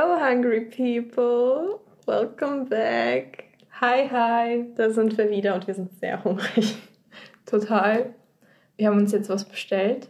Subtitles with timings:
[0.00, 1.78] Hello, hungry people.
[2.06, 3.44] Welcome back.
[3.82, 4.64] Hi, hi.
[4.74, 6.74] Da sind wir wieder und wir sind sehr hungrig.
[7.44, 8.14] Total.
[8.78, 10.08] Wir haben uns jetzt was bestellt.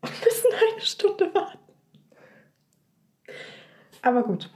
[0.00, 1.58] Und müssen eine Stunde warten.
[4.00, 4.50] Aber gut.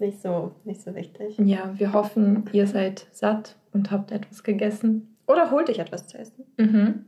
[0.00, 1.38] Nicht so, nicht so wichtig.
[1.38, 5.16] Ja, wir hoffen, ihr seid satt und habt etwas gegessen.
[5.28, 6.46] Oder holt euch etwas zu essen.
[6.56, 7.04] Mhm.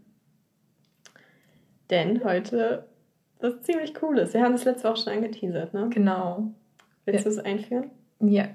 [1.90, 2.86] Denn heute
[3.40, 4.34] was ziemlich cool ist.
[4.34, 5.88] Wir haben das letzte Woche schon angeteasert, ne?
[5.90, 6.52] Genau.
[7.04, 7.90] Willst du es einführen?
[8.20, 8.48] Ja.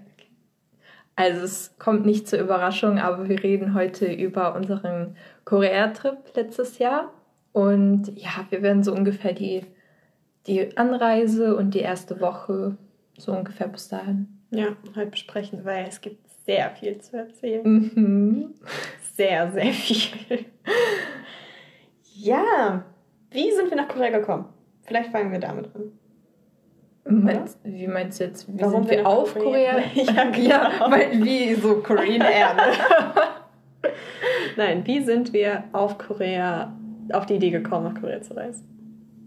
[1.15, 5.15] Also es kommt nicht zur Überraschung, aber wir reden heute über unseren
[5.45, 7.13] Korea-Trip letztes Jahr.
[7.51, 9.63] Und ja, wir werden so ungefähr die,
[10.47, 12.77] die Anreise und die erste Woche
[13.17, 14.27] so ungefähr bis dahin.
[14.49, 17.63] Ja, heute besprechen, weil es gibt sehr viel zu erzählen.
[17.63, 18.53] Mhm.
[19.15, 20.45] Sehr, sehr viel.
[22.15, 22.83] ja,
[23.29, 24.45] wie sind wir nach Korea gekommen?
[24.85, 25.91] Vielleicht fangen wir damit an.
[27.05, 29.79] Meinst, wie meinst du jetzt, wie Warum sind wir wir auf Korea-?
[29.93, 30.49] Ja, genau.
[30.49, 32.53] ja, weil wie so Korean Air.
[32.53, 32.61] ne?
[34.57, 36.73] Nein, wie sind wir auf Korea,
[37.11, 38.65] auf die Idee gekommen, nach Korea zu reisen?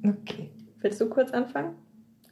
[0.04, 0.50] Okay.
[0.80, 1.74] Willst du kurz anfangen?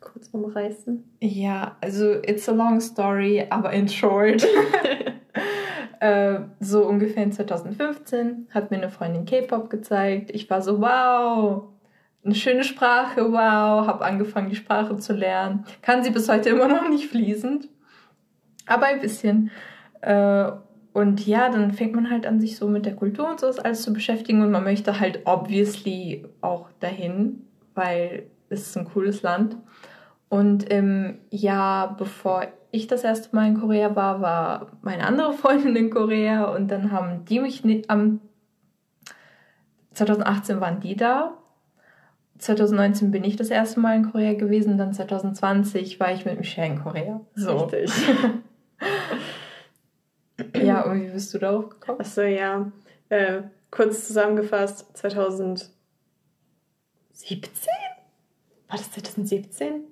[0.01, 1.05] Kurz umreißen.
[1.21, 4.47] Ja, also it's a long story, aber in short.
[6.01, 10.31] äh, so ungefähr in 2015 hat mir eine Freundin K-Pop gezeigt.
[10.33, 11.65] Ich war so, wow,
[12.25, 15.65] eine schöne Sprache, wow, habe angefangen, die Sprache zu lernen.
[15.83, 17.69] Kann sie bis heute immer noch nicht fließend,
[18.67, 19.51] aber ein bisschen.
[20.01, 20.51] Äh,
[20.93, 23.83] und ja, dann fängt man halt an, sich so mit der Kultur und so alles
[23.83, 29.57] zu beschäftigen und man möchte halt obviously auch dahin, weil es ist ein cooles Land.
[30.29, 35.77] Und im Jahr, bevor ich das erste Mal in Korea war, war meine andere Freundin
[35.77, 38.21] in Korea und dann haben die mich am
[39.93, 41.37] 2018 waren die da.
[42.39, 46.75] 2019 bin ich das erste Mal in Korea gewesen, dann 2020 war ich mit Michelle
[46.75, 47.21] in Korea.
[47.35, 47.57] So.
[47.65, 47.91] Richtig.
[50.57, 52.01] Ja, und wie bist du darauf gekommen?
[52.01, 52.71] Achso, ja.
[53.09, 55.71] Äh, kurz zusammengefasst, 2017?
[58.69, 59.83] War das 2017?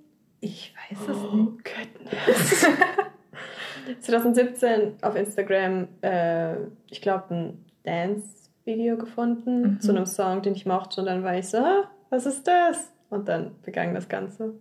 [0.40, 2.66] Ich weiß es Oh, goodness.
[4.00, 6.56] 2017 auf Instagram, äh,
[6.90, 9.80] ich glaube, ein Dance-Video gefunden Mhm.
[9.80, 11.00] zu einem Song, den ich mochte.
[11.02, 12.92] Und dann war ich so, ah, was ist das?
[13.10, 14.54] Und dann begann das Ganze.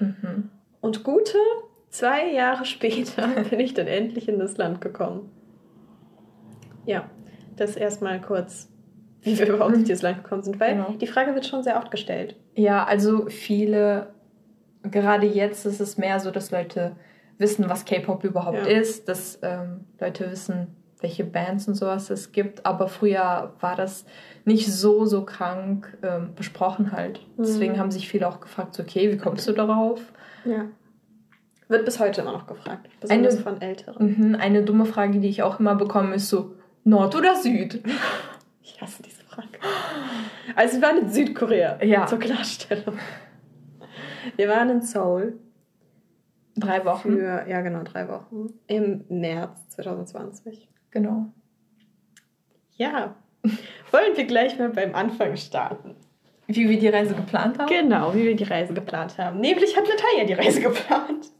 [0.00, 0.50] Mhm.
[0.80, 1.36] Und gute
[1.90, 5.30] zwei Jahre später bin ich dann endlich in das Land gekommen.
[6.86, 7.08] Ja,
[7.56, 8.68] das erstmal kurz,
[9.22, 10.92] wie wir überhaupt in dieses Land gekommen sind, weil Genau.
[10.92, 12.36] die Frage wird schon sehr oft gestellt.
[12.56, 14.12] Ja, also viele,
[14.82, 16.96] gerade jetzt ist es mehr so, dass Leute
[17.38, 18.64] wissen, was K-Pop überhaupt Ja.
[18.78, 20.68] ist, dass ähm, Leute wissen,
[21.04, 22.64] welche Bands und sowas es gibt.
[22.66, 24.04] Aber früher war das
[24.46, 27.20] nicht so, so krank ähm, besprochen halt.
[27.38, 27.78] Deswegen Mhm.
[27.78, 30.00] haben sich viele auch gefragt, so, okay, wie kommst du darauf?
[30.46, 30.64] Ja.
[31.68, 34.16] Wird bis heute immer noch gefragt, besonders Eine- von Älteren.
[34.18, 36.54] Mhm, eine dumme Frage, die ich auch immer bekomme, ist so,
[36.84, 37.82] Nord oder Süd?
[38.62, 39.48] Ich hasse diese Frage.
[40.56, 42.06] Also wir waren in Südkorea, Ja.
[42.06, 42.98] zur Klarstellung.
[44.36, 45.38] Wir waren in Seoul
[46.56, 47.12] Drei Wochen.
[47.16, 50.68] für, ja genau, drei Wochen im März 2020.
[50.94, 51.26] Genau.
[52.76, 53.16] Ja,
[53.90, 55.96] wollen wir gleich mal beim Anfang starten.
[56.46, 57.68] Wie wir die Reise geplant haben?
[57.68, 59.40] Genau, wie wir die Reise geplant haben.
[59.40, 61.32] Nämlich hat Natalia die Reise geplant.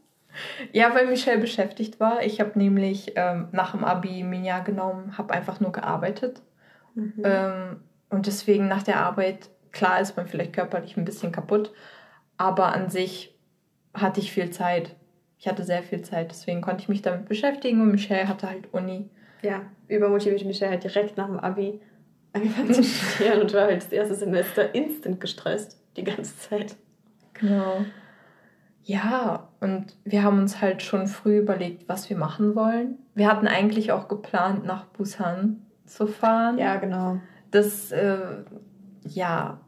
[0.73, 2.21] Ja, weil Michelle beschäftigt war.
[2.23, 6.41] Ich habe nämlich ähm, nach dem Abi mir ein Jahr genommen, habe einfach nur gearbeitet.
[7.23, 7.79] Ähm,
[8.09, 11.71] und deswegen nach der Arbeit, klar ist man vielleicht körperlich ein bisschen kaputt,
[12.37, 13.37] aber an sich
[13.93, 14.95] hatte ich viel Zeit.
[15.37, 18.73] Ich hatte sehr viel Zeit, deswegen konnte ich mich damit beschäftigen und Michelle hatte halt
[18.73, 19.09] Uni.
[19.45, 21.79] Ja, übermotivierte Michelle hat direkt nach dem Abi
[22.33, 25.79] angefangen zu studieren und war halt das erste Semester instant gestresst.
[25.95, 26.75] Die ganze Zeit.
[27.33, 27.85] Genau.
[28.83, 32.97] Ja, und wir haben uns halt schon früh überlegt, was wir machen wollen.
[33.13, 36.57] Wir hatten eigentlich auch geplant, nach Busan zu fahren.
[36.57, 37.19] Ja, genau.
[37.51, 38.43] Das, äh,
[39.03, 39.59] ja,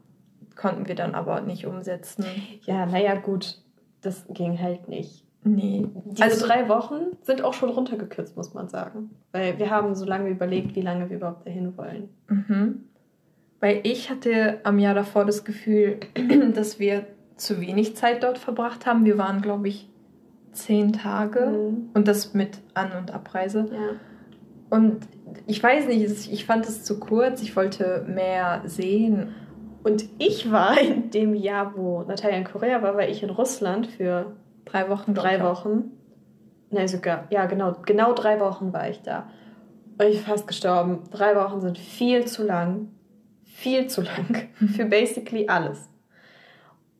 [0.56, 2.24] konnten wir dann aber nicht umsetzen.
[2.62, 3.62] Ja, naja, gut.
[4.00, 5.24] Das ging halt nicht.
[5.44, 5.86] Nee.
[6.06, 9.10] Diese Also- drei Wochen sind auch schon runtergekürzt, muss man sagen.
[9.32, 12.08] Weil wir haben so lange überlegt, wie lange wir überhaupt dahin wollen.
[12.28, 12.84] Mhm.
[13.60, 15.98] Weil ich hatte am Jahr davor das Gefühl,
[16.54, 17.06] dass wir
[17.36, 19.04] zu wenig Zeit dort verbracht haben.
[19.04, 19.88] Wir waren, glaube ich,
[20.52, 21.46] zehn Tage.
[21.46, 21.90] Mhm.
[21.94, 23.68] Und das mit An- und Abreise.
[23.72, 24.76] Ja.
[24.76, 24.98] Und
[25.46, 27.42] ich weiß nicht, ich fand es zu kurz.
[27.42, 29.34] Ich wollte mehr sehen.
[29.84, 33.86] Und ich war in dem Jahr, wo Natalia in Korea war, war ich in Russland
[33.86, 34.36] für
[34.70, 35.14] Drei Wochen.
[35.14, 35.42] drei.
[35.42, 35.92] Wochen.
[36.70, 37.24] Nein, sogar.
[37.30, 37.76] Ja, genau.
[37.86, 39.28] Genau drei Wochen war ich da.
[39.98, 41.04] Und ich bin fast gestorben.
[41.10, 42.88] Drei Wochen sind viel zu lang.
[43.44, 44.48] Viel zu lang.
[44.76, 45.88] Für basically alles.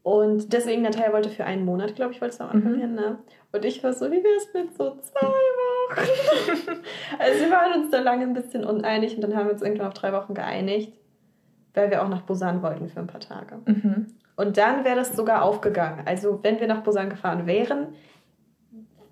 [0.02, 2.80] Und deswegen, Natalia wollte für einen Monat, glaube ich, wollte es am Anfang Mhm.
[2.80, 3.18] hin, ne?
[3.52, 6.00] Und ich war so, wie wäre es mit so zwei Wochen?
[7.18, 9.88] also wir waren uns da lange ein bisschen uneinig und dann haben wir uns irgendwann
[9.88, 10.94] auf drei Wochen geeinigt,
[11.74, 13.58] weil wir auch nach Busan wollten für ein paar Tage.
[13.66, 14.06] Mhm.
[14.38, 16.06] Und dann wäre das sogar aufgegangen.
[16.06, 17.88] Also wenn wir nach Busan gefahren wären,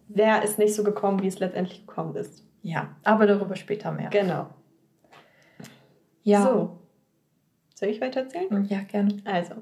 [0.06, 2.46] wäre es nicht so gekommen, wie es letztendlich gekommen ist.
[2.62, 4.08] Ja, aber darüber später mehr.
[4.11, 4.46] Genau.
[6.23, 6.43] Ja.
[6.43, 6.78] So.
[7.75, 8.67] Soll ich weiter erzählen?
[8.69, 9.17] Ja, gerne.
[9.25, 9.55] Also,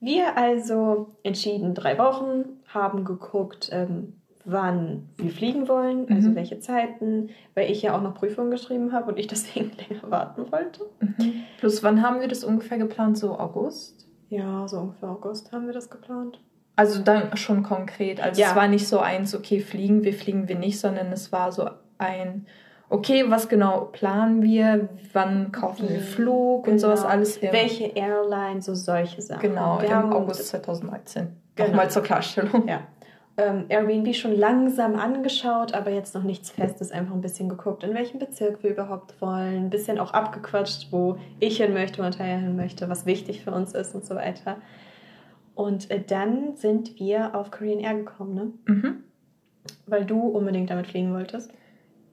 [0.00, 6.34] wir also entschieden drei Wochen, haben geguckt, ähm, wann wir fliegen wollen, also Mhm.
[6.34, 10.50] welche Zeiten, weil ich ja auch noch Prüfungen geschrieben habe und ich deswegen länger warten
[10.50, 10.86] wollte.
[10.98, 11.44] Mhm.
[11.58, 13.16] Plus, wann haben wir das ungefähr geplant?
[13.16, 14.03] So August?
[14.34, 16.40] Ja, so ungefähr August haben wir das geplant.
[16.76, 18.20] Also dann schon konkret.
[18.20, 18.50] Also Ja.
[18.50, 21.70] es war nicht so eins, okay, fliegen wir, fliegen wir nicht, sondern es war so
[21.98, 22.46] ein,
[22.88, 27.12] okay, was genau planen wir, wann kaufen wir Wie, Flug und sowas genau.
[27.12, 27.36] alles.
[27.36, 29.40] Im, Welche Airline, so solche Sachen.
[29.40, 31.28] Genau, wir im August 2019.
[31.54, 31.68] Genau.
[31.68, 32.66] Nochmal zur Klarstellung.
[32.66, 32.80] Ja.
[33.36, 36.92] Ähm, Airbnb schon langsam angeschaut, aber jetzt noch nichts Festes.
[36.92, 39.64] Einfach ein bisschen geguckt, in welchem Bezirk wir überhaupt wollen.
[39.64, 43.50] Ein bisschen auch abgequatscht, wo ich hin möchte, wo Natalia hin möchte, was wichtig für
[43.50, 44.58] uns ist und so weiter.
[45.56, 48.52] Und äh, dann sind wir auf Korean Air gekommen, ne?
[48.66, 49.04] Mhm.
[49.86, 51.52] Weil du unbedingt damit fliegen wolltest.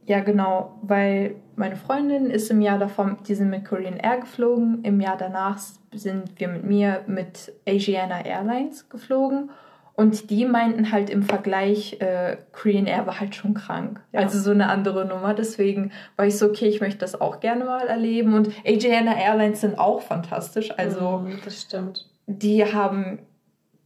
[0.08, 4.84] Ja, genau, weil meine Freundin ist im Jahr davor, die sind mit Korean Air geflogen.
[4.84, 5.60] Im Jahr danach
[5.94, 9.52] sind wir mit mir mit Asiana Airlines geflogen.
[9.94, 14.00] Und die meinten halt im Vergleich, äh, Korean Air war halt schon krank.
[14.14, 14.22] Ja.
[14.22, 15.34] Also so eine andere Nummer.
[15.34, 18.34] Deswegen war ich so, okay, ich möchte das auch gerne mal erleben.
[18.34, 20.72] Und Asiana Airlines sind auch fantastisch.
[20.78, 22.10] Also Mm, das stimmt.
[22.26, 23.20] die haben,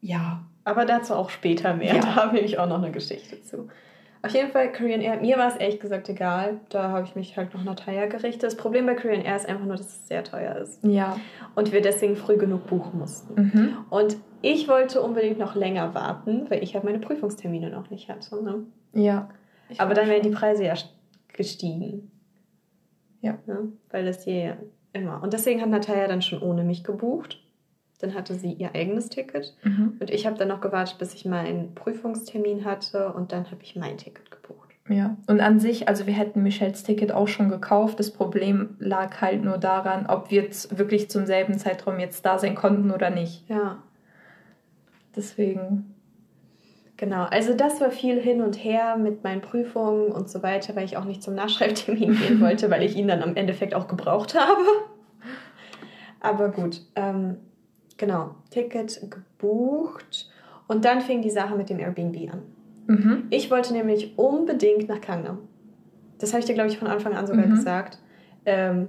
[0.01, 1.95] ja, Aber dazu auch später mehr.
[1.95, 1.99] Ja.
[2.01, 3.67] Da habe ich auch noch eine Geschichte zu.
[4.23, 5.17] Auf jeden Fall Korean Air.
[5.21, 6.59] Mir war es ehrlich gesagt egal.
[6.69, 8.41] Da habe ich mich halt nach Natalia gerichtet.
[8.43, 10.83] Das Problem bei Korean Air ist einfach nur, dass es sehr teuer ist.
[10.83, 11.17] ja.
[11.53, 13.33] Und wir deswegen früh genug buchen mussten.
[13.53, 13.77] Mhm.
[13.91, 18.43] Und ich wollte unbedingt noch länger warten, weil ich halt meine Prüfungstermine noch nicht hatte.
[18.43, 18.63] Ne?
[18.93, 19.29] Ja.
[19.77, 20.75] Aber dann wären die Preise ja
[21.33, 22.11] gestiegen.
[23.21, 23.39] Ja.
[23.47, 23.71] Ne?
[23.89, 24.57] Weil das hier
[24.93, 25.23] immer.
[25.23, 27.41] Und deswegen hat Natalia dann schon ohne mich gebucht.
[27.99, 29.55] Dann hatte sie ihr eigenes Ticket.
[29.63, 29.97] Mhm.
[29.99, 33.13] Und ich habe dann noch gewartet, bis ich meinen Prüfungstermin hatte.
[33.13, 34.69] Und dann habe ich mein Ticket gebucht.
[34.87, 37.99] Ja, und an sich, also wir hätten Michelles Ticket auch schon gekauft.
[37.99, 42.37] Das Problem lag halt nur daran, ob wir jetzt wirklich zum selben Zeitraum jetzt da
[42.37, 43.49] sein konnten oder nicht.
[43.49, 43.79] Ja,
[45.15, 45.95] Deswegen,
[46.97, 47.23] genau.
[47.23, 50.97] Also das war viel hin und her mit meinen Prüfungen und so weiter, weil ich
[50.97, 54.61] auch nicht zum Nachschreibtermin gehen wollte, weil ich ihn dann am Endeffekt auch gebraucht habe.
[56.19, 57.37] Aber gut, ähm,
[57.97, 58.35] genau.
[58.49, 60.31] Ticket gebucht.
[60.67, 62.41] Und dann fing die Sache mit dem Airbnb an.
[62.87, 63.23] mhm.
[63.29, 65.39] Ich wollte nämlich unbedingt nach Gangnam.
[66.17, 67.51] Das habe ich dir, glaube ich, von Anfang an sogar Mhm.
[67.51, 67.99] gesagt.
[68.45, 68.87] Ähm,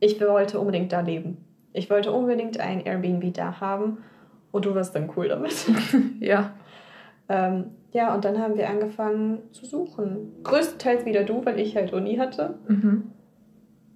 [0.00, 1.38] ich wollte unbedingt da leben.
[1.74, 3.98] Ich wollte unbedingt ein Airbnb da haben.
[4.58, 5.54] Und du warst dann cool damit.
[6.18, 6.52] ja.
[7.28, 10.32] ähm, ja, und dann haben wir angefangen zu suchen.
[10.42, 12.58] Größtenteils wieder du, weil ich halt Uni hatte.
[12.66, 13.12] Mhm.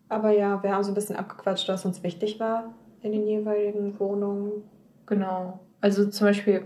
[0.08, 3.98] Aber ja, wir haben so ein bisschen abgequatscht, was uns wichtig war in den jeweiligen
[3.98, 4.62] Wohnungen.
[5.06, 5.58] Genau.
[5.80, 6.62] Also zum Beispiel,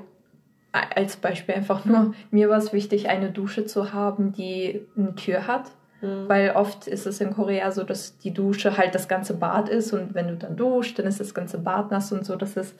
[0.72, 5.46] als Beispiel einfach nur, mir war es wichtig, eine Dusche zu haben, die eine Tür
[5.46, 5.70] hat.
[6.02, 6.28] Mhm.
[6.28, 9.94] Weil oft ist es in Korea so, dass die Dusche halt das ganze Bad ist
[9.94, 12.36] und wenn du dann duschst, dann ist das ganze Bad nass und so.
[12.36, 12.74] Das ist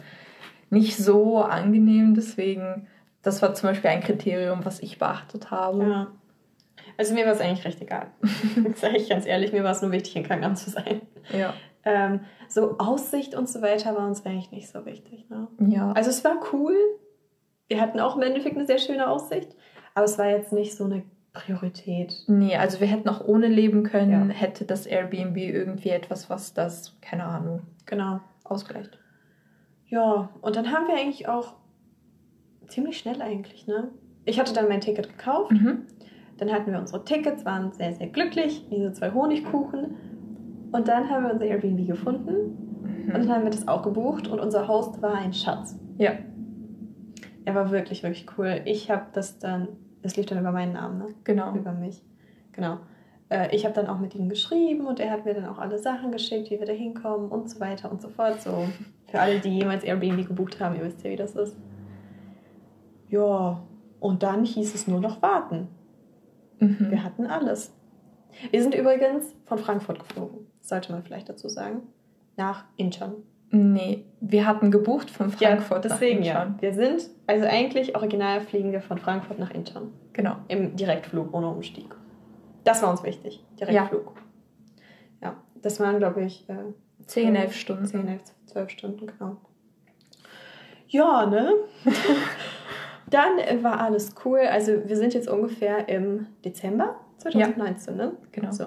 [0.71, 2.15] nicht so angenehm.
[2.15, 2.87] Deswegen,
[3.23, 5.83] das war zum Beispiel ein Kriterium, was ich beachtet habe.
[5.89, 6.07] Ja.
[6.99, 8.07] Also mir war es eigentlich recht egal.
[8.77, 11.03] Sage ich ganz ehrlich, mir war es nur wichtig, in Gangnam zu sein.
[11.37, 11.53] Ja.
[11.85, 15.29] Ähm, so Aussicht und so weiter war uns eigentlich nicht so wichtig.
[15.29, 15.49] Ne?
[15.61, 15.93] ja.
[15.93, 16.77] Also es war cool.
[17.69, 19.55] Wir hatten auch im Endeffekt eine sehr schöne Aussicht.
[19.95, 22.15] Aber es war jetzt nicht so eine Priorität.
[22.29, 24.35] Nee, also wir hätten auch ohne leben können, Ja.
[24.35, 28.21] hätte das Airbnb irgendwie etwas, was das, keine Ahnung, Genau.
[28.45, 28.99] ausgleicht.
[29.89, 31.55] Ja, und dann haben wir eigentlich auch
[32.67, 33.89] ziemlich schnell eigentlich, ne?
[34.25, 35.53] Ich hatte dann mein Ticket gekauft.
[35.53, 35.83] Mhm.
[36.39, 38.67] Dann hatten wir unsere Tickets, waren sehr, sehr glücklich.
[38.71, 39.95] Diese zwei Honigkuchen.
[40.73, 42.35] Und dann haben wir unser Airbnb gefunden.
[43.07, 43.31] Und dann Mhm.
[43.31, 44.27] haben wir das auch gebucht.
[44.27, 45.79] Und unser Host war ein Schatz.
[45.99, 46.11] Ja.
[47.45, 48.61] Er war wirklich, wirklich cool.
[48.65, 49.69] Ich habe das dann,
[50.03, 51.07] das lief dann über meinen Namen, ne?
[51.23, 51.55] Genau.
[51.55, 52.03] Über mich.
[52.51, 52.79] Genau.
[53.29, 55.79] Äh, Ich habe dann auch mit ihm geschrieben und er hat mir dann auch alle
[55.79, 58.43] Sachen geschickt, wie wir da hinkommen und so weiter und so fort.
[58.43, 58.67] So
[59.07, 61.57] für alle, die jemals Airbnb gebucht haben, ihr wisst ja, wie das ist.
[63.09, 63.63] Ja,
[64.01, 65.69] und dann hieß es nur noch warten.
[66.59, 66.91] Mhm.
[66.91, 67.73] Wir hatten alles.
[68.51, 71.83] Wir sind übrigens von Frankfurt geflogen, sollte man vielleicht dazu sagen,
[72.37, 73.15] nach Incheon.
[73.51, 76.43] Nee, wir hatten gebucht von Frankfurt ja, deswegen nach ja.
[76.43, 76.63] Incheon.
[76.63, 79.93] Wir sind, also eigentlich original fliegen wir von Frankfurt nach Incheon.
[80.13, 80.37] Genau.
[80.49, 81.95] Im Direktflug ohne Umstieg.
[82.65, 83.45] Das war uns wichtig.
[83.61, 84.13] Direktflug.
[85.23, 86.55] Ja, das waren, glaube ich, äh,
[87.07, 87.87] 10, 11 Stunden.
[87.87, 89.37] 10, 11, 12 Stunden, genau.
[90.89, 91.53] ja, ne?
[93.11, 94.41] Dann war alles cool.
[94.41, 98.07] Also wir sind jetzt ungefähr im Dezember 2019, ja.
[98.07, 98.13] ne?
[98.33, 98.51] Genau.
[98.51, 98.67] So.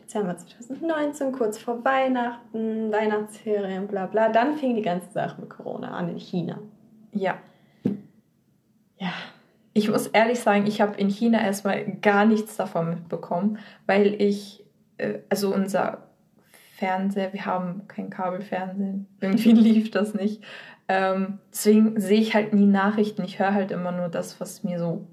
[0.00, 4.28] Dezember 2019, kurz vor Weihnachten, Weihnachtsferien, bla bla.
[4.28, 6.58] Dann fing die ganze Sache mit Corona an in China.
[7.12, 7.38] Ja.
[8.98, 9.12] Ja.
[9.72, 14.64] Ich muss ehrlich sagen, ich habe in China erstmal gar nichts davon mitbekommen, weil ich,
[14.98, 16.09] äh, also unser
[16.80, 20.42] Fernseher, wir haben kein Kabelfernsehen, irgendwie lief das nicht.
[20.88, 23.22] Ähm, deswegen sehe ich halt nie Nachrichten.
[23.22, 25.06] Ich höre halt immer nur das, was mir so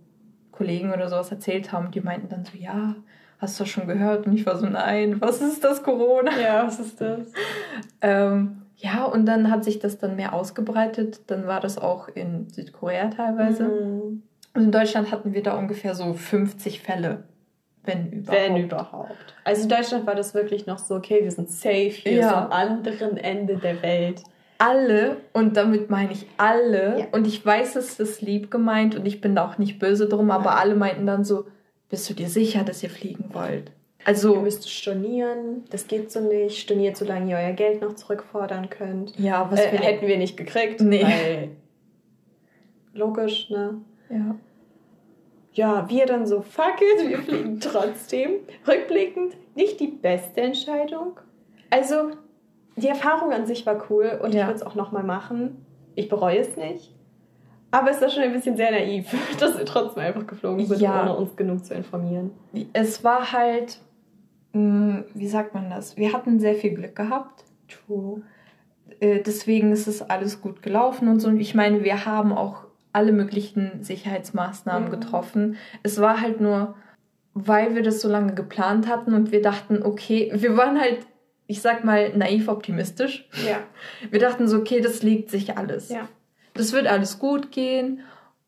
[0.52, 1.92] Kollegen oder sowas erzählt haben.
[1.92, 2.96] Die meinten dann so, ja,
[3.38, 4.26] hast du das schon gehört?
[4.26, 6.32] Und ich war so, nein, was ist das Corona?
[6.40, 7.34] Ja, was ist das?
[8.02, 11.22] ähm, ja, und dann hat sich das dann mehr ausgebreitet.
[11.28, 13.66] Dann war das auch in Südkorea teilweise.
[13.66, 14.24] Mhm.
[14.54, 17.26] Und in Deutschland hatten wir da ungefähr so 50 Fälle.
[17.88, 18.41] Wenn überhaupt.
[18.41, 19.36] Wenn überhaupt.
[19.44, 22.46] Also in Deutschland war das wirklich noch so, okay, wir sind safe hier ja.
[22.46, 24.22] am anderen Ende der Welt
[24.58, 27.06] alle, und damit meine ich alle, ja.
[27.12, 30.32] und ich weiß, es ist lieb gemeint und ich bin da auch nicht böse drum,
[30.32, 31.46] aber alle meinten dann so,
[31.89, 33.72] bist du dir sicher, dass ihr fliegen wollt?
[34.06, 38.70] Also, ihr müsst stornieren, das geht so nicht, storniert, solange ihr euer Geld noch zurückfordern
[38.70, 39.17] könnt.
[39.20, 40.82] Ja, was äh, wir hätten wir nicht gekriegt.
[40.82, 41.03] Nee.
[41.03, 41.50] Weil,
[42.94, 43.82] logisch, ne?
[44.10, 44.36] Ja.
[45.58, 48.32] Ja, wir dann so, fuck it, wir fliegen trotzdem.
[48.68, 51.20] Rückblickend nicht die beste Entscheidung.
[51.72, 52.12] Also,
[52.76, 54.42] die Erfahrung an sich war cool und ja.
[54.42, 55.66] ich würde es auch nochmal machen.
[55.96, 56.94] Ich bereue es nicht.
[57.72, 61.02] Aber es war schon ein bisschen sehr naiv, dass wir trotzdem einfach geflogen sind, ja.
[61.02, 62.32] ohne uns genug zu informieren.
[62.74, 63.80] Es war halt,
[64.54, 65.98] hm, wie sagt man das?
[65.98, 67.46] Wir hatten sehr viel Glück gehabt.
[67.68, 68.22] True.
[69.00, 71.30] Äh, deswegen ist es alles gut gelaufen und so.
[71.30, 72.67] Und ich meine, wir haben auch
[72.98, 74.92] alle möglichen Sicherheitsmaßnahmen mhm.
[74.92, 75.58] getroffen.
[75.84, 76.75] Es war halt nur,
[77.34, 81.06] weil wir das so lange geplant hatten und wir dachten, okay, wir waren halt
[81.48, 83.27] ich sag mal, naiv optimistisch.
[83.48, 83.60] Ja.
[84.12, 85.89] Wir dachten so, okay, das legt sich alles.
[85.89, 86.08] Ja.
[86.54, 88.01] Das wird alles gut gehen.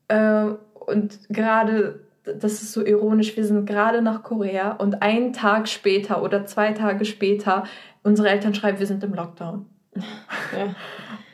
[0.10, 5.68] Äh, und gerade, das ist so ironisch, wir sind gerade nach Korea und einen Tag
[5.68, 7.64] später oder zwei Tage später,
[8.04, 9.66] unsere Eltern schreiben, wir sind im Lockdown.
[9.96, 10.76] Ja.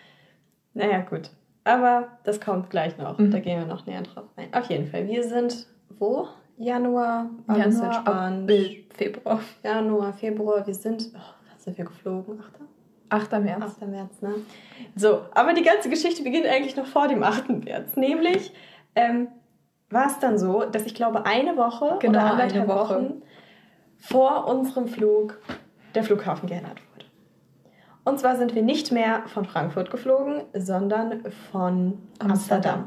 [0.73, 1.31] naja, gut.
[1.65, 3.17] Aber das kommt gleich noch.
[3.17, 3.31] Mhm.
[3.31, 4.53] Da gehen wir noch näher drauf ein.
[4.53, 5.67] Auf jeden Fall, wir sind
[5.99, 6.27] wo?
[6.57, 8.31] Januar, Januar,
[8.95, 9.41] Februar.
[9.61, 12.39] Januar, Februar, wir sind, oh, sind wir geflogen?
[13.09, 13.33] 8.
[13.33, 13.43] 8.
[13.43, 13.63] März.
[13.81, 13.87] 8.
[13.89, 14.35] März, ne?
[14.95, 17.49] So, aber die ganze Geschichte beginnt eigentlich noch vor dem 8.
[17.49, 17.97] März.
[17.97, 18.53] Nämlich
[18.95, 19.27] ähm,
[19.89, 22.95] war es dann so, dass ich glaube, eine Woche genau, oder anderthalb Woche.
[22.95, 23.21] Wochen
[23.97, 25.39] vor unserem Flug
[25.93, 26.84] der Flughafen geändert wurde.
[28.05, 32.85] Und zwar sind wir nicht mehr von Frankfurt geflogen, sondern von Amsterdam, Amsterdam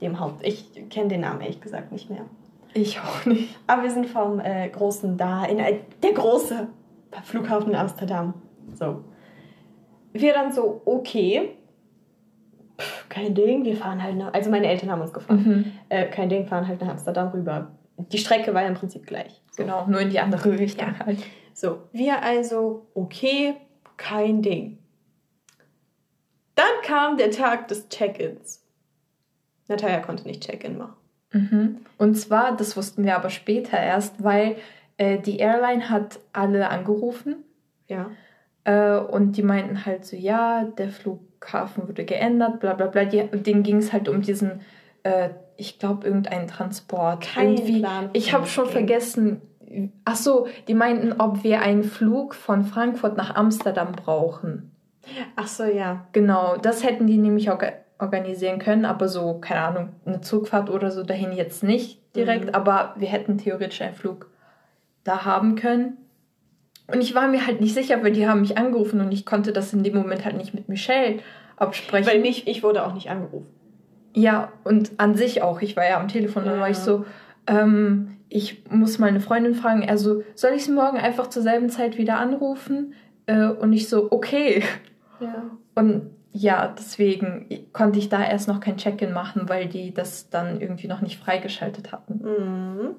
[0.00, 0.46] dem Haupt.
[0.46, 2.26] Ich kenne den Namen ehrlich gesagt nicht mehr.
[2.74, 3.58] Ich auch nicht.
[3.66, 6.68] Aber wir sind vom äh, großen da in äh, der große
[7.24, 8.34] Flughafen in Amsterdam.
[8.74, 9.04] So.
[10.12, 11.56] Wir dann so, okay,
[12.78, 15.72] Pff, kein Ding, wir fahren halt nach, also meine Eltern haben uns gefahren, mhm.
[15.88, 17.72] äh, kein Ding, fahren halt nach Amsterdam rüber.
[17.96, 19.40] Die Strecke war ja im Prinzip gleich.
[19.50, 19.62] So.
[19.62, 21.06] Genau, nur in die andere Richtung ja.
[21.06, 21.18] halt.
[21.54, 23.54] So, wir also, okay,
[24.02, 24.78] kein Ding.
[26.54, 28.64] Dann kam der Tag des Check-ins.
[29.68, 30.96] Natalia konnte nicht Check-in machen.
[31.32, 31.78] Mhm.
[31.98, 34.56] Und zwar, das wussten wir aber später erst, weil
[34.98, 37.36] äh, die Airline hat alle angerufen.
[37.88, 38.10] Ja.
[38.64, 43.04] Äh, und die meinten halt so, ja, der Flughafen wurde geändert, bla bla bla.
[43.04, 44.60] Die, denen ging es halt um diesen,
[45.04, 47.22] äh, ich glaube, irgendeinen Transport.
[47.22, 48.10] Kein Irgendwie, Plan.
[48.12, 49.40] Ich habe schon vergessen.
[50.04, 54.70] Ach so, die meinten, ob wir einen Flug von Frankfurt nach Amsterdam brauchen.
[55.36, 56.06] Ach so, ja.
[56.12, 57.62] Genau, das hätten die nämlich auch
[57.98, 62.54] organisieren können, aber so, keine Ahnung, eine Zugfahrt oder so dahin jetzt nicht direkt, mhm.
[62.54, 64.28] aber wir hätten theoretisch einen Flug
[65.04, 65.96] da haben können.
[66.92, 69.52] Und ich war mir halt nicht sicher, weil die haben mich angerufen und ich konnte
[69.52, 71.20] das in dem Moment halt nicht mit Michelle
[71.56, 72.06] absprechen.
[72.06, 73.46] Weil mich, ich wurde auch nicht angerufen.
[74.14, 75.62] Ja, und an sich auch.
[75.62, 76.50] Ich war ja am Telefon, ja.
[76.50, 77.06] dann war ich so,
[77.46, 81.98] ähm, ich muss meine Freundin fragen, also soll ich sie morgen einfach zur selben Zeit
[81.98, 82.94] wieder anrufen?
[83.26, 84.62] Äh, und ich so, okay.
[85.20, 85.44] Ja.
[85.74, 90.60] Und ja, deswegen konnte ich da erst noch kein Check-in machen, weil die das dann
[90.60, 92.20] irgendwie noch nicht freigeschaltet hatten.
[92.22, 92.94] Mhm.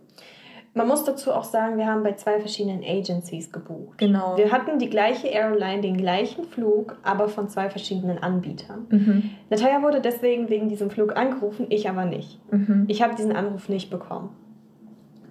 [0.75, 3.99] Man muss dazu auch sagen, wir haben bei zwei verschiedenen Agencies gebucht.
[3.99, 4.37] Genau.
[4.37, 8.87] Wir hatten die gleiche Airline, den gleichen Flug, aber von zwei verschiedenen Anbietern.
[8.89, 9.29] Mhm.
[9.49, 12.39] Natalia wurde deswegen wegen diesem Flug angerufen, ich aber nicht.
[12.51, 12.85] Mhm.
[12.87, 14.29] Ich habe diesen Anruf nicht bekommen.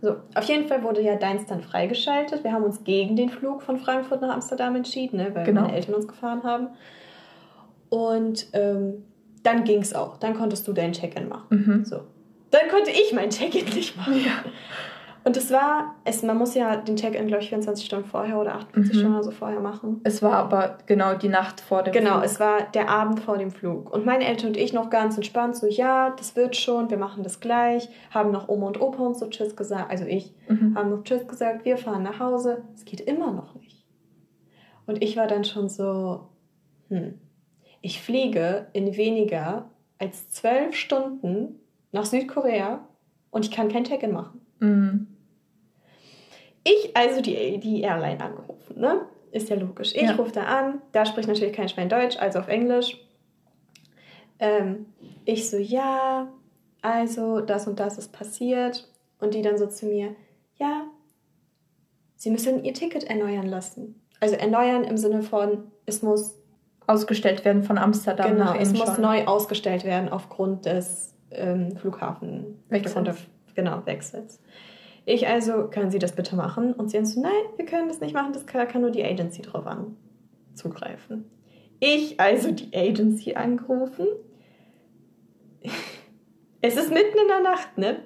[0.03, 2.43] So, auf jeden Fall wurde ja deins dann freigeschaltet.
[2.43, 5.63] Wir haben uns gegen den Flug von Frankfurt nach Amsterdam entschieden, ne, weil genau.
[5.63, 6.71] meine Eltern uns gefahren haben.
[7.89, 9.05] Und ähm,
[9.45, 10.17] dann ging es auch.
[10.17, 11.47] Dann konntest du dein Check-in machen.
[11.51, 11.85] Mhm.
[11.85, 12.01] So.
[12.51, 14.15] Dann konnte ich mein Check-in nicht machen.
[14.25, 14.43] Ja.
[15.25, 18.55] Und es war, es, man muss ja den Check-in, glaube ich, 24 Stunden vorher oder
[18.57, 18.99] 48 Mhm.
[18.99, 20.01] Stunden oder so vorher machen.
[20.03, 22.25] Es war aber genau die Nacht vor dem Genau, Flug.
[22.25, 23.93] es war der Abend vor dem Flug.
[23.93, 27.23] Und meine Eltern und ich noch ganz entspannt, so, ja, das wird schon, wir machen
[27.23, 27.89] das gleich.
[28.11, 30.75] Haben noch Oma und Opa uns so Tschüss gesagt, also ich, Mhm.
[30.77, 32.65] haben noch Tschüss gesagt, wir fahren nach Hause.
[32.75, 33.85] Es geht immer noch nicht.
[34.87, 36.29] Und ich war dann schon so,
[36.89, 37.15] hm,
[37.81, 41.61] ich fliege in weniger als zwölf Stunden
[41.93, 42.81] nach Südkorea
[43.31, 44.41] und ich kann kein Check-in machen.
[44.59, 45.07] Mhm.
[46.65, 49.07] Ich also die, die Airline angerufen, ne?
[49.31, 49.95] Ist ja logisch.
[49.95, 50.15] Ich Ja.
[50.15, 52.99] rufe da an, da spricht natürlich kein Schwein Deutsch, also auf Englisch.
[54.39, 54.87] Ähm,
[55.25, 56.29] ich so, ja,
[56.83, 58.89] also das und das ist passiert.
[59.19, 60.17] Und die dann so zu mir,
[60.59, 60.83] ja,
[62.17, 64.01] Sie müssen Ihr Ticket erneuern lassen.
[64.21, 66.39] Also erneuern im Sinne von, es muss,
[66.87, 72.63] Ausgestellt werden von Amsterdam genau, nach es muss neu ausgestellt werden aufgrund des ähm, Flughafen,
[72.69, 73.19] Wechsels.
[73.55, 74.41] genau, Wechsels.
[75.05, 76.73] Ich also, können Sie das bitte machen?
[76.73, 79.05] Und sie dann so, nein, wir können das nicht machen, das kann, kann nur die
[79.05, 79.97] Agency drauf an,
[80.55, 81.25] zugreifen.
[81.81, 84.07] Ich also die Agency angerufen.
[86.65, 88.05] Es ist mitten in der Nacht, ne?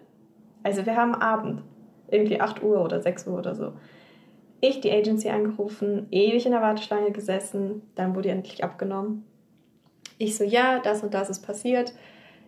[0.62, 1.62] Also wir haben Abend,
[2.10, 3.74] irgendwie 8 Uhr oder 6 Uhr oder so.
[4.62, 9.26] Ich die Agency angerufen, ewig in der Warteschlange gesessen, dann wurde die endlich abgenommen.
[10.16, 11.92] Ich so, ja, das und das ist passiert.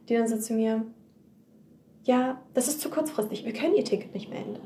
[0.08, 0.86] Die dann so zu mir,
[2.04, 4.62] ja, das ist zu kurzfristig, wir können ihr Ticket nicht mehr ändern.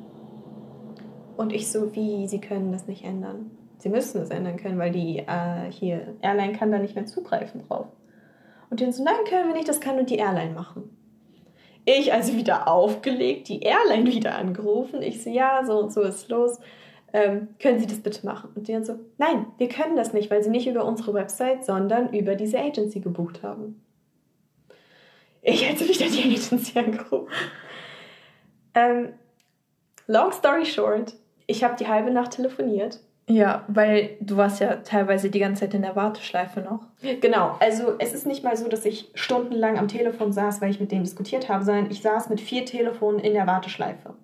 [1.37, 3.51] Und ich so, wie, sie können das nicht ändern?
[3.79, 7.67] Sie müssen es ändern können, weil die äh, hier, Airline kann da nicht mehr zugreifen
[7.67, 7.87] drauf.
[8.71, 10.97] Und die dann so, nein, können wir nicht, das kann nur die Airline machen.
[11.85, 15.03] Ich also wieder aufgelegt, die Airline wieder angerufen.
[15.03, 16.61] Ich so, ja, so und so ist los.
[17.13, 18.51] Ähm, können Sie das bitte machen?
[18.55, 21.65] Und die dann so, nein, wir können das nicht, weil Sie nicht über unsere Website,
[21.65, 23.82] sondern über diese Agency gebucht haben.
[25.43, 27.29] Ich also wieder die Agency angerufen.
[28.75, 29.09] Ähm,
[30.07, 31.15] long story short,
[31.47, 33.01] ich habe die halbe Nacht telefoniert.
[33.29, 36.81] Ja, weil du warst ja teilweise die ganze Zeit in der Warteschleife noch.
[37.21, 40.81] Genau, also es ist nicht mal so, dass ich stundenlang am Telefon saß, weil ich
[40.81, 44.15] mit denen diskutiert habe, sondern ich saß mit vier Telefonen in der Warteschleife.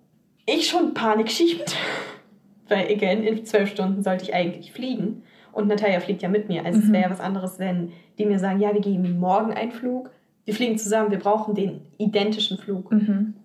[0.45, 1.75] Ich schon Panik schiebend,
[2.67, 5.23] weil, again, in zwölf Stunden sollte ich eigentlich fliegen.
[5.53, 6.65] Und Natalia fliegt ja mit mir.
[6.65, 6.93] Also es Mhm.
[6.93, 10.11] wäre ja was anderes, wenn die mir sagen, ja, wir geben morgen einen Flug,
[10.49, 12.91] wir fliegen zusammen, wir brauchen den identischen Flug.
[12.91, 13.35] Mhm.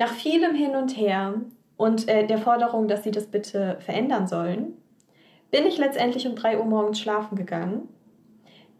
[0.00, 1.42] Nach vielem Hin und Her
[1.76, 4.72] und äh, der Forderung, dass sie das bitte verändern sollen,
[5.52, 7.88] bin ich letztendlich um 3 Uhr morgens schlafen gegangen.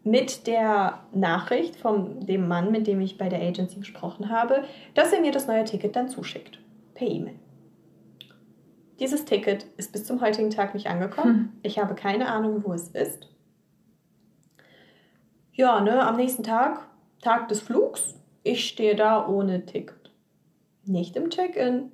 [0.03, 5.13] Mit der Nachricht von dem Mann, mit dem ich bei der Agency gesprochen habe, dass
[5.13, 6.59] er mir das neue Ticket dann zuschickt.
[6.93, 7.35] Per E-Mail.
[8.99, 11.35] Dieses Ticket ist bis zum heutigen Tag nicht angekommen.
[11.35, 11.49] Hm.
[11.63, 13.29] Ich habe keine Ahnung, wo es ist.
[15.53, 16.87] Ja, ne, am nächsten Tag,
[17.21, 20.11] Tag des Flugs, ich stehe da ohne Ticket.
[20.85, 21.91] Nicht im Check-in.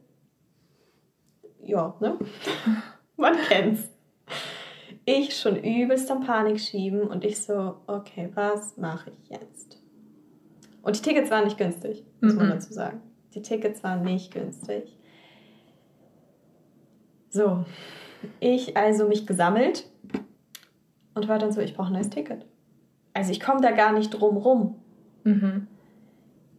[1.63, 2.17] Ja, ne?
[3.17, 3.89] Man kennt's.
[5.05, 9.81] Ich schon übelst am Panik schieben und ich so, okay, was mache ich jetzt?
[10.81, 12.51] Und die Tickets waren nicht günstig, muss man Mhm.
[12.51, 13.01] dazu sagen.
[13.33, 14.97] Die Tickets waren nicht günstig.
[17.29, 17.65] So,
[18.39, 19.89] ich also mich gesammelt
[21.13, 22.45] und war dann so, ich brauche ein neues Ticket.
[23.17, 24.75] Also ich komme da gar nicht drum rum.
[25.23, 25.67] Mhm.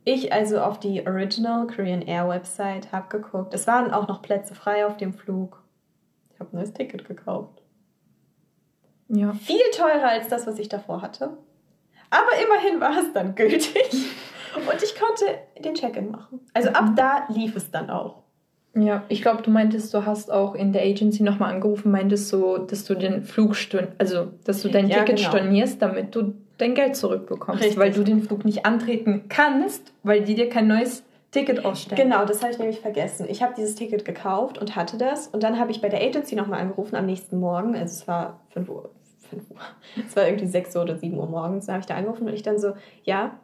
[0.05, 3.55] Ich also auf die Original Korean Air Website habe geguckt.
[3.55, 5.63] Es waren auch noch Plätze frei auf dem Flug.
[6.33, 7.63] Ich habe ein neues Ticket gekauft.
[9.09, 9.33] Ja.
[9.35, 11.37] Viel teurer als das, was ich davor hatte.
[12.11, 13.91] Aber immerhin war es dann gültig.
[14.57, 15.25] Und ich konnte
[15.63, 16.41] den Check-in machen.
[16.55, 16.97] Also ab Mhm.
[16.97, 18.23] da lief es dann auch.
[18.75, 22.59] Ja, ich glaube, du meintest, du hast auch in der Agency nochmal angerufen, meintest so,
[22.59, 23.55] dass du den Flug
[23.99, 25.29] also dass du dein Ja, Ticket genau.
[25.31, 27.63] stornierst, damit du dein Geld zurückbekommst.
[27.63, 27.79] Richtig.
[27.79, 32.03] Weil du den Flug nicht antreten kannst, weil die dir kein neues Ticket ausstellen.
[32.03, 33.27] Genau, das habe ich nämlich vergessen.
[33.29, 35.29] Ich habe dieses Ticket gekauft und hatte das.
[35.29, 37.75] Und dann habe ich bei der Agency nochmal angerufen am nächsten Morgen.
[37.75, 38.91] Also es war 5 Uhr.
[39.31, 39.57] 5 Uhr.
[40.09, 41.67] Es war irgendwie 6 Uhr oder 7 Uhr morgens.
[41.67, 43.39] Dann habe ich da angerufen und ich dann so, ja.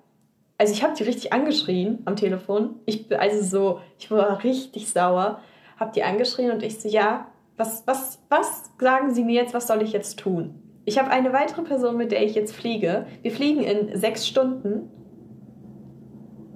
[0.56, 2.76] Also ich habe die richtig angeschrien am Telefon.
[2.86, 5.40] Ich also so, ich war richtig sauer.
[5.76, 9.66] Habe die angeschrien und ich so, ja, was, was, was sagen Sie mir jetzt, was
[9.66, 10.63] soll ich jetzt tun?
[10.84, 13.06] Ich habe eine weitere Person, mit der ich jetzt fliege.
[13.22, 14.90] Wir fliegen in sechs Stunden.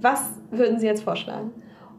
[0.01, 1.53] Was würden Sie jetzt vorschlagen?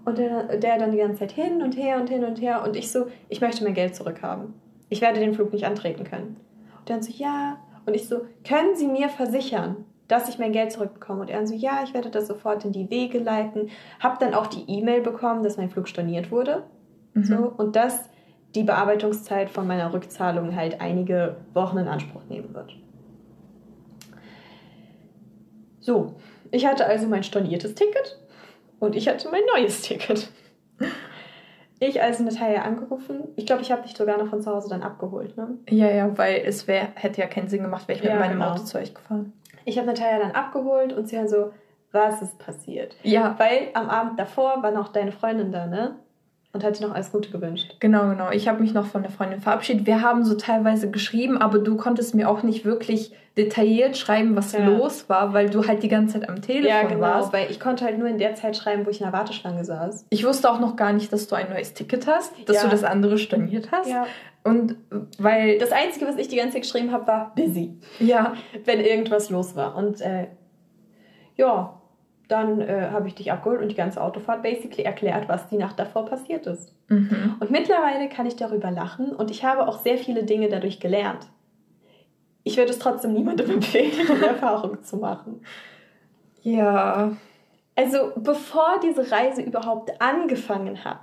[0.06, 2.64] Und der, der dann die ganze Zeit hin und her und hin und her.
[2.64, 4.54] Und ich so, ich möchte mein Geld zurückhaben.
[4.90, 6.38] Ich werde den Flug nicht antreten können.
[6.80, 7.58] Und dann so, ja.
[7.86, 11.22] Und ich so, können Sie mir versichern, dass ich mein Geld zurückbekomme?
[11.22, 13.70] Und er so, ja, ich werde das sofort in die Wege leiten.
[14.00, 16.64] Hab dann auch die E-Mail bekommen, dass mein Flug storniert wurde.
[17.14, 17.24] Mhm.
[17.24, 18.10] So, und dass
[18.56, 22.76] die Bearbeitungszeit von meiner Rückzahlung halt einige Wochen in Anspruch nehmen wird.
[25.80, 26.16] So,
[26.52, 28.20] ich hatte also mein storniertes Ticket
[28.80, 30.30] und ich hatte mein neues Ticket.
[31.80, 33.30] ich also Natalia angerufen.
[33.36, 35.58] Ich glaube, ich habe dich sogar noch von zu Hause dann abgeholt, ne?
[35.70, 38.40] Ja, ja, weil es wär, hätte ja keinen Sinn gemacht, wäre ich Ja, mit meinem
[38.40, 38.52] genau.
[38.52, 39.34] Auto zu euch gefahren.
[39.66, 41.52] Ich habe Natalia dann abgeholt und sie dann so,
[41.92, 42.96] was ist passiert?
[43.04, 45.96] Ja, Weil am Abend davor war noch deine Freundin da, ne?
[46.52, 47.76] Und hat dir noch alles Gute gewünscht.
[47.80, 48.32] genau, genau.
[48.32, 49.86] Ich habe mich noch von der Freundin verabschiedet.
[49.86, 54.54] Wir haben so teilweise geschrieben, aber du konntest mir auch nicht wirklich detailliert schreiben, was
[54.54, 54.66] Ja.
[54.68, 57.02] los war, weil du halt die ganze Zeit am Telefon Ja, genau.
[57.02, 57.32] warst.
[57.34, 60.08] Weil ich konnte halt nur in der Zeit schreiben, wo ich in der Warteschlange saß.
[60.10, 62.64] Ich wusste auch noch gar nicht, dass du ein neues Ticket hast, dass Ja.
[62.64, 63.88] du das andere storniert hast.
[63.90, 64.08] Ja.
[64.44, 64.76] Und
[65.20, 67.78] weil, Das Einzige, was ich die ganze Zeit geschrieben habe, war busy.
[68.00, 68.34] ja,
[68.66, 69.76] wenn irgendwas los war.
[69.76, 70.28] Und äh,
[71.36, 71.79] ja,
[72.30, 75.78] dann äh, habe ich dich abgeholt und die ganze Autofahrt basically erklärt, was die Nacht
[75.80, 76.74] davor passiert ist.
[76.88, 77.36] mhm.
[77.40, 81.28] Und mittlerweile kann ich darüber lachen und ich habe auch sehr viele Dinge dadurch gelernt.
[82.44, 85.42] Ich würde es trotzdem niemandem empfehlen, diese Erfahrung zu machen.
[86.44, 87.12] ja,
[87.76, 91.02] Also bevor diese Reise überhaupt angefangen hat,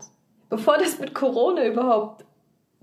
[0.48, 2.24] bevor das mit Corona überhaupt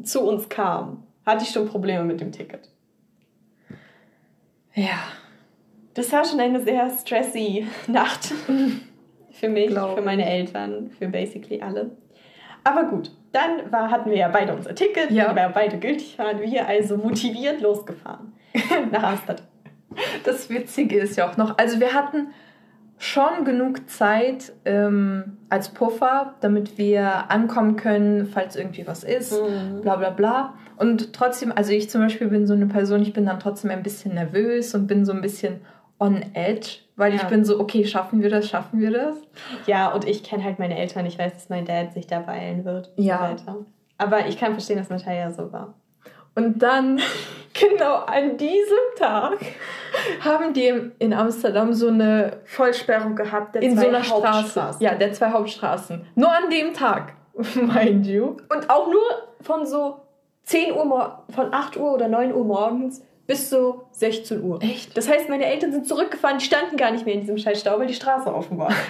[0.04, 2.70] zu uns kam, hatte ich schon Probleme mit dem Ticket.
[4.74, 5.00] ja,
[5.94, 8.34] Das war schon eine sehr stressy Nacht.
[9.32, 11.92] für mich, Glaub für meine Eltern, für basically alle.
[12.64, 15.30] Aber gut, dann war, hatten wir ja beide unser Ticket, Ja.
[15.30, 16.40] die wir beide gültig waren.
[16.42, 18.34] Wir also motiviert losgefahren
[18.92, 19.46] nach Amsterdam.
[20.24, 22.28] Das Witzige ist ja auch noch, also wir hatten
[22.98, 29.36] schon genug Zeit ähm, als Puffer, damit wir ankommen können, falls irgendwie was ist,
[29.82, 30.54] bla bla bla.
[30.78, 33.84] Und trotzdem, also ich zum Beispiel bin so eine Person, ich bin dann trotzdem ein
[33.84, 35.62] bisschen nervös und bin so ein bisschen
[36.04, 37.28] on edge, weil ich Ja.
[37.30, 39.16] bin so, okay, schaffen wir das, schaffen wir das?
[39.66, 41.06] Ja, und ich kenne halt meine Eltern.
[41.06, 42.92] Ich weiß, dass mein Dad sich da beeilen wird.
[42.98, 43.36] Ja.
[43.46, 43.66] So.
[43.98, 45.76] Aber ich kann verstehen, dass Natalia so war.
[46.36, 47.00] Und dann,
[47.54, 49.38] genau an diesem Tag,
[50.20, 54.76] haben die in Amsterdam so eine Vollsperrung gehabt, in so einer Straße.
[54.80, 56.06] Ja, der zwei Hauptstraßen.
[56.16, 57.14] Nur an dem Tag,
[57.56, 58.36] mind you.
[58.54, 59.04] Und auch nur
[59.40, 60.02] von so
[60.44, 64.62] 10 Uhr, von 8 Uhr oder 9 Uhr morgens bis so 16 Uhr.
[64.62, 64.96] Echt?
[64.98, 67.80] Das heißt, meine Eltern sind zurückgefahren, die standen gar nicht mehr in diesem scheiß Stau,
[67.80, 68.74] weil die Straße offen war.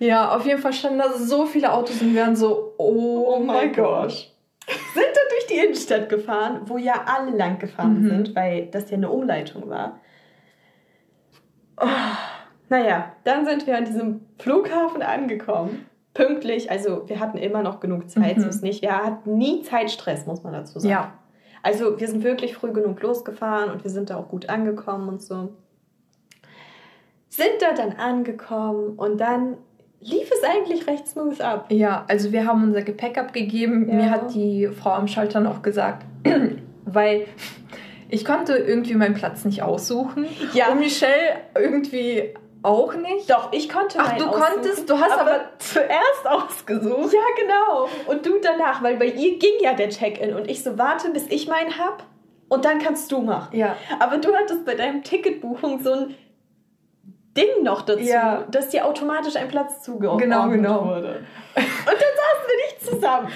[0.00, 3.72] Ja, auf jeden Fall standen da so viele Autos und wir waren so, oh, mein
[3.72, 4.10] Gott.
[4.66, 8.08] Sind da durch die Innenstadt gefahren, wo ja alle lang gefahren Mhm.
[8.08, 10.00] sind, weil das ja eine Umleitung war.
[11.80, 11.86] Oh,
[12.68, 15.86] naja, dann sind wir an diesem Flughafen angekommen.
[16.14, 18.42] Pünktlich, also wir hatten immer noch genug Zeit, Mhm.
[18.42, 18.82] so ist nicht.
[18.82, 20.90] Wir hatten nie Zeitstress, muss man dazu sagen.
[20.90, 21.12] Ja.
[21.64, 25.22] Also wir sind wirklich früh genug losgefahren und wir sind da auch gut angekommen und
[25.22, 25.54] so.
[27.30, 29.56] Sind da dann angekommen und dann
[29.98, 31.72] lief es eigentlich recht smooth ab.
[31.72, 33.88] Ja, also wir haben unser Gepäck abgegeben.
[33.88, 33.94] Ja.
[33.94, 36.04] Mir hat die Frau am Schalter noch gesagt,
[36.84, 37.24] weil
[38.10, 40.26] ich konnte irgendwie meinen Platz nicht aussuchen.
[40.52, 40.70] Ja.
[40.70, 43.28] Und Michelle irgendwie auch nicht.
[43.30, 47.12] Doch, ich konnte Ach, du aussuchen, konntest, du hast aber, zuerst ausgesucht.
[47.12, 47.88] Ja, genau.
[48.06, 51.26] Und du danach, weil bei ihr ging ja der Check-in und ich so, warte, bis
[51.28, 52.04] ich meinen hab
[52.48, 53.56] und dann kannst du machen.
[53.56, 53.76] Ja.
[54.00, 56.14] Aber du hattest bei deinem Ticketbuchung so ein
[57.36, 58.44] Ding noch dazu, Ja.
[58.50, 60.84] dass dir automatisch ein Platz zugeordnet Genau, genau.
[60.86, 61.24] wurde.
[61.56, 62.13] Und dann
[62.84, 63.28] zusammen.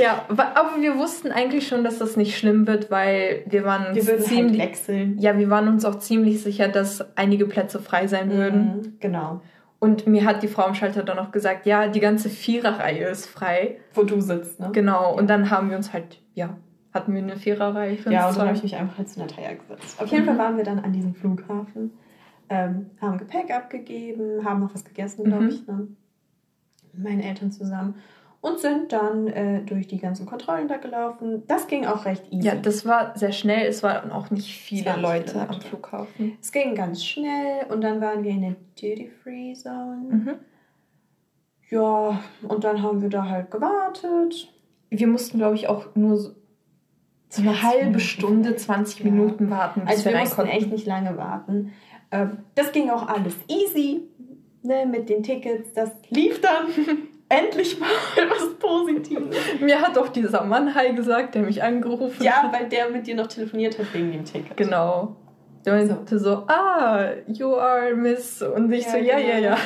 [0.00, 3.96] Ja, aber wir wussten eigentlich schon, dass das nicht schlimm wird, weil wir waren uns
[3.96, 5.18] Wir würden halt ziemlich, wechseln.
[5.18, 8.60] ja, wir waren uns auch ziemlich sicher, dass einige Plätze frei sein würden.
[8.76, 9.40] Mhm, Genau.
[9.80, 13.26] Und mir hat die Frau am Schalter dann noch gesagt, ja, die ganze Viererreihe ist
[13.26, 13.76] frei.
[13.92, 14.70] Wo du sitzt, ne?
[14.72, 15.14] Genau.
[15.14, 16.56] Und dann haben wir uns halt, ja,
[16.94, 19.20] hatten wir eine Viererreihe für uns Ja, und dann habe ich mich einfach halt zu
[19.20, 20.00] Natalia gesetzt.
[20.00, 21.90] Auf jeden Fall waren wir dann an diesem Flughafen,
[22.48, 25.48] ähm, haben Gepäck abgegeben, haben noch was gegessen, glaube Mhm.
[25.50, 25.86] ich, ne?
[26.94, 27.96] Mit meinen Eltern zusammen.
[28.44, 31.44] Und sind dann äh, durch die ganzen Kontrollen da gelaufen.
[31.46, 32.46] Das ging auch recht easy.
[32.46, 33.66] Ja, das war sehr schnell.
[33.66, 36.36] Es waren auch nicht viele Leute viele am Flughafen.
[36.42, 40.06] es ging ganz schnell und dann waren wir in der Duty-Free-Zone.
[40.10, 40.30] Mhm.
[41.70, 44.52] Ja, und dann haben wir da halt gewartet.
[44.90, 46.30] Wir mussten, glaube ich, auch nur so,
[47.38, 48.64] eine 20 halbe Minuten Stunde, vielleicht.
[48.66, 49.10] 20 Ja.
[49.10, 50.50] Minuten warten, bis Also wir wir mussten konnten.
[50.52, 51.72] echt nicht lange warten.
[52.10, 54.02] Ähm, das ging auch alles easy
[54.62, 55.72] ne, mit den Tickets.
[55.72, 56.66] Das lief dann
[57.28, 57.88] endlich mal
[58.30, 59.36] was Positives.
[59.60, 62.52] Mir hat auch dieser Mann Hi gesagt, der mich angerufen Ja, hat.
[62.52, 64.56] weil der mit dir noch telefoniert hat wegen dem Ticket.
[64.56, 65.16] Genau.
[65.64, 68.42] Der meinte so, ah, you are Miss.
[68.42, 69.28] Und ich Ja, so, ja, genau.
[69.30, 69.56] ja, ja.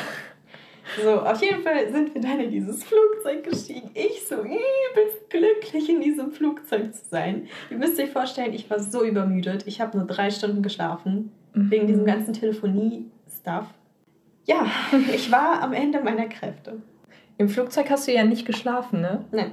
[1.03, 3.91] So, auf jeden Fall sind wir dann in dieses Flugzeug gestiegen.
[3.93, 7.47] Ich so übelst glücklich, in diesem Flugzeug zu sein.
[7.69, 9.67] Ihr müsst euch vorstellen, ich war so übermüdet.
[9.67, 11.31] Ich habe nur drei Stunden geschlafen.
[11.53, 11.89] Wegen Mhm.
[11.89, 13.67] diesem ganzen Telefonie-Stuff.
[14.47, 14.67] Ja,
[15.13, 16.81] ich war am Ende meiner Kräfte.
[17.39, 19.25] Im Flugzeug hast du ja nicht geschlafen, ne?
[19.33, 19.53] Nein.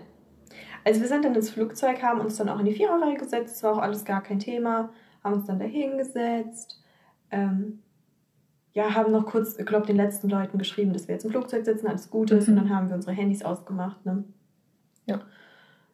[0.84, 3.64] Also wir sind dann ins Flugzeug, haben uns dann auch in die Viererreihe gesetzt, das
[3.64, 4.90] war auch alles gar kein Thema,
[5.24, 6.84] haben uns dann da hingesetzt,
[7.32, 7.80] ähm,
[8.74, 11.66] ja, haben noch kurz, ich glaube, den letzten Leuten geschrieben, dass wir jetzt im Flugzeug
[11.66, 12.58] sitzen, alles gut ist, Mhm.
[12.58, 14.24] und dann haben wir unsere Handys ausgemacht, ne?
[15.06, 15.22] Ja.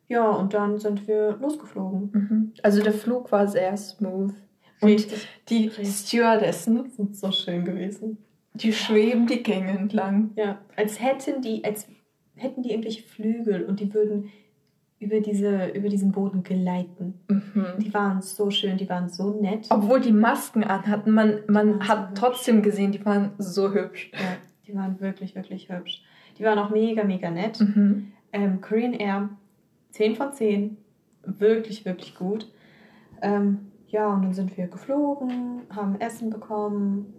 [0.10, 2.10] Ja, und dann sind wir losgeflogen.
[2.12, 2.54] Mhm.
[2.64, 4.34] Also der Flug war sehr smooth.
[4.82, 5.96] Und Richtig, die richtig.
[6.08, 8.18] Stewardessen, sind so schön gewesen.
[8.54, 10.32] Die schweben die Gänge entlang.
[10.36, 11.88] Ja, als hätten die, als
[12.36, 14.32] hätten die irgendwelche Flügel und die würden
[15.00, 17.20] über, diese, über diesen Boden gleiten.
[17.28, 17.66] Mhm.
[17.80, 19.66] Die waren so schön, die waren so nett.
[19.70, 22.20] Obwohl die Masken anhatten, man, man waren so hat hübsch.
[22.20, 24.12] trotzdem gesehen, die waren so hübsch.
[24.14, 24.38] Ja,
[24.68, 26.04] die waren wirklich, wirklich hübsch.
[26.38, 27.60] Die waren auch mega, mega nett.
[27.60, 28.12] Mhm.
[28.32, 29.30] Ähm, Korean Air,
[29.92, 30.78] 10 von 10.
[31.24, 32.52] Wirklich, wirklich gut.
[33.24, 37.14] Ähm, ja, und dann sind wir geflogen, haben Essen bekommen,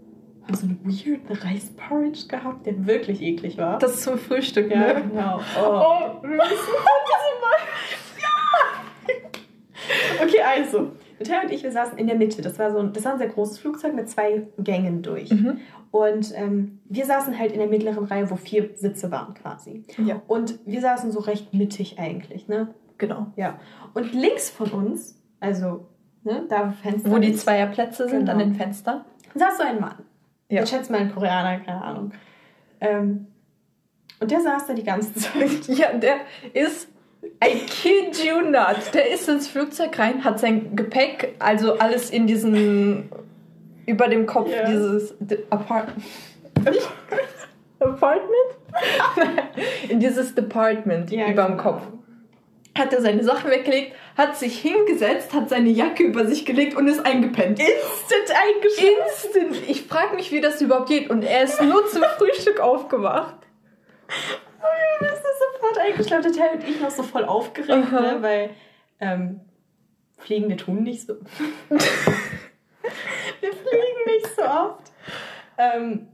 [0.44, 3.78] haben so einen weirden Reisporridge gehabt, der wirklich eklig war.
[3.78, 5.02] Das zum Frühstück, ja, ne?
[5.08, 5.40] genau.
[5.60, 5.82] Oh,
[6.22, 6.26] Oh.
[6.26, 6.42] müssen
[10.22, 12.40] Okay, also, Natalia und ich, wir saßen in der Mitte.
[12.42, 15.30] Das war so ein, das war ein sehr großes Flugzeug mit zwei Gängen durch.
[15.30, 15.58] Mhm.
[15.90, 19.84] Und ähm, wir saßen halt in der mittleren Reihe, wo vier Sitze waren quasi.
[19.98, 22.68] Ja, Und wir saßen so recht mittig eigentlich, ne?
[22.98, 23.26] genau.
[23.36, 23.58] Ja.
[23.94, 25.88] Und links von uns, also
[26.22, 28.32] ne, da wo Fenster Wo die Zweierplätze sind Genau.
[28.32, 29.04] an den Fenstern.
[29.34, 29.96] saß so ein Mann.
[30.52, 30.62] Ja.
[30.64, 32.12] Ich schätze mal ein Koreaner, keine Ahnung.
[32.80, 33.26] Ähm,
[34.20, 35.66] und der saß da die ganze Zeit.
[35.68, 36.16] Ja, der
[36.52, 36.88] ist,
[37.42, 42.26] I kid you not, der ist ins Flugzeug rein, hat sein Gepäck, also alles in
[42.26, 43.08] diesen,
[43.86, 44.66] über dem Kopf, Ja.
[44.66, 45.88] dieses D- Apart
[47.80, 48.30] Apartment?
[49.88, 51.62] in dieses Department Ja, über dem genau.
[51.62, 51.82] Kopf.
[52.76, 56.88] Hat er seine Sachen weggelegt, hat sich hingesetzt, hat seine Jacke über sich gelegt und
[56.88, 57.58] ist eingepennt.
[57.58, 59.46] Instant eingeschlafen.
[59.52, 59.68] Instant.
[59.68, 61.10] Ich frage mich, wie das überhaupt geht.
[61.10, 63.36] Und er ist nur zum Frühstück aufgewacht.
[64.08, 66.32] Oh, das ist sofort eingeschlafen.
[66.32, 68.50] Der und ich noch so voll aufgeregt, ne, weil
[69.00, 69.40] ähm,
[70.18, 71.14] fliegen wir tun nicht so.
[71.68, 71.78] wir
[73.40, 74.92] fliegen nicht so oft.
[75.58, 76.06] Ähm,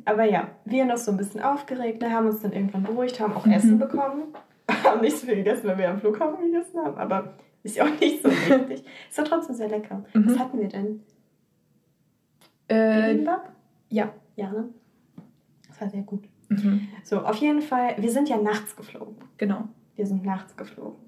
[0.04, 3.34] aber ja, wir noch so ein bisschen aufgeregt, ne, haben uns dann irgendwann beruhigt, haben
[3.36, 3.52] auch Mhm.
[3.52, 4.34] Essen bekommen.
[4.84, 8.00] Haben nicht so viel gegessen, weil wir am Flughafen gegessen haben, aber ist ja auch
[8.00, 8.84] nicht so wichtig.
[9.08, 10.04] Ist doch trotzdem sehr lecker.
[10.14, 10.26] Mhm.
[10.26, 11.02] Was hatten wir denn?
[12.68, 13.52] Äh, Bibimbap?
[13.88, 14.12] ja.
[14.36, 14.70] Ja, ne?
[15.68, 16.24] Das war sehr gut.
[16.48, 16.88] Mhm.
[17.04, 19.16] So, auf jeden Fall, wir sind ja nachts geflogen.
[19.36, 19.68] Genau.
[19.96, 20.98] Wir sind nachts geflogen.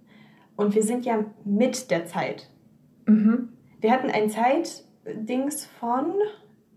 [0.56, 2.50] Und wir sind ja mit der Zeit.
[3.06, 3.48] Mhm.
[3.80, 6.12] Wir hatten ein Zeitdings von,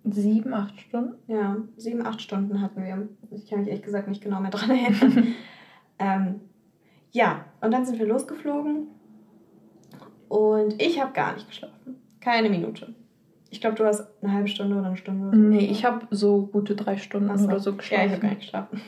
[0.07, 1.15] Sieben, acht Stunden.
[1.27, 3.09] ja, sieben, acht Stunden hatten wir.
[3.31, 5.27] Ich kann mich ehrlich gesagt nicht genau mehr dran erinnern.
[5.99, 6.41] ähm,
[7.15, 8.87] ja, und dann sind wir losgeflogen.
[10.27, 12.01] Und ich habe gar nicht geschlafen.
[12.19, 12.93] Keine Minute.
[13.51, 15.27] Ich glaube, du hast eine halbe Stunde oder eine Stunde.
[15.29, 15.71] Oder Nee, geschlafen.
[15.71, 17.45] ich habe so gute drei Stunden Ach so.
[17.47, 18.21] oder so Ja, ich habe geschlafen.
[18.21, 18.81] gar nicht geschlafen.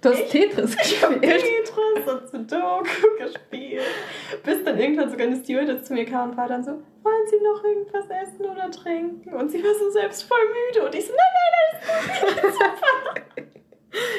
[0.00, 1.42] du hast Tetris Ich habe gespielt.
[1.66, 3.82] Tetris und Sudoku gespielt.
[4.44, 7.36] Bis dann irgendwann sogar eine Stewardess zu mir kam und war dann so, wollen Sie
[7.44, 9.34] noch irgendwas essen oder trinken?
[9.34, 10.86] Und sie war so selbst voll müde.
[10.86, 13.41] Und ich so, nein, nein, nein,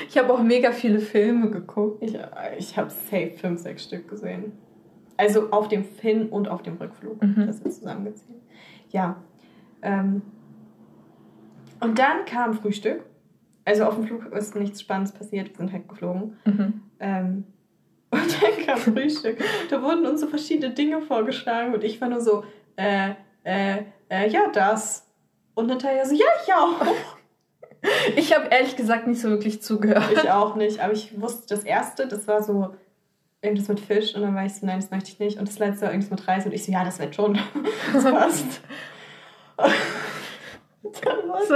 [0.08, 2.04] Ich habe auch mega viele Filme geguckt.
[2.04, 2.18] Ich,
[2.58, 4.54] ich habe safe fünf, sechs Stück gesehen.
[5.18, 7.22] Also auf dem Hin- und auf dem Rückflug.
[7.22, 7.48] Mhm.
[7.48, 8.42] Das ist zusammengezählt.
[8.90, 9.18] Ja.
[9.82, 10.22] Ähm,
[11.80, 13.04] und dann kam Frühstück.
[13.66, 15.50] Also auf dem Flug ist nichts Spannendes passiert.
[15.50, 16.38] Wir sind halt geflogen.
[16.46, 16.82] Mhm.
[17.00, 17.44] Ähm,
[18.12, 19.38] und dann kam Frühstück.
[19.70, 22.44] Da wurden uns so verschiedene Dinge vorgeschlagen und ich war nur so,
[22.76, 23.12] äh,
[23.44, 25.10] äh, äh, ja, das.
[25.56, 26.86] Und Natalia so, ja, ich auch.
[28.16, 30.12] Ich habe ehrlich gesagt nicht so wirklich zugehört.
[30.14, 32.74] Ich auch nicht, aber ich wusste das erste, das war so
[33.42, 35.38] irgendwas mit Fisch und dann war ich so, nein, das möchte ich nicht.
[35.38, 37.38] Und das letzte war irgendwas mit Reis und ich so, ja, das wird schon.
[37.94, 38.62] Das passt.
[41.04, 41.56] Dann wurde So,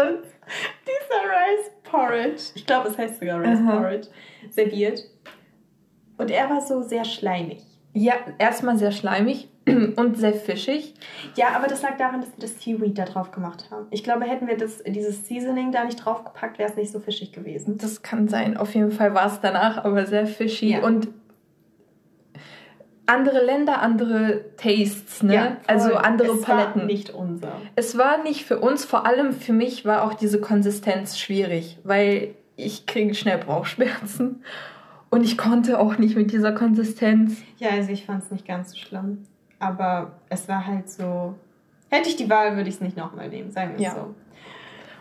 [0.85, 3.77] dieser Rice Porridge, ich glaube, es heißt sogar Rice Aha.
[3.79, 4.07] Porridge,
[4.49, 5.03] serviert.
[6.17, 7.61] Und er war so sehr schleimig.
[7.93, 9.49] ja, erstmal sehr schleimig
[9.95, 10.93] und sehr fischig.
[11.35, 13.87] Ja, aber das lag daran, dass wir das Seaweed da drauf gemacht haben.
[13.91, 17.31] Ich glaube, hätten wir das, dieses Seasoning da nicht draufgepackt, wäre es nicht so fischig
[17.31, 17.77] gewesen.
[17.77, 18.57] Das kann sein.
[18.57, 20.71] Auf jeden Fall war es danach aber sehr fishy.
[20.71, 20.83] Ja.
[20.83, 21.09] Und
[23.07, 25.57] andere Länder, andere Tastes, ne?
[25.65, 25.75] voll.
[25.75, 26.81] also andere es Paletten.
[26.81, 27.53] War nicht unser.
[27.75, 32.35] Es war nicht für uns, vor allem für mich war auch diese Konsistenz schwierig, weil
[32.57, 34.43] ich kriege schnell Bauchschmerzen
[35.09, 37.41] und ich konnte auch nicht mit dieser Konsistenz.
[37.57, 39.23] Ja, also ich fand es nicht ganz so schlimm.
[39.59, 41.35] Aber es war halt so.
[41.89, 43.99] Hätte ich die Wahl, würde ich es nicht nochmal nehmen, sagen wir es Ja.
[43.99, 44.13] so.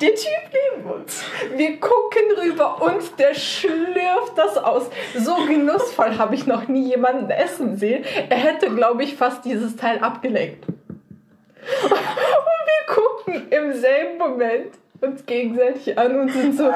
[0.00, 1.24] Der Typ neben uns.
[1.54, 4.90] Wir gucken rüber und der schlürft das aus.
[5.16, 8.04] So genussvoll habe ich noch nie jemanden essen sehen.
[8.28, 10.66] Er hätte, glaube ich, fast dieses Teil abgelenkt.
[10.68, 16.70] Und wir gucken im selben Moment uns gegenseitig an und sind so,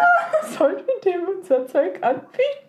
[0.59, 2.67] sollen wir dem unser Zeug anbieten?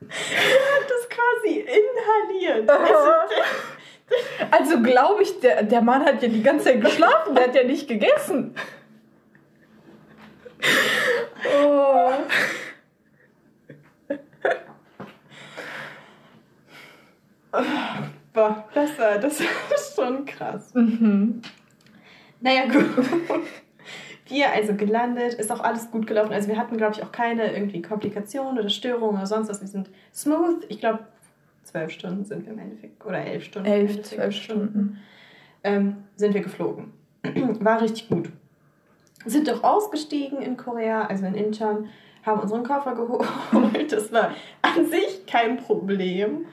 [0.00, 2.68] Er hat das quasi inhaliert.
[4.50, 7.64] Also glaube ich, der, der Mann hat ja die ganze Zeit geschlafen, der hat ja
[7.64, 8.54] nicht gegessen.
[11.62, 12.10] Oh.
[18.32, 20.74] Boah, das war, das war schon krass.
[20.74, 21.42] Mhm.
[22.40, 22.86] Naja, gut.
[24.26, 26.32] Wir also gelandet, ist auch alles gut gelaufen.
[26.32, 29.60] Also wir hatten, glaube ich, auch keine irgendwie Komplikationen oder Störungen oder sonst was.
[29.60, 30.66] Wir sind smooth.
[30.68, 31.00] Ich glaube,
[31.68, 33.04] zwölf Stunden sind wir im Endeffekt.
[33.04, 33.68] Oder elf Stunden.
[33.68, 34.98] Elf, zwölf Stunden.
[35.62, 36.92] Ähm, sind wir geflogen.
[37.60, 38.30] War richtig gut.
[39.24, 41.88] Sind doch ausgestiegen in Korea, also in Incheon,
[42.24, 42.94] haben unseren Koffer
[43.52, 43.92] geholt.
[43.92, 44.30] Das war
[44.62, 46.46] an sich kein Problem.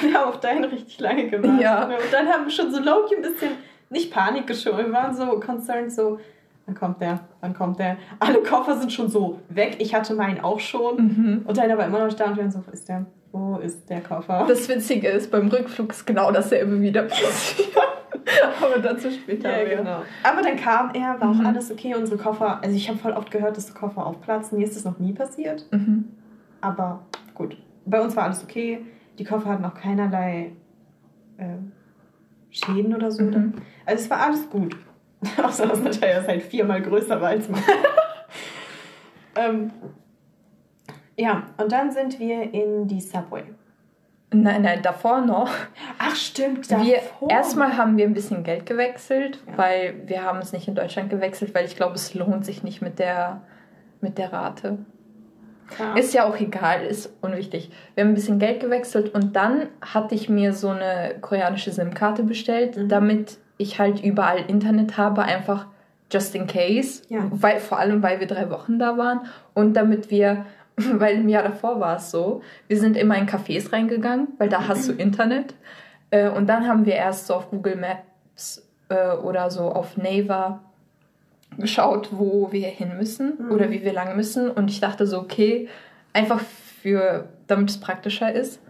[0.00, 1.60] Wir haben auf deinen richtig lange gewartet.
[1.60, 1.84] Ja.
[1.84, 3.52] Und dann haben wir schon so Loki ein bisschen,
[3.90, 6.18] nicht Panik geschoben, wir waren so concerned, so,
[6.66, 7.20] Wann kommt der?
[7.42, 7.98] Wann kommt der?
[8.20, 9.76] Alle Koffer sind schon so weg.
[9.80, 10.96] Ich hatte meinen auch schon.
[10.96, 11.42] Mhm.
[11.44, 13.04] Und dann aber immer noch da und wir so, wo ist der?
[13.34, 14.44] Wo ist der Koffer?
[14.46, 17.68] Das Witzige ist, beim Rückflug ist genau dasselbe wieder passiert.
[18.62, 19.50] aber dazu später.
[19.50, 20.02] Ja, genau.
[20.22, 21.46] Aber dann kam er, war auch mhm.
[21.46, 21.96] alles okay.
[21.96, 24.56] Unsere Koffer, also ich habe voll oft gehört, dass die Koffer aufplatzen.
[24.56, 25.66] Mir ist das noch nie passiert.
[25.72, 26.10] Mhm.
[26.60, 27.56] Aber gut.
[27.84, 28.86] Bei uns war alles okay.
[29.18, 30.52] Die Koffer hatten auch keinerlei
[31.36, 31.56] äh,
[32.50, 33.24] Schäden oder so.
[33.24, 33.54] Mhm.
[33.84, 34.76] Also es war alles gut.
[35.42, 37.60] Außer dass Natalia halt viermal größer war als man.
[39.36, 39.72] ähm,
[41.16, 43.44] ja, und dann sind wir in die Subway.
[44.32, 45.50] Nein, nein, davor noch.
[45.98, 46.84] Ach stimmt, davor.
[46.84, 49.58] Wir, erstmal haben wir ein bisschen Geld gewechselt, ja.
[49.58, 52.82] weil wir haben es nicht in Deutschland gewechselt, weil ich glaube, es lohnt sich nicht
[52.82, 53.42] mit der,
[54.00, 54.78] mit der Rate.
[55.78, 55.94] Ja.
[55.94, 57.70] Ist ja auch egal, ist unwichtig.
[57.94, 62.22] Wir haben ein bisschen Geld gewechselt und dann hatte ich mir so eine koreanische SIM-Karte
[62.22, 62.88] bestellt, mhm.
[62.88, 65.66] damit ich halt überall Internet habe, einfach
[66.12, 67.02] just in case.
[67.08, 67.26] Ja.
[67.30, 69.20] Weil, vor allem, weil wir drei Wochen da waren
[69.54, 70.44] und damit wir,
[70.94, 74.68] weil im Jahr davor war es so, wir sind immer in Cafés reingegangen, weil da
[74.68, 75.54] hast du Internet.
[76.10, 80.60] Äh, und dann haben wir erst so auf Google Maps äh, oder so auf Naver
[81.56, 83.52] geschaut, wo wir hin müssen mhm.
[83.52, 84.50] oder wie wir lang müssen.
[84.50, 85.68] Und ich dachte so, okay,
[86.12, 88.60] einfach für, damit es praktischer ist,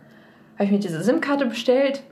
[0.54, 2.02] habe ich mir diese SIM-Karte bestellt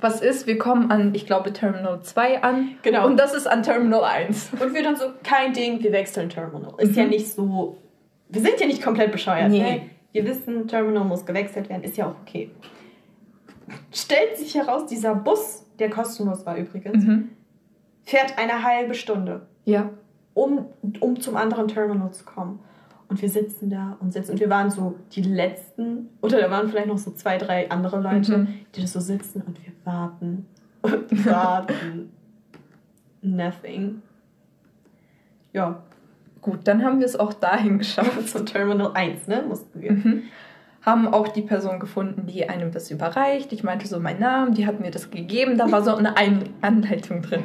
[0.00, 2.76] was ist, wir kommen an, ich glaube, Terminal 2 an.
[2.82, 3.06] Genau.
[3.06, 4.50] Und das ist an Terminal 1.
[4.60, 6.74] Und wir dann so, kein Ding, wir wechseln Terminal.
[6.78, 6.98] Ist mhm.
[6.98, 7.76] ja nicht so,
[8.28, 9.50] wir sind ja nicht komplett bescheuert.
[9.50, 9.60] Nee.
[9.60, 9.80] Ne?
[10.12, 12.50] Wir wissen, Terminal muss gewechselt werden, ist ja auch okay.
[13.92, 17.28] Stellt sich heraus, dieser Bus, der kostenlos war übrigens, mhm.
[18.04, 19.46] fährt eine halbe Stunde.
[19.64, 19.90] Ja.
[20.34, 20.66] Um,
[21.00, 22.60] um zum anderen Terminal zu kommen.
[23.08, 24.32] Und wir sitzen da und sitzen.
[24.32, 28.00] Und wir waren so die Letzten, oder da waren vielleicht noch so zwei, drei andere
[28.00, 28.48] Leute, mhm.
[28.74, 30.46] die da so sitzen und wir warten
[30.82, 32.12] und warten.
[33.22, 34.02] Nothing.
[35.52, 35.82] Ja.
[36.40, 38.28] Gut, dann haben wir es auch dahin geschafft.
[38.28, 39.44] Zum Terminal 1, ne?
[39.46, 39.92] Mussten wir.
[39.92, 40.22] Mhm.
[40.82, 43.52] Haben auch die Person gefunden, die einem das überreicht.
[43.52, 45.58] Ich meinte so meinen Namen, die hat mir das gegeben.
[45.58, 46.14] Da war so eine
[46.62, 47.44] Anleitung drin.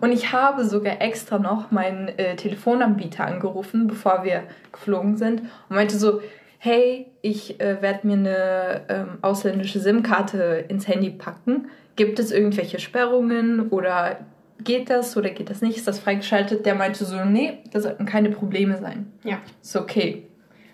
[0.00, 5.76] Und ich habe sogar extra noch meinen äh, Telefonanbieter angerufen, bevor wir geflogen sind und
[5.76, 6.20] meinte so,
[6.58, 11.68] hey, ich äh, werde mir eine ähm, ausländische SIM-Karte ins Handy packen.
[11.96, 14.18] Gibt es irgendwelche Sperrungen oder
[14.64, 15.76] geht das oder geht das nicht?
[15.76, 16.66] Ist das freigeschaltet?
[16.66, 19.12] Der meinte so, nee, da sollten keine Probleme sein.
[19.24, 19.38] Ja.
[19.62, 20.26] Ist okay.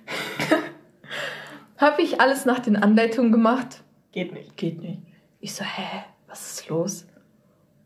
[1.77, 3.83] habe ich alles nach den Anleitungen gemacht?
[4.13, 4.57] Geht nicht.
[4.57, 5.03] Geht nicht.
[5.41, 7.07] Ich so, hä, was ist los?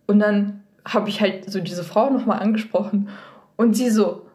[0.06, 3.08] Und dann habe ich halt so diese Frau nochmal angesprochen
[3.56, 4.26] und sie so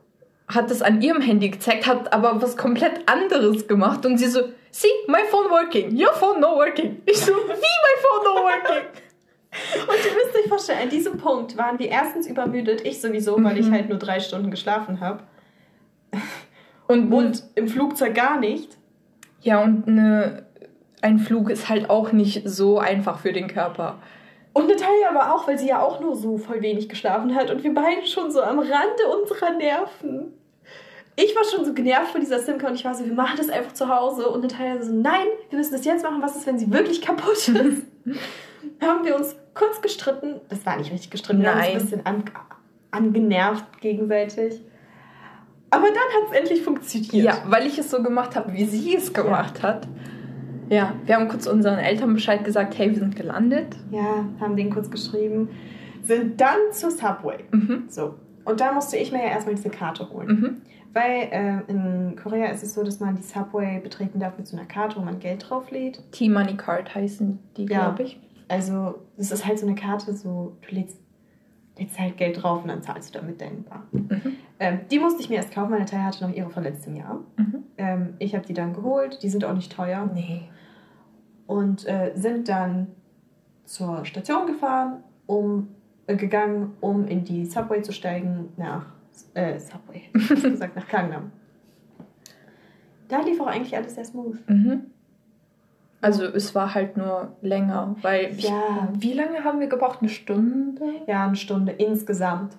[0.47, 4.41] hat das an ihrem Handy gezeigt, hat aber was komplett anderes gemacht und sie so,
[4.71, 7.01] see, my phone working, your phone no working.
[7.05, 8.85] Ich so, wie my phone no working?
[9.87, 13.57] Und ihr müsst euch vorstellen, an diesem Punkt waren wir erstens übermüdet, ich sowieso, weil
[13.57, 13.73] ich mhm.
[13.73, 15.23] halt nur drei Stunden geschlafen habe.
[16.87, 18.77] Und, und im Flugzeug gar nicht.
[19.41, 20.45] Ja, und eine,
[21.01, 23.97] ein Flug ist halt auch nicht so einfach für den Körper.
[24.53, 27.63] Und Natalia aber auch, weil sie ja auch nur so voll wenig geschlafen hat und
[27.63, 30.33] wir beide schon so am Rande unserer Nerven.
[31.15, 33.49] Ich war schon so genervt von dieser Simca und ich war so, wir machen das
[33.49, 34.29] einfach zu Hause.
[34.29, 36.21] Und Natalia so, nein, wir müssen das jetzt machen.
[36.21, 37.47] Was ist, wenn sie wirklich kaputt ist?
[38.81, 40.41] haben wir uns kurz gestritten.
[40.49, 41.57] Das war nicht richtig gestritten, nein.
[41.57, 42.23] wir haben uns ein bisschen an,
[42.91, 44.61] angenervt gegenseitig.
[45.71, 47.13] Aber dann hat es endlich funktioniert.
[47.13, 49.63] Ja, weil ich es so gemacht habe, wie sie es gemacht ja.
[49.63, 49.87] hat.
[50.69, 53.75] Ja, wir haben kurz unseren Eltern Bescheid gesagt, hey, wir sind gelandet.
[53.91, 55.49] Ja, haben denen kurz geschrieben.
[56.03, 57.43] Sind dann zur Subway.
[57.51, 57.85] Mhm.
[57.89, 58.15] So.
[58.45, 60.27] Und da musste ich mir ja erstmal diese Karte holen.
[60.27, 60.61] Mhm.
[60.93, 64.55] Weil äh, in Korea ist es so, dass man die Subway betreten darf mit so
[64.55, 66.01] einer Karte, wo man Geld drauflädt.
[66.11, 67.89] T-Money Card heißen die, ja.
[67.89, 68.19] glaube ich.
[68.47, 70.99] Also, es ist halt so eine Karte, so, du lädst,
[71.77, 73.87] lädst halt Geld drauf und dann zahlst du damit deinen Bar.
[73.91, 74.35] Mhm.
[74.59, 77.21] Ähm, die musste ich mir erst kaufen, meine Teil hatte noch ihre von letztem Jahr.
[77.37, 77.63] Mhm.
[77.77, 80.09] Ähm, ich habe die dann geholt, die sind auch nicht teuer.
[80.13, 80.49] Nee
[81.47, 82.87] und äh, sind dann
[83.65, 85.69] zur Station gefahren, um
[86.07, 88.85] äh, gegangen, um in die Subway zu steigen nach
[89.33, 91.31] äh, Subway, gesagt nach Gangnam.
[93.07, 94.37] Da lief auch eigentlich alles sehr smooth.
[94.49, 94.85] Mhm.
[96.01, 98.89] Also es war halt nur länger, weil ich, Ja.
[98.93, 99.99] wie lange haben wir gebraucht?
[100.01, 100.83] Eine Stunde?
[101.07, 102.55] Ja, eine Stunde insgesamt.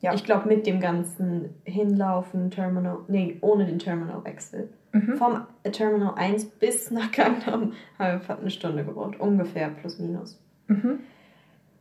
[0.00, 0.14] Ja.
[0.14, 4.68] Ich glaube, mit dem ganzen Hinlaufen, Terminal, nee, ohne den Terminalwechsel.
[4.92, 5.16] Mhm.
[5.16, 9.18] Vom Terminal 1 bis nach Gangnam haben wir fast eine Stunde gebraucht.
[9.20, 10.40] Ungefähr, plus minus.
[10.66, 11.00] Mhm.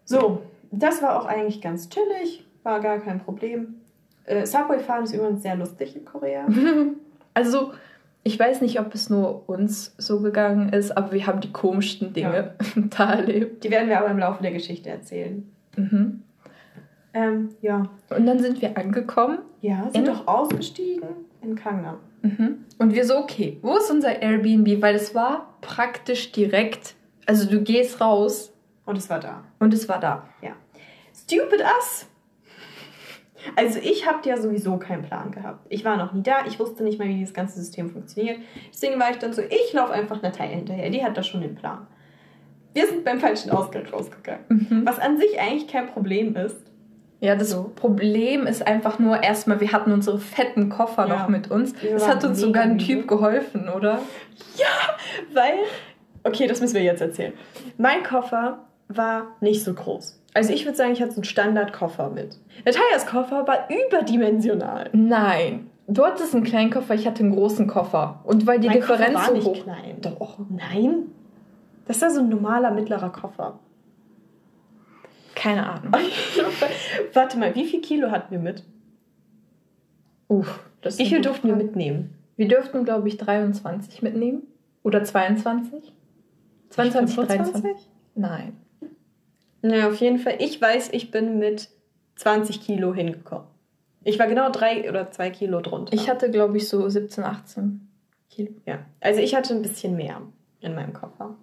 [0.06, 0.42] So,
[0.72, 3.76] das war auch eigentlich ganz chillig, war gar kein Problem.
[4.26, 6.48] Äh, Subway fahren ist übrigens sehr lustig in Korea.
[7.34, 7.72] Also
[8.24, 12.14] ich weiß nicht, ob es nur uns so gegangen ist, aber wir haben die komischsten
[12.14, 12.54] Dinge
[12.98, 13.64] da erlebt.
[13.64, 15.50] Die werden wir aber im Laufe der Geschichte erzählen.
[15.76, 16.22] Mhm.
[17.14, 17.90] Ähm, ja.
[18.10, 21.08] Und dann sind wir angekommen Ja, sind In- doch ausgestiegen
[21.42, 21.98] in Gangnam.
[22.22, 22.66] Mhm.
[22.78, 24.82] Und wir so, okay, wo ist unser Airbnb?
[24.82, 26.94] Weil es war praktisch direkt,
[27.26, 28.54] also du gehst raus
[28.86, 29.44] Und es war da.
[29.60, 30.24] und es war da.
[31.14, 32.08] Stupid us!
[33.56, 35.66] Also ich habe ja sowieso keinen Plan gehabt.
[35.70, 38.38] Ich war noch nie da, ich wusste nicht mal, wie dieses ganze System funktioniert.
[38.74, 41.56] Deswegen war ich dann so, ich laufe einfach Natalia hinterher, die hat da schon den
[41.56, 41.88] Plan.
[42.74, 44.44] Wir sind beim falschen Ausgang rausgegangen.
[44.48, 44.82] Mhm.
[44.86, 46.58] Was an sich eigentlich kein Problem ist.
[47.20, 47.72] Ja, das So.
[47.76, 51.18] Problem ist einfach nur erstmal, wir hatten unsere fetten Koffer Ja.
[51.20, 51.74] noch mit uns.
[51.82, 52.78] Wir waren hat uns sogar ein.
[52.80, 54.00] Typ geholfen, oder?
[55.34, 55.54] Weil,
[56.24, 57.34] okay, das müssen wir jetzt erzählen.
[57.78, 58.60] Mein Koffer
[58.98, 60.22] war nicht so groß.
[60.34, 62.38] Also ich würde sagen, ich hatte so einen Standardkoffer mit.
[62.66, 64.90] Natalias Koffer war überdimensional.
[64.94, 65.68] Nein.
[65.88, 68.22] Du hattest einen kleinen Koffer, ich hatte einen großen Koffer.
[68.24, 69.64] Und weil die Mein Differenz Koffer war so nicht hoch.
[69.64, 69.98] klein.
[70.02, 70.40] Doch.
[70.50, 71.08] Nein.
[71.86, 73.60] Das war so ein normaler mittlerer Koffer.
[75.36, 75.92] Keine Ahnung.
[77.14, 78.64] Warte mal, wie viel Kilo hatten wir mit?
[80.28, 80.64] Uff.
[80.82, 82.14] Das ist Wie viel durften wir mitnehmen?
[82.38, 84.44] Wir dürften, glaube ich, 23 mitnehmen.
[84.84, 85.94] Oder 22?
[86.70, 87.90] 22, 23?
[88.16, 88.58] Nein.
[89.62, 90.36] Naja, auf jeden Fall.
[90.40, 91.70] Ich weiß, ich bin mit
[92.16, 93.48] 20 Kilo hingekommen.
[94.04, 95.94] Ich war genau drei oder zwei Kilo drunter.
[95.94, 97.88] Ich hatte, glaube ich, so 17, 18
[98.30, 98.52] Kilo.
[98.66, 98.80] ja.
[99.00, 100.22] Also ich hatte ein bisschen mehr
[100.60, 101.36] in meinem Koffer.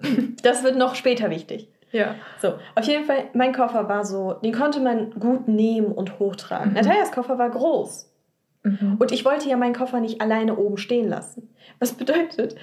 [0.42, 1.68] Das wird noch später wichtig.
[1.92, 2.14] Ja.
[2.40, 6.70] So, auf jeden Fall, mein Koffer war so, den konnte man gut nehmen und hochtragen.
[6.70, 6.74] Mhm.
[6.76, 8.10] Natalias Koffer war groß.
[8.62, 8.96] Mhm.
[8.98, 11.54] Und ich wollte ja meinen Koffer nicht alleine oben stehen lassen.
[11.78, 12.56] Was bedeutet,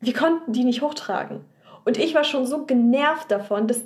[0.00, 1.44] wir konnten die nicht hochtragen.
[1.84, 3.82] Und ich war schon so genervt davon, dass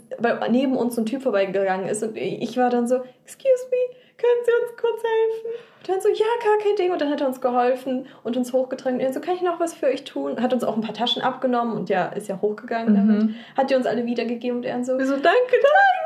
[0.50, 2.02] neben uns ein Typ vorbeigegangen ist.
[2.02, 5.50] Und ich war dann so, excuse me, können Sie uns kurz helfen?
[5.78, 6.92] Und dann so, ja, gar kein Ding.
[6.92, 8.98] Und dann hat er uns geholfen und uns hochgetragen.
[8.98, 10.40] Und er so, kann ich noch was für euch tun?
[10.40, 13.22] Hat uns auch ein paar Taschen abgenommen und ja, ist ja hochgegangen damit.
[13.24, 13.34] Mhm.
[13.56, 15.28] Hat die uns alle wiedergegeben und er so, Wir so, danke,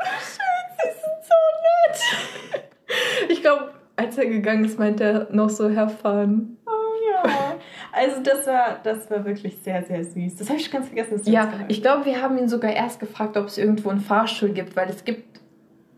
[0.03, 0.41] Dankeschön,
[0.77, 1.35] Sie sind so
[1.87, 2.63] nett.
[3.29, 6.57] Ich glaube, als er gegangen ist, meinte er noch so, Herr Fun.
[7.13, 7.23] Ja.
[7.93, 10.37] Also das war, das war wirklich sehr, sehr süß.
[10.37, 13.01] Das habe ich schon ganz vergessen, dass Ja, ich glaube, wir haben ihn sogar erst
[13.01, 15.41] gefragt, ob es irgendwo einen Fahrstuhl gibt, weil es gibt,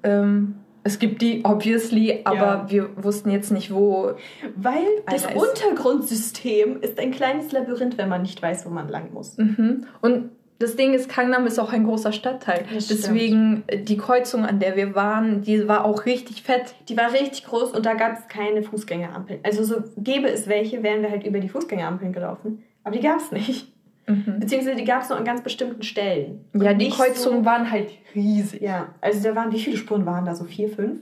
[0.01, 2.65] ähm, es gibt die, obviously, aber Ja.
[2.67, 4.13] wir wussten jetzt nicht, wo.
[4.55, 9.13] Weil das ist- Untergrundsystem ist ein kleines Labyrinth, wenn man nicht weiß, wo man lang
[9.13, 9.37] muss.
[9.37, 9.85] Mhm.
[10.01, 10.31] Und
[10.63, 12.65] das Ding ist, Kangnam ist auch ein großer Stadtteil.
[12.73, 16.73] Deswegen, äh, die Kreuzung, an der wir waren, die war auch richtig fett.
[16.89, 19.39] Die war richtig groß und da gab es keine Fußgängerampeln.
[19.43, 22.63] Also so gäbe es welche, wären wir halt über die Fußgängerampeln gelaufen.
[22.83, 23.71] Aber die gab es nicht.
[24.07, 24.39] Mhm.
[24.39, 26.43] Beziehungsweise die gab es nur an ganz bestimmten Stellen.
[26.53, 28.61] Ja, Und die Kreuzungen So, waren halt riesig.
[28.61, 30.35] ja, also da waren, wie viele Spuren waren da?
[30.35, 30.99] So vier, fünf?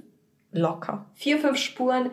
[0.51, 1.05] Locker.
[1.15, 2.11] Vier, fünf Spuren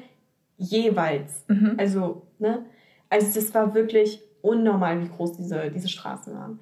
[0.57, 1.45] jeweils.
[1.49, 1.75] Mhm.
[1.77, 2.65] Also, ne?
[3.11, 6.61] Also das war wirklich unnormal, wie groß diese, diese Straßen waren.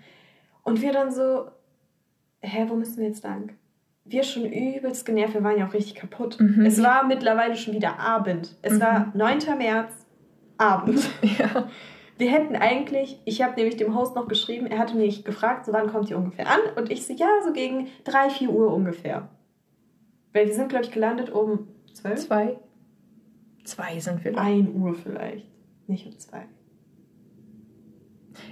[0.67, 1.47] Und wir dann so,
[2.41, 3.53] hä, wo müssen wir jetzt lang?
[4.05, 6.39] Wir schon übelst genervt, wir waren ja auch richtig kaputt.
[6.41, 6.67] Mhm.
[6.67, 8.57] Es war mittlerweile schon wieder Abend.
[8.63, 8.81] Es Mhm.
[8.81, 9.57] war 9.
[9.59, 9.93] März,
[10.59, 11.09] Abend.
[11.39, 11.69] Ja.
[12.19, 15.73] Wir hätten eigentlich, ich habe nämlich dem Host noch geschrieben, er hatte mich gefragt, so
[15.73, 16.59] wann kommt ihr ungefähr an?
[16.75, 19.29] Und ich so, ja, so gegen 3, 4 Uhr ungefähr.
[20.33, 22.27] Weil wir sind, glaube ich, gelandet um 12?
[22.27, 22.59] Zwei.
[23.65, 24.37] Zwei sind wir.
[24.37, 25.47] 1 Uhr vielleicht.
[25.89, 26.47] Nicht um 2.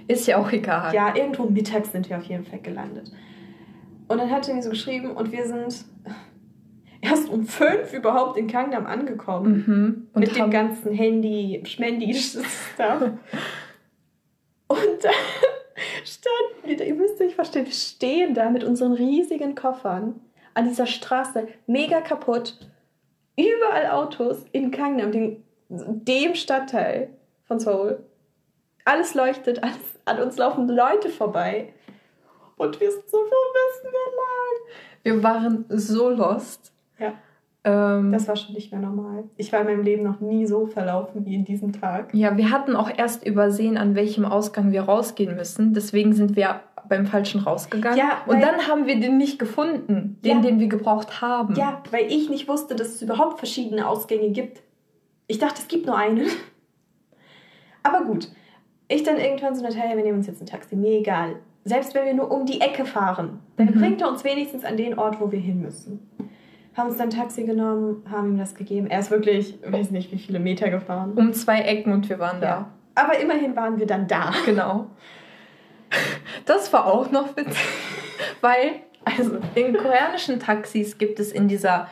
[0.07, 0.93] Ist ja auch egal.
[0.93, 3.11] Ja, irgendwo mittags sind wir auf jeden Fall gelandet.
[4.07, 5.85] Und dann hat er mir so geschrieben und wir sind
[7.01, 9.63] erst um fünf überhaupt in Gangnam angekommen.
[9.65, 10.07] Mhm.
[10.13, 13.01] Und mit dem ganzen Handy, Schmendi-Stuff.
[14.67, 15.09] und da
[16.03, 20.19] standen wir ihr müsst euch vorstellen, wir stehen da mit unseren riesigen Koffern
[20.53, 22.57] an dieser Straße, mega kaputt.
[23.37, 27.09] Überall Autos in Gangnam, dem, dem Stadtteil
[27.45, 28.03] von Seoul.
[28.85, 31.73] Alles leuchtet, alles, an uns laufen Leute vorbei.
[32.57, 35.17] Und wir sind so, wo müssen wir lang?
[35.17, 36.71] wir waren so lost.
[36.99, 37.13] Ja.
[37.63, 39.23] Ähm, Das war schon nicht mehr normal.
[39.37, 42.13] Ich war in meinem Leben noch nie so verlaufen wie in diesem Tag.
[42.13, 45.73] ja, wir hatten auch erst übersehen, an welchem Ausgang wir rausgehen müssen.
[45.73, 47.97] Deswegen sind wir beim falschen rausgegangen.
[47.97, 50.41] Ja, Und dann haben wir den nicht gefunden, den, Ja.
[50.43, 51.55] den wir gebraucht haben.
[51.55, 54.61] Ja, weil ich nicht wusste, dass es überhaupt verschiedene Ausgänge gibt.
[55.27, 56.27] Ich dachte, es gibt nur einen.
[57.83, 58.29] Aber gut.
[58.87, 61.35] Ich dann irgendwann so, Natalia, wir nehmen uns jetzt ein Taxi, mir egal.
[61.63, 63.79] Selbst wenn wir nur um die Ecke fahren, dann Mhm.
[63.79, 65.99] bringt er uns wenigstens an den Ort, wo wir hin müssen.
[66.77, 68.87] Haben uns dann ein Taxi genommen, haben ihm das gegeben.
[68.87, 71.13] Er ist wirklich, weiß nicht, wie viele Meter gefahren.
[71.15, 72.47] Um zwei Ecken und wir waren da.
[72.47, 72.69] Ja.
[72.95, 74.31] Aber immerhin waren wir dann da.
[74.45, 74.87] Genau.
[76.45, 77.57] Das war auch noch witzig,
[78.41, 78.73] weil
[79.05, 81.87] also in koreanischen Taxis gibt es in dieser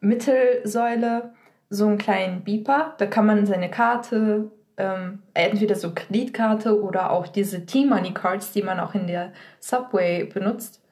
[0.00, 1.32] Mittelsäule
[1.70, 2.94] so einen kleinen Beeper.
[2.98, 8.62] Da kann man seine Karte, ähm, entweder so Kreditkarte oder auch diese T-Money Cards, die
[8.62, 10.82] man auch in der Subway benutzt,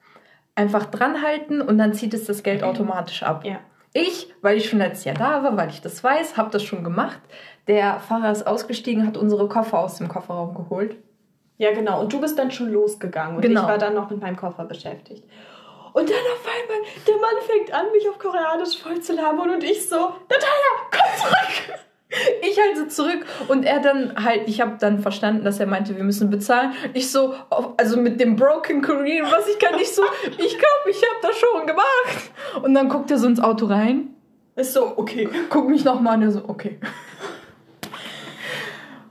[0.55, 3.45] einfach dran halten und dann zieht es das Geld automatisch ab.
[3.45, 3.59] Ja.
[3.93, 6.83] Ich, weil ich schon letztes Jahr da war, weil ich das weiß, habe das schon
[6.83, 7.19] gemacht.
[7.67, 10.97] Der Fahrer ist ausgestiegen, hat unsere Koffer aus dem Kofferraum geholt.
[11.57, 12.01] Ja, genau.
[12.01, 13.61] Und du bist dann schon losgegangen und Genau.
[13.61, 15.23] ich war dann noch mit meinem Koffer beschäftigt.
[15.93, 19.63] Und dann auf einmal, der Mann fängt an, mich auf Koreanisch voll zu labern und
[19.63, 21.79] ich so, Natalia, komm zurück!
[22.41, 26.03] Ich halte zurück und er dann halt, ich habe dann verstanden, dass er meinte, wir
[26.03, 26.73] müssen bezahlen.
[26.93, 27.33] Ich so,
[27.77, 31.37] also mit dem Broken Korean, was ich kann, ich so, ich glaube, ich habe das
[31.37, 32.31] schon gemacht.
[32.63, 34.13] Und dann guckt er so ins Auto rein,
[34.55, 35.27] Ist so, okay.
[35.49, 36.79] guckt mich nochmal an, er so, okay.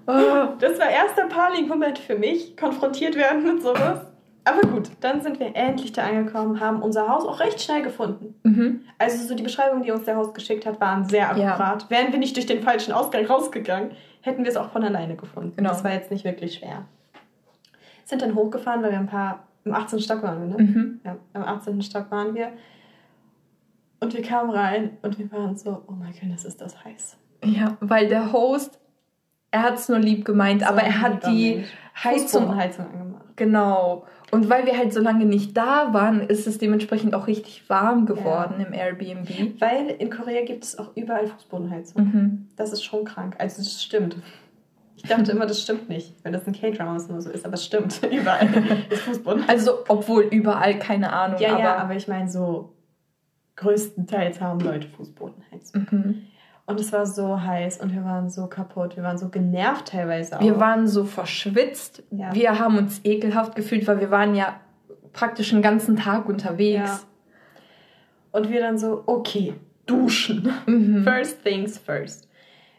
[0.06, 4.00] Das war erster Panik-Moment für mich, konfrontiert werden mit sowas.
[4.46, 8.34] Aber gut, dann sind wir endlich da angekommen, haben unser Haus auch recht schnell gefunden.
[8.42, 8.80] mhm.
[8.98, 11.52] Also so die Beschreibungen, die uns der Haus geschickt hat, waren sehr Ja.
[11.52, 11.88] akkurat.
[11.90, 15.54] Wären wir nicht durch den falschen Ausgang rausgegangen, hätten wir es auch von alleine gefunden.
[15.56, 15.70] Genau.
[15.70, 16.84] Das war jetzt nicht wirklich schwer.
[18.04, 19.98] Sind dann hochgefahren, weil wir ein paar, im 18.
[20.00, 20.62] Stock waren wir, ne?
[20.62, 21.00] Mhm.
[21.04, 21.80] Ja, im 18.
[21.82, 22.52] Stock waren wir.
[24.00, 27.16] Und wir kamen rein und wir waren so, oh mein Gott, ist das heiß.
[27.44, 28.78] Ja, weil der Host,
[29.50, 31.64] er hat es nur lieb gemeint, So aber er hat die.
[32.02, 33.13] Heizung Fußbodenheizung angemacht.
[33.36, 34.06] Genau.
[34.30, 38.06] Und weil wir halt so lange nicht da waren, ist es dementsprechend auch richtig warm
[38.06, 39.60] geworden im Airbnb.
[39.60, 42.02] Weil in Korea gibt es auch überall Fußbodenheizung.
[42.02, 42.48] Mhm.
[42.56, 43.36] Das ist schon krank.
[43.38, 44.16] Also das stimmt.
[44.96, 47.64] Ich dachte immer, das stimmt nicht, wenn das in K-Dramas nur so ist, aber es
[47.64, 48.00] stimmt.
[48.10, 48.48] Überall
[48.88, 49.44] ist Fußboden.
[49.48, 51.40] Also, obwohl überall, keine Ahnung.
[51.40, 52.72] Ja, aber, ja, aber ich meine so,
[53.56, 55.86] größtenteils haben Leute Fußbodenheizung.
[55.90, 56.22] Mhm.
[56.66, 60.38] Und es war so heiß und wir waren so kaputt, wir waren so genervt teilweise
[60.38, 60.42] auch.
[60.42, 62.02] Wir waren so verschwitzt.
[62.10, 62.34] Ja.
[62.34, 64.60] Wir haben uns ekelhaft gefühlt, weil wir waren ja
[65.12, 67.06] praktisch den ganzen Tag unterwegs.
[68.32, 69.54] Und wir dann so, okay,
[69.86, 70.50] duschen.
[70.66, 71.04] Mhm.
[71.04, 72.28] First things first.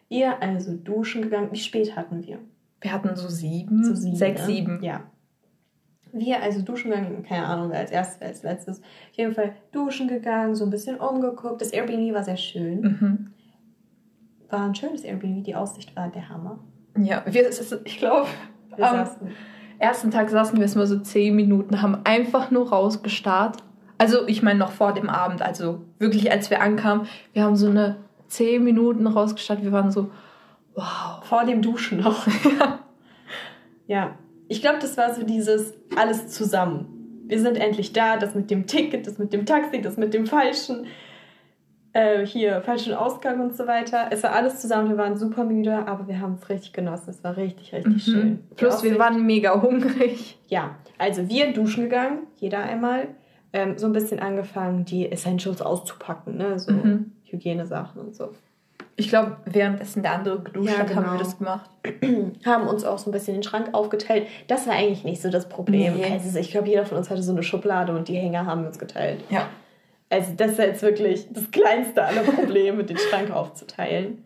[0.09, 1.49] Wir also duschen gegangen.
[1.51, 2.39] Wie spät hatten wir?
[2.81, 4.47] Wir hatten so sieben, So sieben, sechs, ne?
[4.47, 4.83] sieben.
[4.83, 5.03] Ja.
[6.11, 8.79] Wir also duschen gegangen, keine Ahnung, wer als erstes, als letztes.
[8.79, 11.61] Auf jeden Fall duschen gegangen, so ein bisschen umgeguckt.
[11.61, 12.81] Das Airbnb war sehr schön.
[12.81, 13.33] Mhm.
[14.49, 16.59] War ein schönes Airbnb, die Aussicht war der Hammer.
[16.97, 17.49] Ja, wir,
[17.83, 18.27] ich glaube,
[18.79, 19.07] am
[19.79, 23.57] ersten Tag saßen wir erst mal so zehn Minuten, haben einfach nur rausgestarrt.
[23.97, 27.69] Also, ich meine, noch vor dem Abend, also wirklich, als wir ankamen, wir haben so
[27.69, 29.63] eine zehn Minuten rausgestarrt.
[29.63, 30.11] Wir waren so,
[30.75, 31.23] wow.
[31.23, 32.27] Vor dem Duschen noch.
[33.87, 34.15] ja.
[34.47, 37.23] Ich glaube, das war so dieses alles zusammen.
[37.27, 40.27] Wir sind endlich da, das mit dem Ticket, das mit dem Taxi, das mit dem
[40.27, 40.85] falschen,
[41.95, 44.07] äh, hier, falschen Ausgang und so weiter.
[44.11, 47.09] Es war alles zusammen, wir waren super müde, aber wir haben es richtig genossen.
[47.09, 48.29] Es war richtig, richtig schön.
[48.29, 48.39] Mhm.
[48.57, 50.37] Plus, Die wir waren mega hungrig.
[50.47, 53.07] Ja, also wir duschen gegangen, jeder einmal.
[53.53, 56.59] Ähm, so ein bisschen angefangen, die Essentials auszupacken, ne?
[56.59, 57.13] So Mhm.
[57.23, 58.31] Hygienesachen und so.
[58.97, 61.13] Ich glaube, währenddessen der andere geduscht Ja, hat, haben genau.
[61.13, 61.69] wir das gemacht.
[62.45, 64.27] haben uns auch so ein bisschen den Schrank aufgeteilt.
[64.47, 65.95] Das war eigentlich nicht so das Problem.
[65.95, 66.11] Nee.
[66.11, 68.67] Also ich glaube, jeder von uns hatte so eine Schublade und die Hänger haben wir
[68.67, 69.23] uns geteilt.
[69.29, 69.47] Ja.
[70.15, 74.23] Also das ist jetzt wirklich das kleinste aller Probleme, den Schrank aufzuteilen.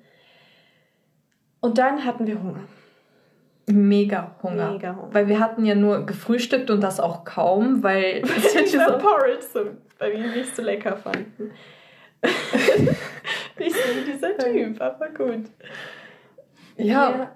[1.62, 2.66] Und dann hatten wir Hunger.
[3.66, 4.72] Mega Hunger.
[4.74, 5.14] Mega Hunger.
[5.14, 8.22] Weil wir hatten ja nur gefrühstückt und das auch kaum, weil
[8.66, 9.60] Dieser so, Porridge so,
[9.98, 11.52] weil wir nicht so lecker fanden.
[12.24, 12.30] so
[13.58, 15.46] wie dieser Typ, aber gut.
[16.78, 17.32] ja,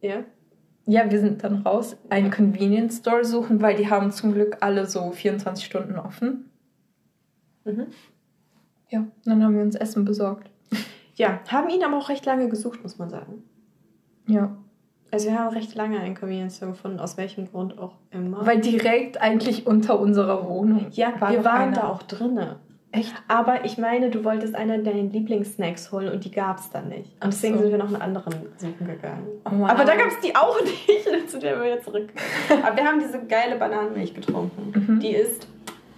[0.00, 0.24] Ja.
[0.86, 4.86] ja, wir sind dann raus, einen Convenience Store suchen, weil die haben zum Glück alle
[4.86, 6.50] so 24 Stunden offen.
[7.64, 7.86] Mhm.
[8.90, 10.50] Ja, dann haben wir uns Essen besorgt.
[11.16, 13.44] Ja, haben ihn aber auch recht lange gesucht, muss man sagen.
[14.26, 14.56] Ja.
[15.10, 18.44] Also wir haben recht lange einen Convenience Store gefunden, aus welchem Grund auch immer.
[18.44, 20.86] Weil direkt eigentlich unter unserer Wohnung.
[20.90, 21.76] ja, war wir waren einer.
[21.76, 22.56] da auch drinne.
[22.90, 23.12] Echt?
[23.26, 27.12] Aber ich meine, du wolltest einer deiner Lieblingssnacks holen und die gab es dann nicht.
[27.22, 27.62] Und deswegen so.
[27.62, 29.26] sind wir noch einen anderen suchen gegangen.
[29.44, 29.64] Oh.
[29.66, 32.08] Aber da gab es die auch nicht, zu der wir jetzt zurück.
[32.64, 34.72] Aber wir haben diese geile Bananenmilch getrunken.
[34.74, 35.00] Mhm.
[35.00, 35.48] Die ist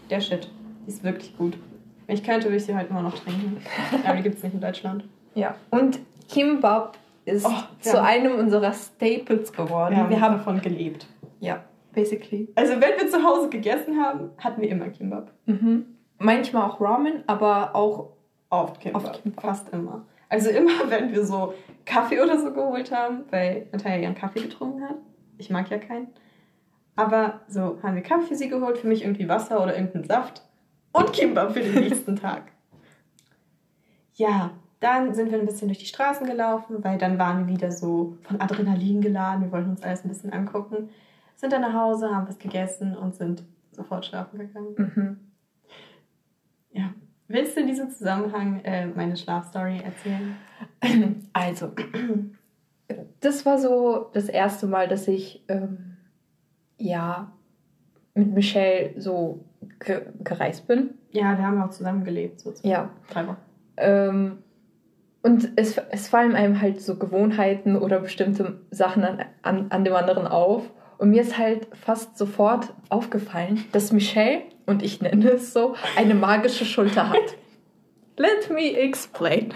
[0.08, 0.48] der Shit.
[0.86, 1.58] Die ist wirklich gut.
[2.06, 3.58] Wenn ich könnte, würde ich sie heute immer noch trinken.
[4.06, 5.04] Aber die gibt es nicht in Deutschland.
[5.34, 5.56] Ja.
[5.70, 7.68] Und Kimbap ist Oh, ja.
[7.80, 9.96] zu einem unserer Staples geworden.
[9.96, 10.36] Ja, wir haben.
[10.38, 11.06] davon gelebt.
[11.40, 12.48] Ja, basically.
[12.54, 15.32] Also wenn wir zu Hause gegessen haben, hatten wir immer Kimbab.
[15.46, 15.86] Mhm.
[16.18, 18.12] Manchmal auch Ramen, aber auch.
[18.48, 19.02] Oft Kimbab.
[19.04, 19.42] Oft Kimbab.
[19.42, 20.06] Fast immer.
[20.28, 24.82] Also immer, wenn wir so Kaffee oder so geholt haben, weil Natalia ihren Kaffee getrunken
[24.84, 24.96] hat.
[25.38, 26.06] Ich mag ja keinen.
[26.94, 30.42] Aber so haben wir Kaffee für sie geholt, für mich irgendwie Wasser oder irgendeinen Saft
[30.96, 32.52] und Kimbab für den nächsten Tag.
[34.14, 37.72] Ja, dann sind wir ein bisschen durch die Straßen gelaufen, weil dann waren wir wieder
[37.72, 39.44] so von Adrenalin geladen.
[39.44, 40.90] Wir wollten uns alles ein bisschen angucken.
[41.34, 44.74] Sind dann nach Hause, haben was gegessen und sind sofort schlafen gegangen.
[44.76, 45.20] Mhm.
[46.72, 46.94] Ja.
[47.28, 50.36] Willst du in diesem Zusammenhang äh, meine Schlafstory erzählen?
[51.32, 51.72] Also,
[53.20, 55.96] das war so das erste Mal, dass ich ähm,
[56.78, 57.32] ja
[58.14, 59.44] mit Michelle so
[59.80, 60.90] ge gereist bin.
[61.12, 62.90] Ja, wir haben auch zusammen gelebt, so zwei, Ja.
[63.10, 63.36] drei Wochen.
[63.78, 64.38] Ähm,
[65.22, 69.94] und es, es fallen einem halt so Gewohnheiten oder bestimmte Sachen an, an, an dem
[69.94, 70.62] anderen auf.
[70.98, 76.14] Und mir ist halt fast sofort aufgefallen, dass Michelle, und ich nenne es so, eine
[76.14, 77.36] magische Schulter hat.
[78.16, 79.52] Let me explain.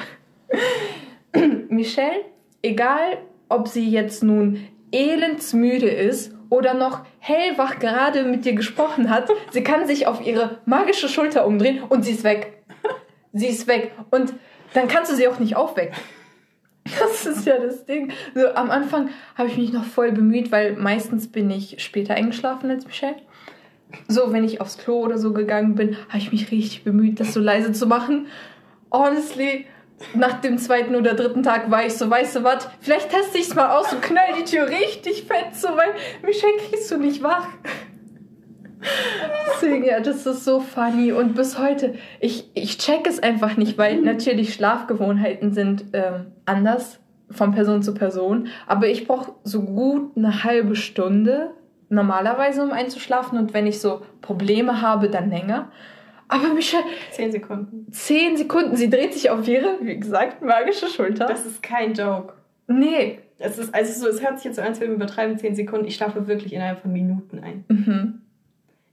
[1.68, 2.24] Michelle,
[2.62, 4.58] egal ob sie jetzt nun
[4.92, 10.58] elendsmüde ist oder noch hellwach gerade mit dir gesprochen hat, sie kann sich auf ihre
[10.66, 12.62] magische Schulter umdrehen und sie ist weg.
[13.32, 13.92] Sie ist weg.
[14.10, 14.34] Und
[14.74, 15.96] dann kannst du sie auch nicht aufwecken.
[16.98, 18.12] Das ist ja das Ding.
[18.34, 22.70] So, am Anfang habe ich mich noch voll bemüht, weil meistens bin ich später eingeschlafen
[22.70, 23.16] als Michelle.
[24.08, 27.32] So, wenn ich aufs Klo oder so gegangen bin, habe ich mich richtig bemüht, das
[27.32, 28.26] so leise zu machen.
[28.90, 29.66] Honestly,
[30.14, 33.48] nach dem zweiten oder dritten Tag war ich so, weißt du was, vielleicht teste ich
[33.48, 37.22] es mal aus und knall die Tür richtig fett, so, weil Michelle kriegst du nicht
[37.22, 37.46] wach.
[39.52, 41.12] Deswegen, ja, das ist so funny.
[41.12, 46.98] Und bis heute, ich, ich check es einfach nicht, weil natürlich Schlafgewohnheiten sind ähm, anders
[47.30, 48.48] von Person zu Person.
[48.66, 51.50] Aber ich brauche so gut eine halbe Stunde
[51.90, 53.38] normalerweise, um einzuschlafen.
[53.38, 55.70] Und wenn ich so Probleme habe, dann länger.
[56.30, 57.90] Aber Michelle, Zehn Sekunden.
[57.92, 61.26] zehn Sekunden, sie dreht sich auf ihre, wie gesagt, magische Schulter.
[61.26, 62.34] Das ist kein Joke.
[62.66, 63.18] nee.
[63.42, 65.54] Es ist, also so, es hört sich jetzt so an, als würden wir übertreiben, zehn
[65.54, 65.86] Sekunden.
[65.86, 67.64] Ich schlafe wirklich innerhalb von Minuten ein.
[67.68, 68.20] Mhm.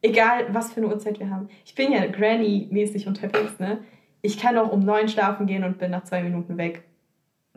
[0.01, 1.49] Egal, was für eine Uhrzeit wir haben.
[1.65, 3.79] Ich bin ja Granny-mäßig unterwegs, ne?
[4.21, 6.83] Ich kann auch um neun schlafen gehen und bin nach zwei Minuten weg.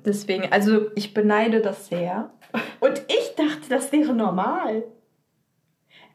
[0.05, 2.31] Deswegen, also ich beneide das sehr.
[2.81, 4.83] Und ich dachte, das wäre normal.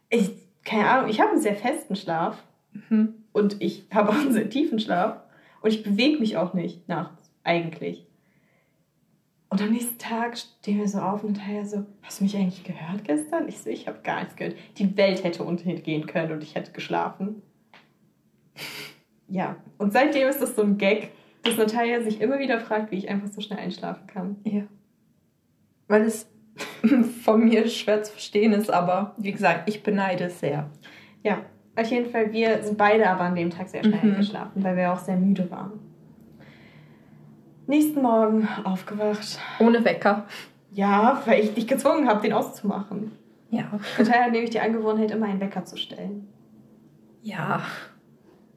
[0.09, 0.31] Ich,
[0.65, 2.43] keine Ahnung, ich habe einen sehr festen Schlaf.
[2.89, 3.13] Mhm.
[3.35, 5.17] Und ich habe auch einen sehr tiefen Schlaf.
[5.61, 8.07] Und ich bewege mich auch nicht nachts, eigentlich.
[9.49, 12.63] Und am nächsten Tag stehen wir so auf und Natalia so, hast du mich eigentlich
[12.63, 13.49] gehört gestern?
[13.49, 14.55] Ich so, ich habe gar nichts gehört.
[14.77, 17.41] Die Welt hätte untergehen können und ich hätte geschlafen.
[19.27, 21.11] Ja, und seitdem ist das so ein Gag,
[21.43, 24.37] dass Natalia sich immer wieder fragt, wie ich einfach so schnell einschlafen kann.
[24.45, 24.63] Ja.
[25.89, 26.29] Weil es
[27.23, 30.69] von mir schwer zu verstehen ist, aber wie gesagt, ich beneide es sehr.
[31.21, 31.45] Ja,
[31.77, 34.11] auf jeden Fall, wir sind beide aber an dem Tag sehr schnell Mhm.
[34.11, 35.71] eingeschlafen, weil wir auch sehr müde waren.
[37.67, 39.39] Nächsten Morgen aufgewacht.
[39.59, 40.25] Ohne Wecker.
[40.71, 43.11] Ja, weil ich dich gezwungen habe, den auszumachen.
[43.49, 43.63] Ja.
[43.97, 46.27] Natalia hat nämlich die Angewohnheit, immer einen Wecker zu stellen.
[47.23, 47.61] Ja.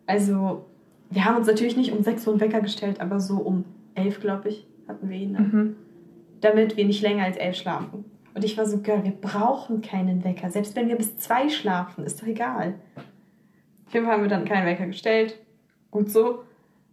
[0.06, 0.66] Also,
[1.10, 3.64] wir haben uns natürlich nicht um 6 Uhr einen Wecker gestellt, aber so um
[3.94, 5.32] 11, glaube ich, hatten wir ihn.
[5.32, 5.40] Ne?
[5.40, 5.76] Mhm.
[6.40, 8.04] Damit wir nicht länger als 11 schlafen.
[8.38, 10.48] Und ich war so, Girl, wir brauchen keinen Wecker.
[10.48, 12.74] Selbst wenn wir bis 2 schlafen, ist doch egal.
[13.84, 15.40] Auf jeden Fall haben wir dann keinen Wecker gestellt.
[15.90, 16.44] Gut so.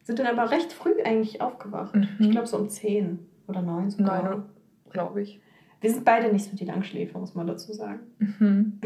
[0.02, 1.94] Sind dann aber recht früh eigentlich aufgewacht.
[1.94, 2.08] Mhm.
[2.18, 4.24] Ich glaube so um 10 oder 9 sogar.
[4.24, 4.46] Neun,
[4.90, 5.40] glaube ich.
[5.82, 8.00] Wir sind beide nicht so die Langschläfer, muss man dazu sagen.
[8.18, 8.80] Mhm.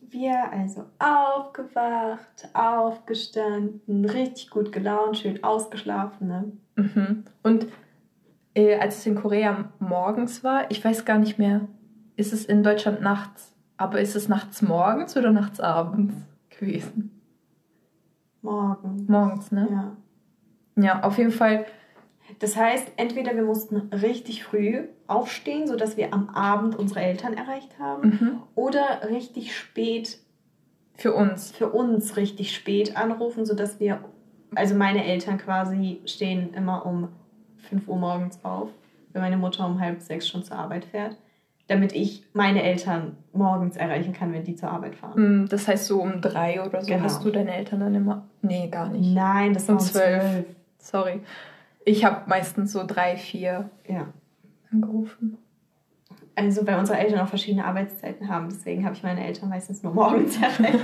[0.08, 6.28] Wir also aufgewacht, aufgestanden, richtig gut gelaunt, schön ausgeschlafen.
[6.28, 6.52] Ne?
[6.76, 7.24] Mhm.
[7.42, 7.66] Und
[8.54, 11.68] äh, als es in Korea morgens war, ich weiß gar nicht mehr,
[12.20, 16.14] ist es in Deutschland nachts, aber ist es nachts morgens oder nachts abends
[16.50, 17.20] gewesen?
[18.42, 19.06] Morgen.
[19.08, 19.68] Morgens, ne?
[19.70, 19.96] Ja.
[20.82, 21.66] Ja, auf jeden Fall.
[22.38, 27.78] Das heißt, entweder wir mussten richtig früh aufstehen, sodass wir am Abend unsere Eltern erreicht
[27.78, 28.42] haben, Mhm.
[28.54, 30.18] oder richtig spät,
[30.94, 31.50] Für uns.
[31.50, 34.04] für uns richtig spät anrufen, sodass wir,
[34.54, 37.08] also meine Eltern quasi stehen immer um
[37.68, 38.68] 5 Uhr morgens auf,
[39.12, 41.16] wenn meine Mutter um halb sechs schon zur Arbeit fährt,
[41.70, 45.42] damit ich meine Eltern morgens erreichen kann, wenn die zur Arbeit fahren.
[45.44, 47.04] Mm, Das heißt, so um drei oder so Genau.
[47.04, 48.26] hast du deine Eltern dann immer.
[48.42, 49.14] Nee, gar nicht.
[49.14, 50.20] Nein, das war Um um zwölf.
[50.22, 50.46] zwölf.
[50.78, 51.20] Sorry.
[51.84, 54.08] Ich habe meistens so drei, vier Ja.
[54.72, 55.38] angerufen.
[56.34, 59.92] Also weil unsere Eltern auch verschiedene Arbeitszeiten haben, deswegen habe ich meine Eltern meistens nur
[59.94, 60.80] morgens erreicht.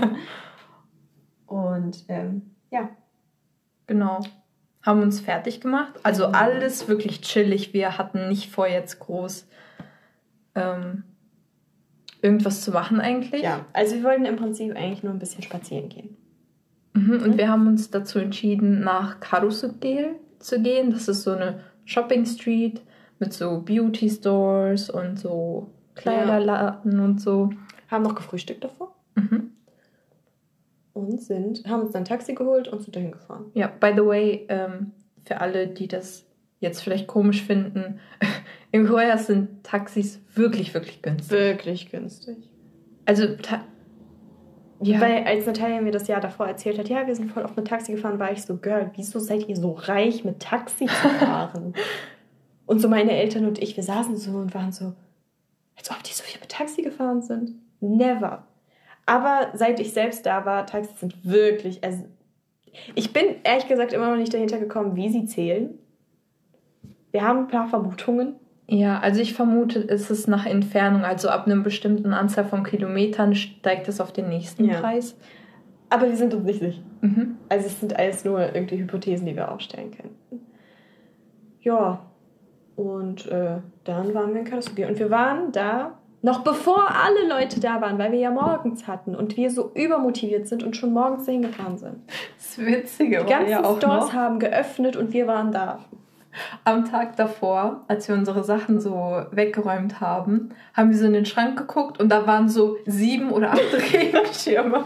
[1.47, 2.89] Und ähm, ja,
[3.89, 4.20] Genau.
[4.82, 5.93] Haben uns fertig gemacht.
[6.05, 7.72] Also alles wirklich chillig.
[7.72, 9.49] Wir hatten nicht vor, jetzt groß
[10.57, 11.04] ähm,
[12.22, 13.42] irgendwas zu machen eigentlich.
[13.42, 16.16] ja, also wir wollten im Prinzip eigentlich nur ein bisschen spazieren gehen.
[16.94, 20.90] Mhm, und wir haben uns dazu entschieden, nach Karusugel zu gehen.
[20.90, 22.80] Das ist so eine Shopping Street
[23.18, 27.50] mit so Beauty Stores und so Kleiderladen und so.
[27.90, 28.94] Haben noch gefrühstückt davor.
[29.14, 29.52] Mhm.
[30.94, 33.46] Und sind, haben uns dann ein Taxi geholt und sind dahin gefahren.
[33.54, 34.92] Ja, by the way, ähm,
[35.24, 36.24] für alle, die das
[36.66, 38.00] jetzt vielleicht komisch finden,
[38.72, 41.30] in Korea sind Taxis wirklich, wirklich günstig.
[41.30, 42.36] Wirklich günstig.
[43.04, 43.28] Also,
[44.80, 45.00] ja.
[45.00, 47.66] Weil als Natalia mir das Jahr davor erzählt hat, ja, wir sind voll oft mit
[47.66, 51.74] Taxi gefahren, war ich so, Girl, wieso seid ihr so reich, mit Taxi zu fahren?
[52.66, 54.92] und so meine Eltern und ich, wir saßen so und waren so,
[55.76, 57.52] als ob die so viel mit Taxi gefahren sind.
[57.80, 58.46] Never.
[59.06, 62.04] Aber seit ich selbst da war, Taxis sind wirklich, also
[62.94, 65.78] ich bin ehrlich gesagt immer noch nicht dahinter gekommen, wie sie zählen.
[67.16, 68.34] Wir haben ein paar Vermutungen.
[68.66, 73.34] Ja, also ich vermute, es ist nach Entfernung, also ab einer bestimmten Anzahl von Kilometern
[73.34, 74.80] steigt es auf den nächsten ja.
[74.80, 75.16] Preis.
[75.88, 76.82] Aber wir sind uns nicht sicher.
[77.00, 77.38] Mhm.
[77.48, 80.14] Also es sind alles nur irgendwie Hypothesen, die wir aufstellen können.
[81.62, 82.00] Ja,
[82.74, 84.86] und äh, dann waren wir in Karlsruhe.
[84.86, 89.16] Und wir waren da noch bevor alle Leute da waren, weil wir ja morgens hatten
[89.16, 91.96] und wir so übermotiviert sind und schon morgens hingefahren sind.
[92.36, 94.12] Das Witzige Die ganzen ja Stores noch.
[94.12, 95.78] haben geöffnet und wir waren da
[96.64, 101.26] am Tag davor, als wir unsere Sachen so weggeräumt haben, haben wir so in den
[101.26, 104.84] Schrank geguckt und da waren so sieben oder acht Regenschirme.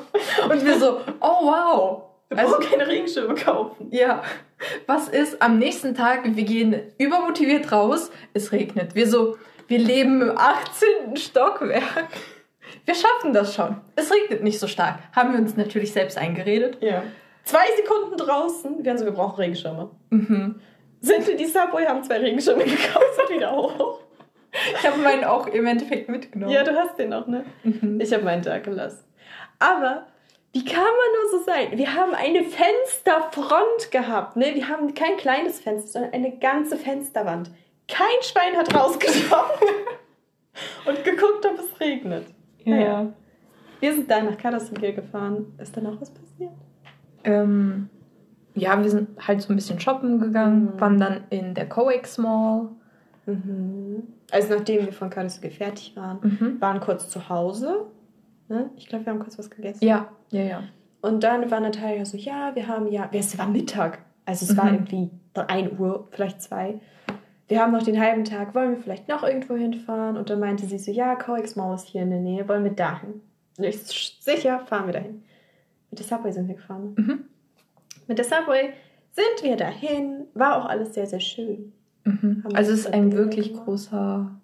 [0.50, 2.02] Und wir so, oh wow.
[2.28, 3.88] Wir also, brauchen keine Regenschirme kaufen.
[3.90, 4.22] Ja.
[4.86, 6.20] Was ist am nächsten Tag?
[6.24, 8.94] Wir gehen übermotiviert raus, es regnet.
[8.94, 9.36] Wir so,
[9.66, 11.16] wir leben im 18.
[11.16, 12.08] Stockwerk.
[12.84, 13.76] Wir schaffen das schon.
[13.96, 15.00] Es regnet nicht so stark.
[15.12, 16.78] Haben wir uns natürlich selbst eingeredet.
[16.80, 17.02] Ja.
[17.42, 19.90] Zwei Sekunden draußen, wir haben so, wir brauchen Regenschirme.
[20.10, 20.60] Mhm
[21.00, 24.00] sind in die Subway, haben zwei Regenschirme gekauft und wieder hoch.
[24.52, 26.52] Ich habe meinen auch im Endeffekt mitgenommen.
[26.52, 27.44] Ja, du hast den auch, ne?
[27.62, 28.00] Mhm.
[28.00, 29.04] Ich habe meinen da gelassen.
[29.58, 30.06] Aber
[30.52, 30.92] wie kann man
[31.22, 31.78] nur so sein?
[31.78, 34.54] Wir haben eine Fensterfront gehabt, ne?
[34.54, 37.50] Wir haben kein kleines Fenster, sondern eine ganze Fensterwand.
[37.86, 39.60] Kein Schwein hat rausgeschaut
[40.86, 42.26] und geguckt, ob es regnet.
[42.64, 42.74] Ja.
[42.74, 43.12] Naja.
[43.78, 45.54] Wir sind dann nach Karlsruhe gefahren.
[45.58, 46.52] Ist da noch was passiert?
[47.24, 47.88] Ähm,
[48.60, 50.80] ja, wir sind halt so ein bisschen shoppen gegangen, mhm.
[50.80, 52.68] waren dann in der Coex Mall.
[53.26, 54.02] Mhm.
[54.30, 56.60] Also nachdem wir von Karlsruhe fertig waren, mhm.
[56.60, 57.86] waren kurz zu Hause.
[58.48, 58.70] Ne?
[58.76, 59.84] Ich glaube, wir haben kurz was gegessen.
[59.84, 60.62] Ja, ja, ja.
[61.00, 64.00] Und dann war Natalia so, ja, wir haben ja, es war Mittag.
[64.26, 64.74] Also es war mhm.
[64.74, 66.78] irgendwie 1 Uhr, vielleicht 2.
[67.48, 70.16] Wir haben noch den halben Tag, wollen wir vielleicht noch irgendwo hinfahren?
[70.16, 72.70] Und dann meinte sie so, ja, Coex Mall ist hier in der Nähe, wollen wir
[72.70, 73.22] dahin?
[73.58, 73.82] Und ich
[74.20, 75.22] sicher, fahren wir dahin.
[75.90, 76.94] Mit der Subway sind wir gefahren.
[76.96, 77.02] Ne?
[77.02, 77.24] Mhm.
[78.10, 78.72] Mit der Subway
[79.12, 80.26] sind wir dahin.
[80.34, 81.72] War auch alles sehr, sehr schön.
[82.02, 82.42] Mhm.
[82.54, 83.66] Also es ist ein wirklich gemacht.
[83.66, 84.40] großer,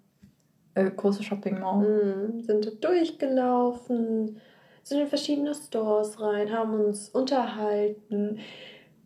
[0.75, 1.85] äh, großer Shopping Mall.
[1.85, 2.43] Mhm.
[2.43, 4.37] Sind da durchgelaufen,
[4.83, 8.39] sind in verschiedene Stores rein, haben uns unterhalten.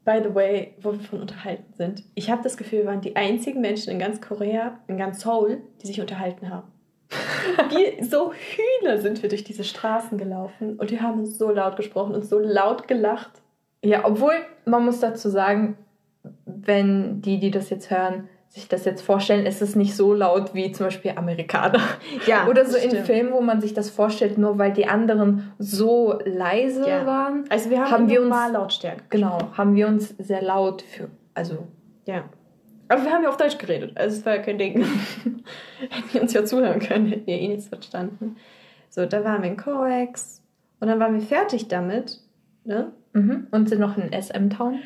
[0.06, 3.16] By the way, wo wir von unterhalten sind, ich habe das Gefühl, wir waren die
[3.16, 6.68] einzigen Menschen in ganz Korea, in ganz Seoul, die sich unterhalten haben.
[7.10, 11.78] Wie so Hühner sind wir durch diese Straßen gelaufen und wir haben uns so laut
[11.78, 13.42] gesprochen und so laut gelacht.
[13.84, 14.34] Ja, obwohl
[14.66, 15.78] man muss dazu sagen,
[16.46, 20.54] wenn die, die das jetzt hören, sich das jetzt vorstellen, ist es nicht so laut
[20.54, 21.80] wie zum Beispiel Amerikaner.
[22.28, 22.48] Ja.
[22.48, 26.88] Oder so in Filmen, wo man sich das vorstellt, nur weil die anderen so leise
[26.88, 27.06] ja.
[27.06, 27.46] waren.
[27.50, 29.04] Also wir haben, haben wir uns Lautstärke.
[29.10, 31.10] Genau, haben wir uns sehr laut für.
[31.34, 31.68] Also.
[32.06, 32.26] Ja.
[32.90, 33.98] Aber wir haben ja auf Deutsch geredet.
[33.98, 34.84] Also es war ja kein Ding.
[35.80, 38.36] Hätten wir uns ja zuhören können, hätten wir eh nichts verstanden.
[38.90, 40.44] So, da waren wir in Coex
[40.82, 42.20] und dann waren wir fertig damit.
[42.66, 42.92] Ne?
[43.14, 43.48] Mhm.
[43.52, 44.80] Und sind noch in SM-Town?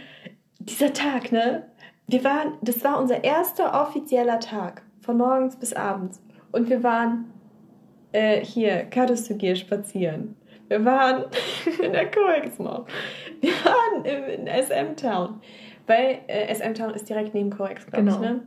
[0.60, 1.64] Dieser Tag, ne?
[2.08, 4.82] Wir waren, das war unser erster offizieller Tag.
[5.02, 6.22] Von morgens bis abends.
[6.52, 7.26] Und wir waren
[8.12, 10.36] äh, hier, Karusugir spazieren.
[10.68, 11.26] Wir waren
[11.84, 12.86] in der Coex Mall.
[13.42, 15.42] Wir waren in, in SM-Town.
[15.88, 18.16] Weil äh, SM-Town ist direkt neben Coex, glaube genau.
[18.16, 18.42] ich, ne?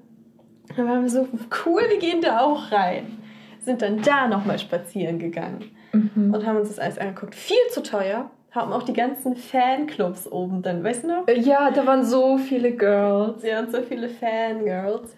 [0.77, 1.29] Da waren wir so,
[1.65, 3.19] cool, wir gehen da auch rein.
[3.61, 5.71] Sind dann da nochmal spazieren gegangen.
[5.93, 6.35] Mhm.
[6.35, 7.35] Und haben uns das alles angeguckt.
[7.35, 11.29] Viel zu teuer haben auch die ganzen Fanclubs oben dann, weißt du noch?
[11.29, 13.43] Äh, ja, da waren so viele Girls.
[13.43, 15.15] Ja, und so viele Fangirls.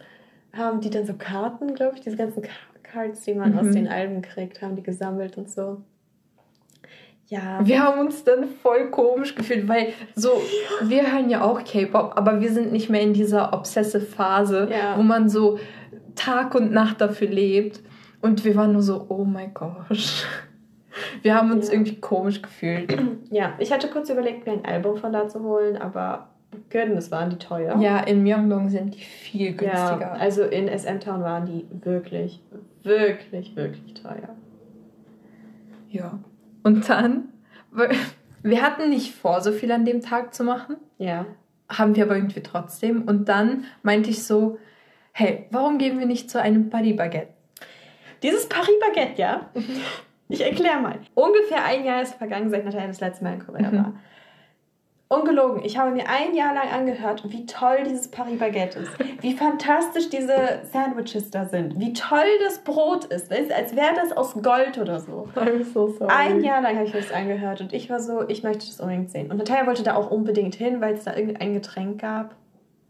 [0.52, 2.42] Haben die dann so Karten, glaube ich, diese ganzen
[2.82, 3.58] Cards, die man mhm.
[3.58, 5.78] aus den Alben kriegt, haben die gesammelt und so.
[7.28, 7.60] Ja.
[7.62, 10.42] Wir haben uns dann voll komisch gefühlt, weil so,
[10.82, 14.98] wir hören ja auch K-Pop, aber wir sind nicht mehr in dieser obsessive Phase, ja.
[14.98, 15.60] wo man so
[16.16, 17.80] Tag und Nacht dafür lebt.
[18.20, 20.26] Und wir waren nur so, oh mein Gott.
[21.22, 21.74] Wir haben uns ja.
[21.74, 22.96] irgendwie komisch gefühlt.
[23.32, 26.30] Ja, ich hatte kurz überlegt, mir ein Album von da zu holen, aber
[26.70, 27.78] goodness, waren die teuer.
[27.80, 30.00] Ja, in Myeongdong sind die viel günstiger.
[30.00, 32.42] Ja, also in SM Town waren die wirklich,
[32.82, 34.34] wirklich, wirklich teuer.
[35.90, 36.18] Ja.
[36.62, 37.28] Und dann,
[38.42, 40.76] wir hatten nicht vor, so viel an dem Tag zu machen.
[40.98, 41.26] Ja.
[41.68, 43.02] Haben wir aber irgendwie trotzdem.
[43.02, 44.58] Und dann meinte ich so,
[45.12, 47.32] hey, warum gehen wir nicht zu einem Paris Baguette?
[48.22, 49.50] Dieses Paris Baguette, ja?
[50.30, 50.98] Ich erkläre mal.
[51.14, 53.76] Ungefähr ein Jahr ist vergangen, seit Natalia das letzte Mal in Korea Mhm.
[53.76, 53.92] war.
[55.12, 58.92] Ungelogen, ich habe mir ein Jahr lang angehört, wie toll dieses Paris Baguette ist.
[59.20, 61.80] Wie fantastisch diese Sandwiches da sind.
[61.80, 63.28] Wie toll das Brot ist.
[63.32, 65.28] Du, als wäre das aus Gold oder so.
[65.34, 66.12] I'm so sorry.
[66.16, 68.78] Ein Jahr lang habe ich mir das angehört und ich war so, ich möchte das
[68.78, 69.32] unbedingt sehen.
[69.32, 72.36] Und Natalia wollte da auch unbedingt hin, weil es da irgendein Getränk gab,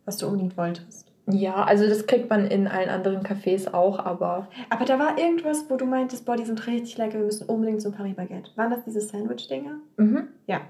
[0.05, 1.10] was du unbedingt wolltest.
[1.33, 5.65] Ja, also das kriegt man in allen anderen Cafés auch, aber Aber da war irgendwas,
[5.69, 8.51] wo du meintest, boah, die sind richtig lecker, wir müssen unbedingt zum Paris Baguette.
[8.57, 9.77] Waren das diese Sandwich-Dinger?
[9.97, 10.29] mhm.
[10.47, 10.61] Ja.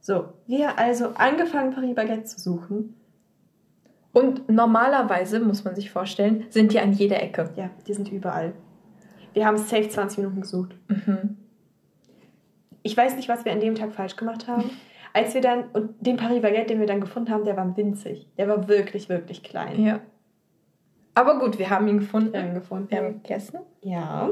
[0.00, 2.94] So, wir also angefangen, Paris Baguette zu suchen.
[4.12, 7.50] Und normalerweise, muss man sich vorstellen, sind die an jeder Ecke.
[7.56, 8.54] Ja, die sind überall.
[9.34, 10.74] Wir haben safe 20 Minuten gesucht.
[10.88, 11.36] Mhm.
[12.82, 14.70] Ich weiß nicht, was wir an dem Tag falsch gemacht haben.
[15.16, 18.28] Als wir dann, und den Paris Baguette, den wir dann gefunden haben, der war winzig.
[18.36, 19.82] Der war wirklich, wirklich klein.
[19.82, 20.00] Ja.
[21.14, 22.32] Aber gut, wir haben ihn gefunden.
[22.34, 22.90] Wir haben ihn gefunden.
[22.90, 23.60] Wir haben gegessen.
[23.80, 24.28] Ja.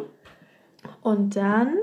[1.02, 1.74] Und dann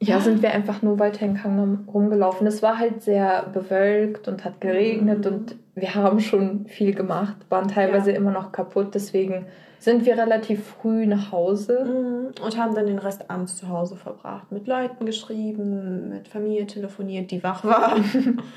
[0.00, 2.46] Ja, sind wir einfach nur weiter in Gangnam rumgelaufen.
[2.46, 5.32] Es war halt sehr bewölkt und hat geregnet Mhm.
[5.32, 8.16] und wir haben schon viel gemacht, waren teilweise Ja.
[8.16, 8.94] immer noch kaputt.
[8.94, 9.46] Deswegen
[9.78, 11.84] sind wir relativ früh nach Hause.
[11.84, 12.44] Mhm.
[12.44, 14.50] und haben dann den Rest abends zu Hause verbracht.
[14.52, 17.96] Mit Leuten geschrieben, mit Familie telefoniert, die wach war.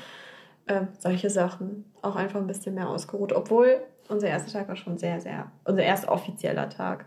[0.66, 1.84] ähm, solche Sachen.
[2.02, 3.32] Auch einfach ein bisschen mehr ausgeruht.
[3.32, 7.06] Obwohl unser erster Tag war schon sehr, sehr, unser erster offizieller Tag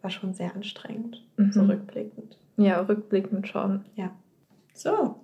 [0.00, 1.22] war schon sehr anstrengend.
[1.36, 1.52] Mhm.
[1.52, 2.36] So rückblickend.
[2.56, 3.84] Ja, rückblickend schon.
[4.74, 5.20] So.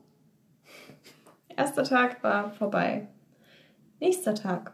[1.56, 3.08] Erster Tag war vorbei.
[4.00, 4.72] Nächster Tag.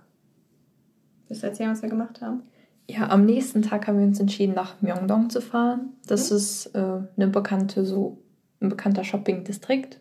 [1.28, 2.42] Willst du erzählen, was wir gemacht haben?
[2.86, 5.94] Ja, am nächsten Tag haben wir uns entschieden, nach Myeongdong zu fahren.
[6.06, 6.78] Das ist äh,
[7.16, 8.18] eine bekannte, so
[8.60, 10.00] ein bekannter Shopping-Distrikt.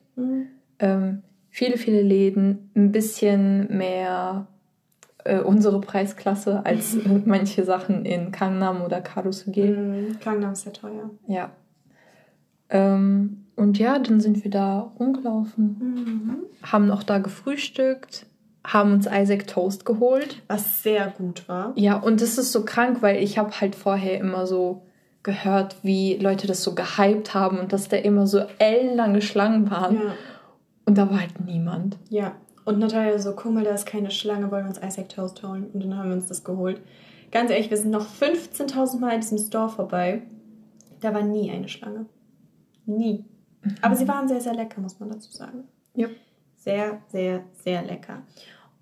[0.80, 4.48] Ähm, viele, viele Läden, ein bisschen mehr
[5.24, 9.78] äh, unsere Preisklasse als äh, manche Sachen in Gangnam oder Karusugil.
[9.78, 10.20] Mhm.
[10.24, 11.10] Gangnam ist sehr teuer.
[11.28, 11.52] Ja.
[12.70, 16.36] Ähm, und ja, dann sind wir da rumgelaufen, Mhm.
[16.64, 18.26] haben noch da gefrühstückt,
[18.66, 20.42] haben uns Isaac Toast geholt.
[20.48, 21.74] Was sehr gut war.
[21.76, 24.84] Ja, und das ist so krank, weil ich habe halt vorher immer so
[25.22, 29.96] gehört, wie Leute das so gehypt haben und dass da immer so ellenlange Schlangen waren.
[29.96, 30.14] Ja.
[30.86, 31.98] Und da war halt niemand.
[32.10, 32.36] Ja.
[32.66, 35.68] Und Natalia so, guck mal, da ist keine Schlange, wollen wir uns Isaac Toast holen?
[35.74, 36.82] Und dann haben wir uns das geholt.
[37.32, 40.22] Ganz ehrlich, wir sind noch 15.000 Mal in diesem Store vorbei.
[41.02, 42.06] Da war nie eine Schlange.
[42.86, 43.26] Nie.
[43.82, 45.64] Aber sie waren sehr, sehr lecker, muss man dazu sagen.
[45.96, 46.08] Ja.
[46.56, 48.24] Sehr, sehr, sehr lecker.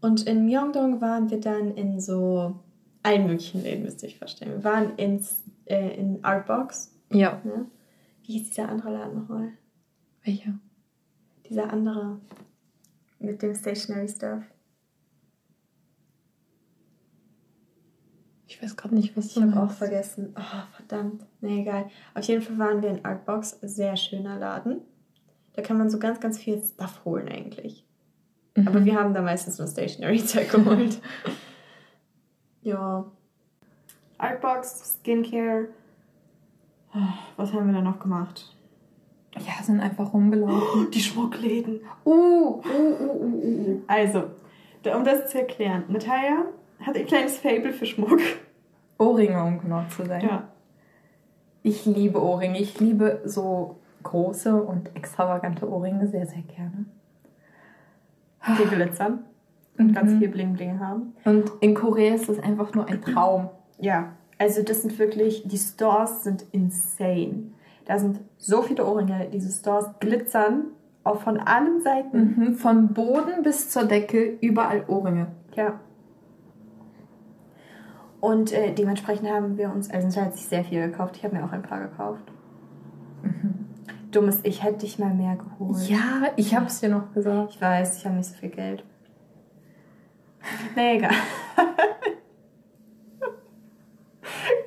[0.02, 2.60] Und in Myeongdong waren wir dann in so
[3.04, 4.52] allen möglichen Läden, müsst ihr euch vorstellen.
[4.52, 6.92] Wir waren ins, äh, in Artbox.
[7.12, 7.40] Ja.
[7.44, 7.68] Ne?
[8.24, 9.54] Wie hieß dieser andere Laden nochmal?
[10.24, 10.60] Welcher?
[11.48, 12.20] Dieser andere
[13.20, 14.44] mit dem Stationary Stuff.
[18.48, 20.36] Ich weiß gerade nicht, was Ich habe auch vergessen.
[20.38, 21.26] Oh, verdammt.
[21.40, 21.90] Nee, egal.
[22.14, 23.60] Auf jeden Fall waren wir in Artbox.
[23.62, 24.82] Sehr schöner Laden.
[25.54, 27.86] Da kann man so ganz, ganz viel Stuff holen eigentlich.
[28.56, 28.68] Mhm.
[28.68, 31.02] Aber wir haben da meistens nur Stationary-Zeug geholt.
[32.62, 33.06] ja.
[34.18, 35.70] Artbox, Skincare.
[37.38, 38.56] Was haben wir da noch gemacht?
[39.38, 40.92] ja, sind einfach rumgelaufen.
[40.92, 41.80] Die Schmuckläden.
[42.06, 43.82] Uh, uh, uh, uh, uh, uh.
[43.88, 44.26] Also,
[44.84, 45.86] da- um das zu erklären.
[45.88, 46.46] Natalia
[46.82, 48.20] hat ein kleines Fable für Schmuck.
[48.98, 50.22] Ohrringe, um genau zu sein.
[50.22, 50.50] Ja.
[51.64, 52.60] Ich liebe Ohrringe.
[52.60, 56.86] Ich liebe so große und extravagante Ohrringe sehr, sehr gerne.
[58.48, 59.26] Die glitzern.
[59.78, 61.14] Und ganz viel Bling-Bling haben.
[61.26, 63.50] Und in Korea ist das einfach nur ein Traum.
[63.80, 67.52] Ja, also das sind wirklich, die Stores sind insane.
[67.86, 70.66] Da sind so viele Ohrringe, diese Stores glitzern
[71.04, 72.36] auch von allen Seiten.
[72.38, 72.56] Mhm.
[72.56, 75.28] Von Boden bis zur Decke überall Ohrringe.
[75.56, 75.80] Ja.
[78.20, 81.18] Und äh, dementsprechend haben wir uns, also Natalia hat sich sehr viel gekauft.
[81.18, 82.32] Ich habe mir auch ein paar gekauft.
[84.12, 85.90] Dummes Ich hätte dich mal mehr geholt.
[85.90, 87.52] Ja, ich hab's dir noch gesagt.
[87.56, 88.84] Ich weiß, ich habe nicht so viel Geld.
[90.76, 91.12] Nee, egal.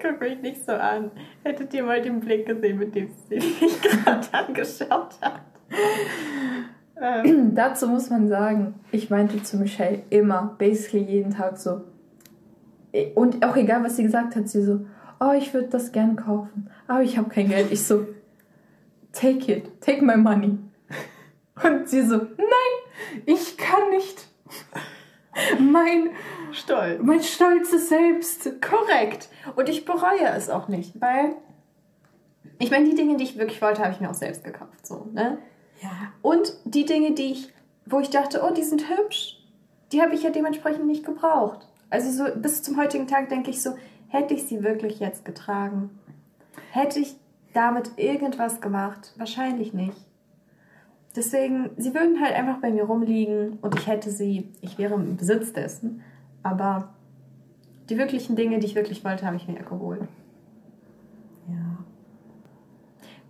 [0.00, 1.10] Guck mich nicht so an.
[1.42, 5.40] Hättet ihr mal den Blick gesehen, mit dem sie mich gerade angeschaut hat.
[7.00, 11.82] Ähm, Dazu muss man sagen, ich meinte zu Michelle immer, basically jeden Tag so.
[13.14, 14.86] Und auch egal, was sie gesagt hat, sie so,
[15.20, 17.72] oh, ich würde das gern kaufen, aber ich habe kein Geld.
[17.72, 18.06] Ich so,
[19.14, 20.58] take it, take my money.
[21.62, 24.28] Und sie so, nein, ich kann nicht.
[25.58, 26.10] Mein,
[26.52, 27.00] stolz.
[27.02, 28.62] mein stolzes Selbst.
[28.62, 29.28] Korrekt.
[29.56, 31.34] Und ich bereue es auch nicht, weil
[32.58, 34.86] ich meine, die Dinge, die ich wirklich wollte, habe ich mir auch selbst gekauft.
[34.86, 35.38] So, ne?
[35.82, 35.90] Ja.
[36.22, 37.52] Und die Dinge, die ich,
[37.86, 39.40] wo ich dachte, oh, die sind hübsch,
[39.92, 41.66] die habe ich ja dementsprechend nicht gebraucht.
[41.90, 43.76] Also so bis zum heutigen Tag denke ich so,
[44.08, 45.98] hätte ich sie wirklich jetzt getragen?
[46.70, 47.16] Hätte ich
[47.54, 49.14] damit irgendwas gemacht?
[49.16, 49.96] Wahrscheinlich nicht.
[51.16, 55.16] Deswegen, sie würden halt einfach bei mir rumliegen und ich hätte sie, ich wäre im
[55.16, 56.02] Besitz dessen.
[56.42, 56.94] Aber
[57.88, 60.02] die wirklichen Dinge, die ich wirklich wollte, habe ich mir geholt.
[61.48, 61.78] Ja.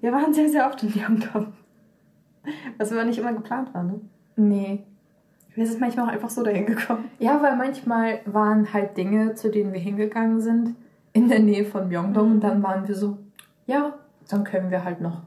[0.01, 1.53] Wir waren sehr, sehr oft in Myeongdong.
[2.79, 4.01] Was aber nicht immer geplant war, ne?
[4.37, 4.85] Nee.
[5.55, 7.11] Wir sind manchmal auch einfach so dahin gekommen.
[7.19, 10.75] Ja, weil manchmal waren halt Dinge, zu denen wir hingegangen sind,
[11.13, 12.33] in der Nähe von Myeongdong.
[12.33, 13.19] Und dann waren wir so,
[13.67, 13.95] ja,
[14.29, 15.23] dann können wir halt noch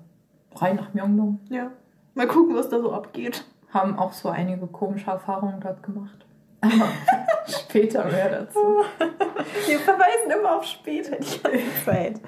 [0.55, 1.39] rein nach Myeongdong.
[1.49, 1.71] Ja.
[2.15, 3.45] Mal gucken, was da so abgeht.
[3.69, 6.25] Haben auch so einige komische Erfahrungen dort gemacht.
[6.61, 6.87] Aber
[7.47, 8.59] später mehr dazu.
[9.67, 12.21] Wir verweisen immer auf später die ganze Zeit.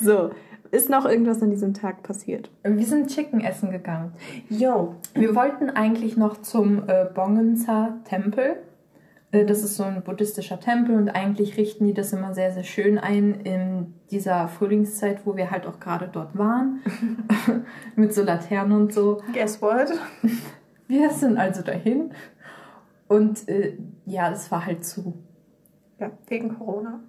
[0.00, 0.30] So,
[0.70, 2.50] ist noch irgendwas an diesem Tag passiert?
[2.62, 4.12] Wir sind Chicken essen gegangen.
[4.48, 4.96] Yo.
[5.14, 8.44] Wir wollten eigentlich noch zum äh, Bongensa-Tempel.
[8.44, 8.56] Äh,
[9.42, 12.98] das ist so ein buddhistischer Tempel und eigentlich richten die das immer sehr, sehr schön
[12.98, 16.80] ein in dieser Frühlingszeit, wo wir halt auch gerade dort waren.
[17.96, 19.20] Mit so Laternen und so.
[19.32, 19.92] Guess what?
[20.86, 22.12] Wir sind also dahin
[23.08, 25.14] und äh, ja, es war halt zu.
[25.98, 27.00] Ja, wegen Corona.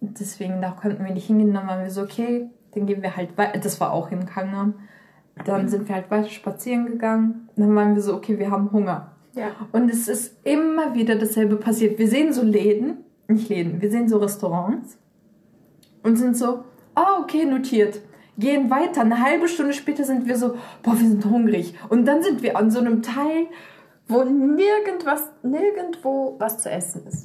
[0.00, 1.54] Deswegen, da konnten wir nicht hingehen.
[1.54, 3.58] Dann waren wir so, okay, dann gehen wir halt weiter.
[3.58, 4.74] Das war auch im Kangnam.
[5.44, 7.48] Dann sind wir halt weiter spazieren gegangen.
[7.56, 9.13] Dann waren wir so, okay, wir haben Hunger.
[9.34, 9.54] Ja.
[9.72, 11.98] Und es ist immer wieder dasselbe passiert.
[11.98, 14.96] Wir sehen so Läden, nicht Läden, wir sehen so Restaurants
[16.02, 16.64] und sind so,
[16.94, 18.00] ah, okay, notiert.
[18.36, 19.02] Gehen weiter.
[19.02, 21.74] Eine halbe Stunde später sind wir so, boah, wir sind hungrig.
[21.88, 23.46] Und dann sind wir an so einem Teil,
[24.06, 27.24] Wo nirgendwas, nirgendwo was zu essen ist.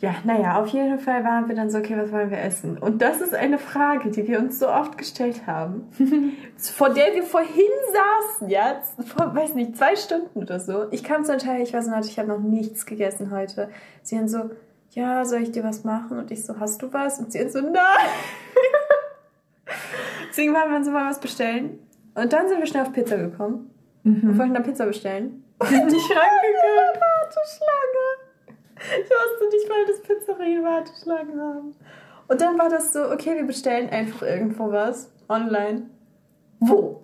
[0.00, 2.78] Ja, naja, auf jeden Fall waren wir dann so, okay, was wollen wir essen?
[2.78, 5.88] Und das ist eine Frage, die wir uns so oft gestellt haben,
[6.56, 10.86] vor der wir vorhin saßen, ja, vor, weiß nicht, zwei Stunden oder so.
[10.92, 13.70] Ich kam zu Teil, ich weiß nicht, ich habe noch nichts gegessen heute.
[14.02, 14.50] Sie haben so,
[14.90, 16.18] ja, soll ich dir was machen?
[16.18, 17.18] Und ich so, hast du was?
[17.18, 17.74] Und sie haben so, nein!
[20.30, 21.80] Deswegen waren wir uns mal was bestellen.
[22.14, 23.70] Und dann sind wir schnell auf Pizza gekommen.
[24.04, 25.42] Wir wollten dann Pizza bestellen.
[25.64, 27.00] sind nicht rangegangen.
[27.00, 28.17] Warteschlange.
[28.78, 31.74] Ich wusste nicht mal, dass Pizzerien Warteschlangen haben.
[32.28, 35.88] Und dann war das so, okay, wir bestellen einfach irgendwo was online.
[36.60, 37.02] Wo?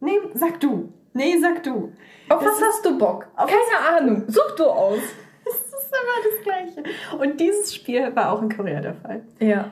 [0.00, 0.92] Nee, sag du.
[1.12, 1.92] Nee, sag du.
[2.28, 3.26] Auf Das was hast du Bock?
[3.36, 4.24] Keine Ahnung.
[4.28, 4.98] Such du aus.
[5.46, 7.22] Das ist immer das Gleiche.
[7.22, 9.22] Und dieses Spiel war auch in Korea der Fall.
[9.38, 9.70] Ja.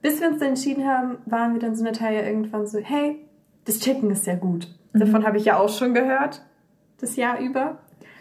[0.00, 3.26] Bis wir uns dann entschieden haben, waren wir dann so eine Teil irgendwann so, hey,
[3.64, 4.68] das Chicken ist sehr gut.
[4.92, 6.42] Davon habe ich ja auch schon gehört,
[7.00, 7.78] das Jahr über.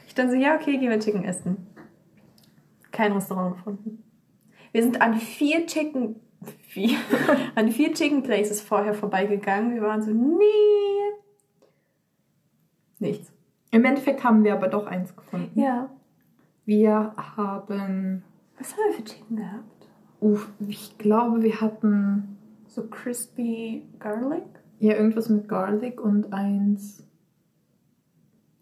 [0.08, 1.68] Ich dann so, ja, okay, gehen wir Chicken essen.
[2.96, 4.04] Kein Restaurant gefunden.
[4.72, 6.16] Wir sind an vier Chicken,
[6.62, 6.98] vier,
[7.56, 9.74] an vier Chicken Places vorher vorbeigegangen.
[9.76, 10.44] Wir waren so, nee.
[13.00, 13.32] Nichts.
[13.72, 15.60] Im Endeffekt haben wir aber doch eins gefunden.
[15.60, 15.90] Ja.
[16.66, 18.24] Wir haben,
[18.58, 19.90] Was haben wir für Chicken gehabt?
[20.22, 22.38] uff, ich glaube, wir hatten
[22.68, 24.44] So crispy garlic?
[24.80, 27.06] ja irgendwas mit Garlic und eins.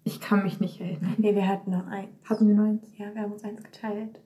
[0.03, 1.13] Ich kann mich nicht erinnern.
[1.17, 2.09] Nee, wir hatten noch eins.
[2.25, 2.83] Hatten wir nur eins?
[2.97, 4.19] Ja, wir haben uns eins geteilt.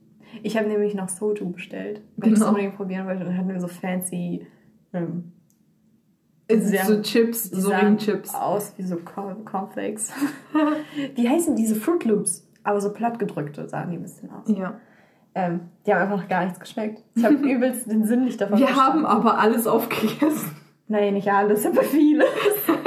[0.43, 2.49] Ich habe nämlich noch Soju bestellt, weil ich es Genau.
[2.51, 3.21] unbedingt probieren wollte.
[3.21, 4.45] Und dann hatten wir so fancy.
[4.93, 5.31] Ähm,
[6.49, 8.33] So Chips, so sahen Ringchips.
[8.33, 10.11] aus wie so Corn Cornflakes.
[11.15, 12.47] wie heißen diese Fruit Loops?
[12.63, 14.47] Aber so plattgedrückte sahen die ein bisschen aus.
[14.47, 14.79] Ja.
[15.35, 17.03] Ähm, die haben einfach noch gar nichts geschmeckt.
[17.15, 20.51] Ich habe übelst den Sinn nicht davon Wir haben aber alles aufgegessen.
[20.87, 22.25] Nein, nicht alles, aber vieles.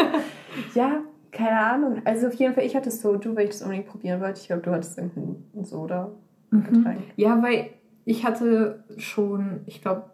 [0.75, 2.03] ja, keine Ahnung.
[2.05, 4.41] Also auf jeden Fall, ich hatte Soju, weil ich das unbedingt probieren wollte.
[4.41, 6.11] Ich glaube, du hattest irgendein Soda.
[6.51, 7.01] Getränk.
[7.17, 7.71] Ja, weil
[8.05, 10.11] ich hatte schon, ich glaube,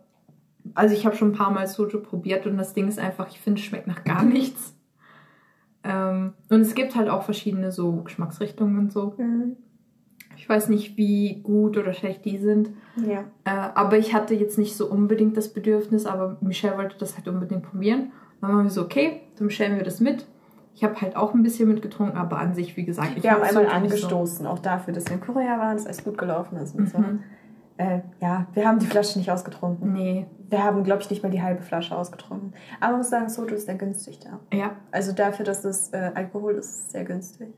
[0.75, 3.41] also ich habe schon ein paar Mal Soju probiert und das Ding ist einfach, ich
[3.41, 4.77] finde, es schmeckt nach gar nichts.
[5.85, 9.15] Ähm, und es gibt halt auch verschiedene so Geschmacksrichtungen und so.
[9.19, 9.57] Mhm.
[10.37, 12.71] Ich weiß nicht, wie gut oder schlecht die sind.
[12.97, 13.25] Ja.
[13.45, 17.29] Äh, aber ich hatte jetzt nicht so unbedingt das Bedürfnis, aber Michelle wollte das halt
[17.29, 18.13] unbedingt probieren.
[18.41, 20.27] Dann waren wir so, okay, dann bestellen wir das mit.
[20.77, 23.41] Ich habe halt auch ein bisschen mitgetrunken, aber an sich, wie gesagt, ich Wir haben
[23.41, 26.75] mag einmal angestoßen, auch dafür, dass wir in Korea waren, dass alles gut gelaufen ist
[26.77, 26.99] und So.
[26.99, 27.03] so.
[27.03, 27.23] Mhm.
[27.79, 29.93] Äh, ja, wir haben die Flasche nicht ausgetrunken.
[29.93, 32.53] Nee, Wir haben, glaube ich, nicht mal die halbe Flasche ausgetrunken.
[32.81, 34.39] Aber man muss sagen, Soju ist sehr günstig da.
[34.57, 34.77] ja.
[34.93, 37.49] Also dafür, dass es äh, Alkohol ist, ist es sehr günstig.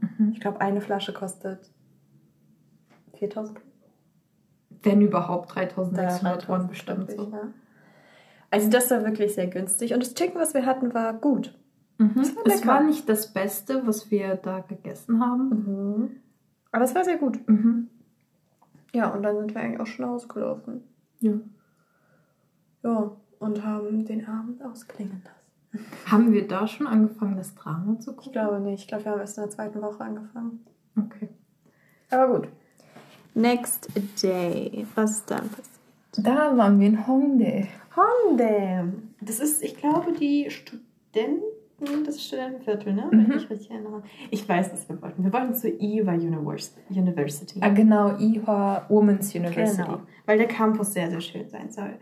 [0.00, 0.30] Mhm.
[0.34, 1.70] Ich glaube, eine Flasche kostet
[3.18, 3.60] 4000
[4.82, 7.30] Wenn überhaupt 3600 3000, Won bestimmt ich, so.
[7.30, 7.42] ja.
[8.50, 9.94] Also das war wirklich sehr günstig.
[9.94, 11.56] Und das Chicken, was wir hatten, war gut.
[12.00, 12.12] Mhm.
[12.16, 12.66] Das war Es lecker.
[12.68, 15.48] war nicht das Beste, was wir da gegessen haben.
[15.48, 16.10] Mhm.
[16.72, 17.46] Aber es war sehr gut.
[17.48, 17.88] Mhm.
[18.92, 20.82] Ja, und dann sind wir eigentlich auch schon ausgelaufen.
[21.20, 21.32] Ja.
[22.82, 25.84] Ja, und haben den Abend ausklingen lassen.
[26.06, 28.32] Haben wir da schon angefangen, das Drama zu Ich gucken?
[28.32, 28.80] glaube nicht.
[28.82, 30.64] Ich glaube, wir haben erst in der zweiten Woche angefangen.
[30.98, 31.28] Okay.
[32.10, 32.48] Aber gut.
[33.34, 33.88] Next
[34.22, 34.86] day.
[34.96, 35.66] Was ist dann passiert?
[36.26, 37.68] Da waren wir in Hongdae.
[37.94, 38.92] Hongdae.
[39.20, 41.44] Das ist, ich glaube, die Studenten,
[42.06, 43.06] das Studentenviertel, ne?
[43.10, 43.24] Wenn Mhm.
[43.32, 44.02] ich mich richtig erinnere.
[44.30, 45.24] Ich weiß, was wir wollten.
[45.24, 47.58] Wir wollten zur Iowa Univers University.
[47.62, 49.82] Ah, genau, Iowa Women's University.
[49.82, 50.00] Genau.
[50.26, 51.98] Weil der Campus sehr, sehr schön sein soll.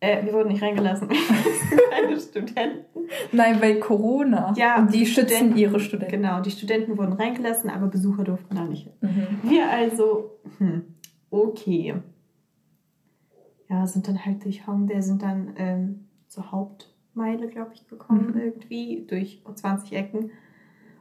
[0.00, 1.08] Äh, wir wurden nicht reingelassen.
[1.90, 3.00] Keine Studenten.
[3.32, 4.54] Nein, weil Corona.
[4.56, 6.12] Ja, und die die schützen Studenten- ihre Studenten.
[6.12, 8.92] Genau, die Studenten wurden reingelassen, aber Besucher durften da nicht hin.
[9.02, 9.50] Mhm.
[9.50, 10.84] Wir also, hm,
[11.30, 11.94] okay.
[13.68, 16.50] Ja, sind dann halt durch Hongdae, sind dann ähm, zur
[17.10, 18.40] Hauptmeile, glaube ich, gekommen Mhm.
[18.40, 20.30] irgendwie, durch 20 Ecken.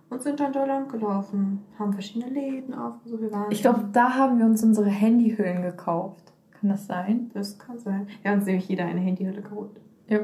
[0.10, 3.22] Und sind dann da lang gelaufen, haben verschiedene Läden aufgesucht.
[3.22, 6.34] Wir waren Ich glaube, da haben wir uns unsere Handyhüllen gekauft.
[6.52, 7.30] Kann das sein?
[7.34, 8.08] das kann sein.
[8.22, 9.80] Wir haben uns nämlich jeder eine Handyhülle geholt.
[10.08, 10.22] Ja.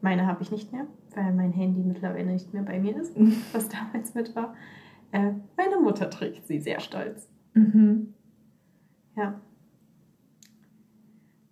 [0.00, 3.14] Meine habe ich nicht mehr, weil mein Handy mittlerweile nicht mehr bei mir ist,
[3.52, 4.54] was damals mit war.
[5.12, 7.28] Äh, meine Mutter trägt sie sehr stolz.
[7.52, 8.14] Mhm.
[9.16, 9.40] Ja.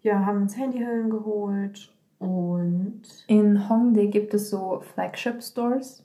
[0.01, 6.05] Ja, haben uns Handyhüllen geholt und In Hongdae gibt es so Flagship Stores.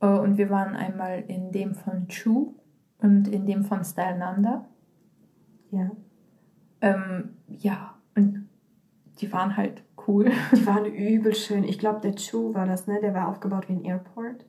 [0.00, 2.54] Äh, Und wir waren einmal in dem von Chu
[2.98, 4.66] und in dem von Stylenanda.
[5.70, 5.90] ja,
[6.80, 8.48] Ähm, ja, und
[9.20, 10.30] die waren halt cool.
[10.52, 11.64] die waren übel schön.
[11.64, 12.98] Ich glaube, der Chu war das, ne?
[13.00, 14.44] Der war aufgebaut wie ein Airport.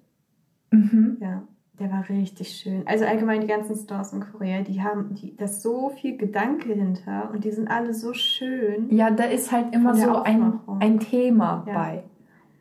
[0.71, 1.17] Mhm.
[1.21, 1.43] Ja,
[1.79, 2.83] der war richtig schön.
[2.85, 6.73] Also allgemein die ganzen Stores in Korea, die haben, die, da ist so viel Gedanke
[6.73, 8.87] hinter und die sind alle so schön.
[8.89, 10.81] Ja, da ist halt immer so ein, Aufmachung.
[10.81, 11.73] ein Thema Ja.
[11.73, 12.03] bei.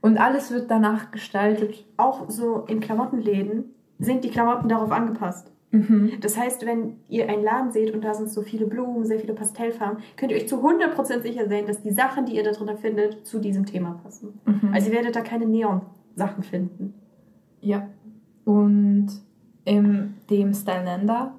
[0.02, 1.84] Und alles wird danach gestaltet.
[1.96, 3.64] Auch so in Klamottenläden
[3.98, 5.50] sind die Klamotten darauf angepasst.
[5.72, 6.12] Mhm.
[6.20, 9.32] Das heißt, wenn ihr einen Laden seht und da sind so viele Blumen, sehr viele
[9.34, 12.76] Pastellfarben, könnt ihr euch zu 100% sicher sein, dass die Sachen, die ihr da drin
[12.76, 14.38] findet, zu diesem Thema passen.
[14.44, 14.72] Mhm.
[14.72, 16.94] Also ihr werdet da keine Neon-Sachen finden.
[17.60, 17.88] Ja.
[18.46, 19.08] Und
[19.64, 21.34] in dem Stylenanda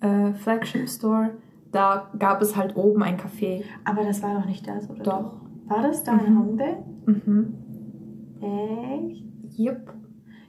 [0.00, 1.30] äh, Flagship Store,
[1.70, 3.62] da gab es halt oben ein Café.
[3.84, 5.02] Aber das war doch nicht das, oder?
[5.04, 5.36] Doch.
[5.66, 6.38] War das da in Mhm.
[6.38, 6.76] Hongdae?
[7.06, 7.54] Mhm.
[8.40, 9.24] Echt?
[9.58, 9.94] Yep.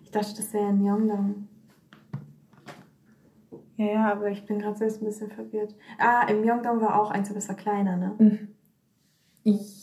[0.04, 1.48] Ich dachte, das wäre in Myeongdong.
[3.78, 5.76] Ja, ja, aber ich bin gerade selbst ein bisschen verwirrt.
[6.00, 8.16] Ah, im Myeongdong war auch eins, aber das war kleiner, ne?
[8.18, 8.48] Mhm.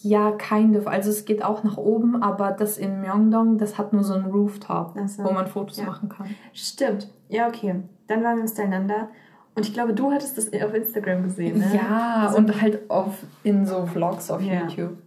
[0.03, 0.87] Ja, kind of.
[0.87, 4.27] Also es geht auch nach oben, aber das in Myeongdong, das hat nur so einen
[4.27, 5.25] Rooftop, so.
[5.25, 5.87] wo man Fotos Ja.
[5.87, 6.29] machen kann.
[6.53, 7.09] Stimmt.
[7.29, 7.83] Ja, okay.
[8.07, 9.09] Dann waren wir Styleanda.
[9.55, 11.71] Und ich glaube, du hattest das auf Instagram gesehen, ne?
[11.75, 14.63] Ja, Also- und halt auf, in so Vlogs auf Ja.
[14.63, 14.99] YouTube.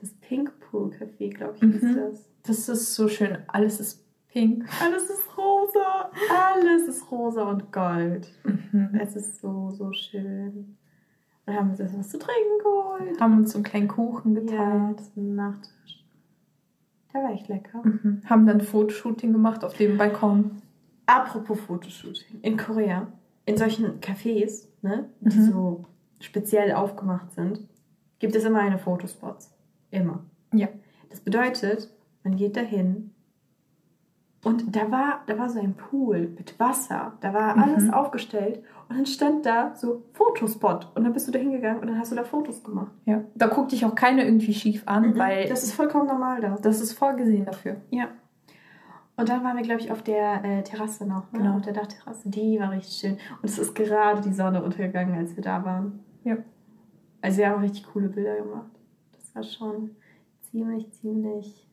[0.00, 1.72] Das Pink Pool Café, glaube ich, Mhm.
[1.72, 2.24] ist das.
[2.46, 3.36] Das ist so schön.
[3.48, 4.64] Alles ist pink.
[4.82, 6.10] Alles ist rosa.
[6.54, 8.28] Alles ist rosa und gold.
[8.44, 8.90] Mhm.
[9.00, 10.77] Es ist so, so schön.
[11.48, 13.20] Und haben uns was zu trinken geholt.
[13.20, 15.00] Haben uns so einen kleinen Kuchen Ja, geteilt.
[15.16, 16.04] ein Nachtisch.
[17.14, 17.80] Der war echt lecker.
[17.82, 18.20] Mhm.
[18.26, 20.62] Haben dann Fotoshooting gemacht auf dem Balkon.
[21.06, 22.40] Apropos Fotoshooting.
[22.42, 23.06] In Korea,
[23.46, 25.50] in solchen Cafés, ne, die Mhm.
[25.50, 25.84] so
[26.20, 27.60] speziell aufgemacht sind,
[28.18, 29.50] gibt es immer eine Fotospots.
[29.90, 30.24] Immer.
[30.52, 30.68] Ja.
[31.08, 31.88] Das bedeutet,
[32.24, 33.12] man geht dahin
[34.44, 37.12] und da war, da war so ein Pool mit Wasser.
[37.20, 37.62] Da war Mhm.
[37.62, 41.88] alles aufgestellt und dann stand da so Fotospot und dann bist du da hingegangen und
[41.88, 42.92] dann hast du da Fotos gemacht.
[43.04, 43.22] Ja.
[43.34, 45.48] Da guckt dich auch keiner irgendwie schief an, weil Mhm.
[45.50, 46.56] das ist vollkommen normal da.
[46.62, 47.76] das ist vorgesehen dafür.
[47.90, 48.08] Ja.
[49.16, 51.40] Und dann waren wir, glaube ich, auf der äh, Terrasse noch, ne?
[51.40, 51.56] Genau.
[51.56, 52.28] auf der Dachterrasse.
[52.30, 53.12] Die war richtig schön.
[53.42, 55.98] Und es ist gerade die Sonne untergegangen, als wir da waren.
[56.22, 56.36] Ja.
[57.20, 58.70] Also wir haben richtig coole Bilder gemacht.
[59.16, 59.96] Das war schon
[60.42, 61.66] ziemlich, ziemlich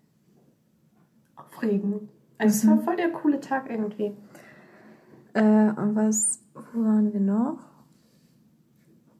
[1.35, 2.09] aufregend.
[2.37, 2.81] Also es war Mhm.
[2.83, 4.13] voll der coole Tag irgendwie.
[5.33, 6.41] Äh, und was,
[6.73, 7.57] wo waren wir noch?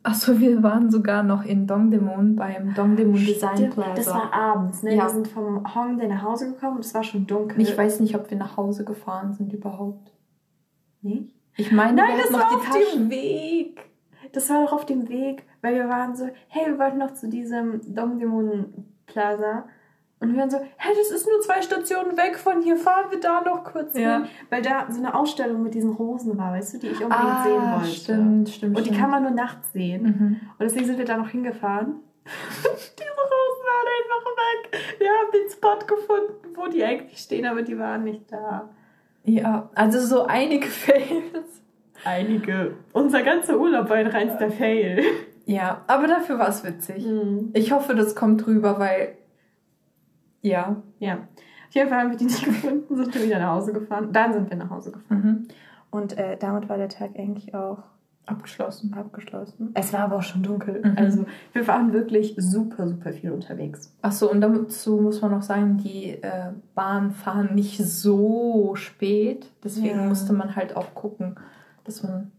[0.04, 3.94] Achso, wir waren sogar noch in Dongdaemun beim Dongdaemun Design Plaza.
[3.96, 4.94] Das war abends, ne?
[4.96, 5.06] Ja.
[5.06, 7.60] Wir sind vom Hongdae nach Hause gekommen und es war schon dunkel.
[7.62, 10.12] ich weiß nicht, ob wir nach Hause gefahren sind überhaupt.
[11.02, 11.34] nicht.
[11.58, 13.04] Ich meine, Nein, das war noch auf Taschen.
[13.04, 13.80] dem Weg.
[14.34, 17.30] Das war doch auf dem Weg, weil wir waren so, hey, wir wollten noch zu
[17.30, 19.66] diesem Dongdaemun Plaza.
[20.20, 23.20] Und wir waren so, hey, das ist nur zwei Stationen weg von hier, fahren wir
[23.20, 24.20] da noch kurz Ja.
[24.20, 24.28] hin.
[24.50, 27.62] Weil da so eine Ausstellung mit diesen Rosen war, weißt du, die ich unbedingt sehen
[27.62, 27.88] Ah, wollte.
[27.96, 28.78] stimmt, stimmt.
[28.78, 29.02] Und die stimmt.
[29.02, 30.04] kann man nur nachts sehen.
[30.04, 30.40] Mhm.
[30.58, 31.96] Und deswegen sind wir da noch hingefahren.
[32.26, 34.82] Diese Rosen waren einfach weg.
[35.00, 38.70] Wir haben den Spot gefunden, wo die eigentlich stehen, aber die waren nicht da.
[39.26, 41.62] Ja, also so einige Fails.
[42.04, 42.76] Einige.
[42.94, 45.04] Unser ganzer Urlaub war ein reinster Fail.
[45.46, 47.06] Ja, aber dafür war es witzig.
[47.06, 47.50] Mhm.
[47.54, 49.18] Ich hoffe, das kommt rüber, weil.
[50.46, 50.76] Ja.
[51.00, 51.14] Ja.
[51.68, 54.10] Auf jeden Fall haben wir die nicht gefunden, sind wir wieder nach Hause gefahren.
[54.14, 55.22] Dann sind wir nach Hause gefahren.
[55.24, 55.48] Mhm.
[55.92, 57.80] Und äh, damit war der Tag eigentlich auch
[58.28, 58.94] Abgeschlossen.
[58.96, 59.70] abgeschlossen.
[59.76, 60.82] Es war aber auch schon dunkel.
[60.84, 60.98] Mhm.
[60.98, 63.94] Also wir waren wirklich super, super viel unterwegs.
[64.02, 69.52] Achso, und dazu muss man noch sagen, die äh, Bahnen fahren nicht so spät.
[69.64, 70.06] Deswegen Ja.
[70.08, 71.36] musste man halt auch gucken,
[71.84, 72.32] dass man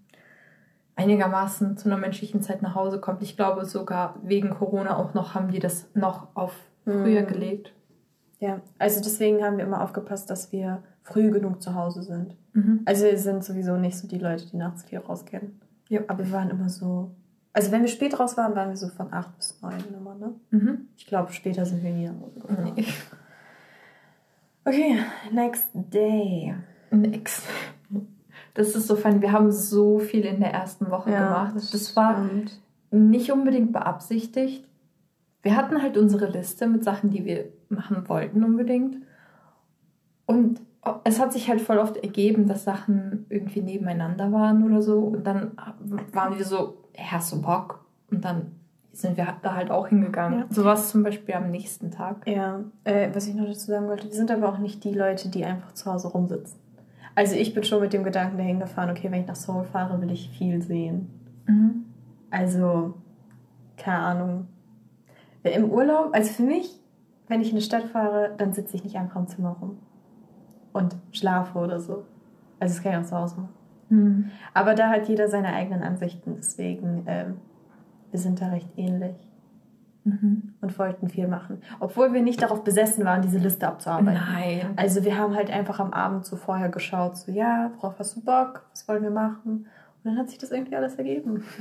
[0.97, 3.23] einigermaßen zu einer menschlichen Zeit nach Hause kommt.
[3.23, 6.53] Ich glaube sogar wegen Corona auch noch haben die das noch auf
[6.85, 7.27] früher Mhm.
[7.28, 7.73] gelegt.
[8.38, 12.36] Ja, also deswegen haben wir immer aufgepasst, dass wir früh genug zu Hause sind.
[12.52, 12.82] Mhm.
[12.84, 15.60] Also wir sind sowieso nicht so die Leute, die nachts viel rausgehen.
[15.88, 16.00] Ja.
[16.08, 17.12] Aber wir waren immer so.
[17.52, 20.34] Also wenn wir spät raus waren, waren wir so von 8 bis 9 immer, ne?
[20.50, 20.88] Mhm.
[20.96, 22.72] Ich glaube, später sind wir nie nach Hause.
[22.74, 22.84] Nee.
[24.68, 24.98] Okay,
[25.30, 26.52] next day.
[26.90, 27.40] Nix.
[28.54, 29.20] Das ist so funny.
[29.20, 31.54] Wir haben so viel in der ersten Woche gemacht.
[31.54, 32.60] Das, war stimmt.
[32.90, 34.64] nicht unbedingt beabsichtigt.
[35.42, 38.97] Wir hatten halt unsere Liste mit Sachen, die wir machen wollten unbedingt.
[40.26, 40.60] Und
[41.05, 45.01] es hat sich halt voll oft ergeben, dass Sachen irgendwie nebeneinander waren oder so.
[45.01, 45.52] Und dann
[46.12, 47.84] waren wir so, hast du Bock?
[48.10, 48.52] Und dann
[48.93, 50.40] sind wir da halt auch hingegangen.
[50.40, 50.47] Ja.
[50.48, 52.26] So war es zum Beispiel am nächsten Tag.
[52.26, 55.28] Ja, äh, was ich noch dazu sagen wollte, wir sind aber auch nicht die Leute,
[55.28, 56.59] die einfach zu Hause rumsitzen.
[57.14, 60.01] Also ich bin schon mit dem Gedanken dahin gefahren, okay, wenn ich nach Seoul fahre,
[60.01, 61.10] will ich viel sehen.
[61.47, 61.86] Mhm.
[62.30, 62.94] Also,
[63.76, 64.48] keine Ahnung.
[65.43, 66.78] Im Urlaub, also für mich,
[67.28, 69.78] wenn ich in eine Stadt fahre, dann sitze ich nicht einfach im Zimmer rum
[70.73, 72.05] und schlafe oder so.
[72.61, 73.55] Also das kann ich auch zu Hause machen.
[73.89, 74.31] Mhm.
[74.55, 77.36] Aber da hat jeder seine eigenen Ansichten, deswegen, ähm,
[78.11, 79.16] wir sind da recht ähnlich
[80.05, 80.55] Mhm.
[80.61, 81.61] und wollten viel machen.
[81.81, 84.20] Obwohl wir nicht darauf besessen waren, diese Liste abzuarbeiten.
[84.32, 84.61] Nein.
[84.77, 88.24] Also wir haben halt einfach am Abend so vorher geschaut, so ja, worauf hast du
[88.24, 89.66] Bock, was wollen wir machen?
[90.05, 91.43] Und dann hat sich das irgendwie alles ergeben.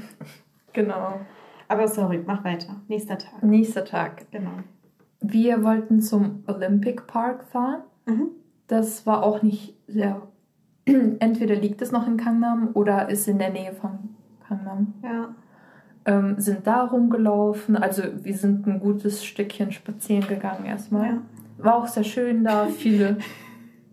[0.73, 1.21] Genau.
[1.69, 2.75] Aber sorry, mach weiter.
[2.89, 3.41] Nächster Tag.
[3.41, 4.29] Nächster Tag.
[4.29, 4.51] Genau.
[5.31, 7.83] Wir wollten zum Olympic Park fahren.
[8.05, 8.29] Mhm.
[8.67, 10.21] Das war auch nicht sehr.
[10.85, 14.15] Entweder liegt es noch in Kangnam oder ist in der Nähe von
[14.47, 14.93] Kangnam.
[15.03, 15.35] Ja.
[16.05, 17.75] Ähm, sind da rumgelaufen.
[17.75, 21.05] Also wir sind ein gutes Stückchen spazieren gegangen erstmal.
[21.07, 21.21] ja.
[21.57, 22.67] War auch sehr schön da.
[22.67, 23.17] Viele.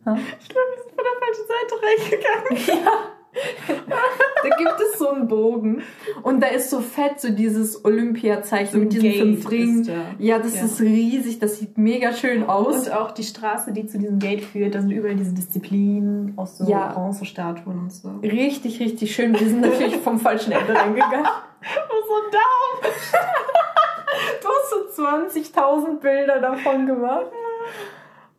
[0.04, 2.88] Ich glaube, wir sind von der falschen Seite reingegangen.
[3.34, 5.82] Da gibt es so einen Bogen.
[6.22, 9.88] Und da ist so fett so dieses Olympia-Zeichen mit diesen fünf Ringen.
[10.18, 10.64] Ja, das Ja.
[10.64, 11.38] ist riesig.
[11.38, 12.88] Das sieht mega schön aus.
[12.88, 16.58] Und auch die Straße, die zu diesem Gate führt, da sind überall diese Disziplinen aus
[16.58, 16.92] so Ja.
[16.92, 18.10] Bronzestatuen und so.
[18.22, 19.32] Richtig, richtig schön.
[19.38, 21.24] Wir sind natürlich vom falschen Ende reingegangen.
[21.24, 22.94] so ein Daumen.
[24.42, 27.26] Du hast so 20.000 Bilder davon gemacht.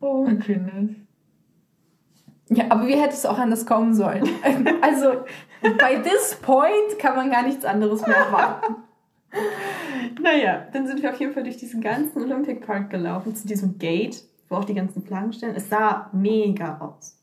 [0.01, 0.91] Oh, goodness.
[2.55, 4.27] Ja, aber wie hätte es auch anders kommen sollen?
[4.81, 5.23] Also,
[5.79, 8.75] bei this point kann man gar nichts anderes mehr erwarten.
[10.21, 13.77] Naja, dann sind wir auf jeden Fall durch diesen ganzen Olympic Park gelaufen, zu diesem
[13.79, 15.55] Gate, wo auch die ganzen Flaggen stehen.
[15.55, 17.17] Es sah mega aus.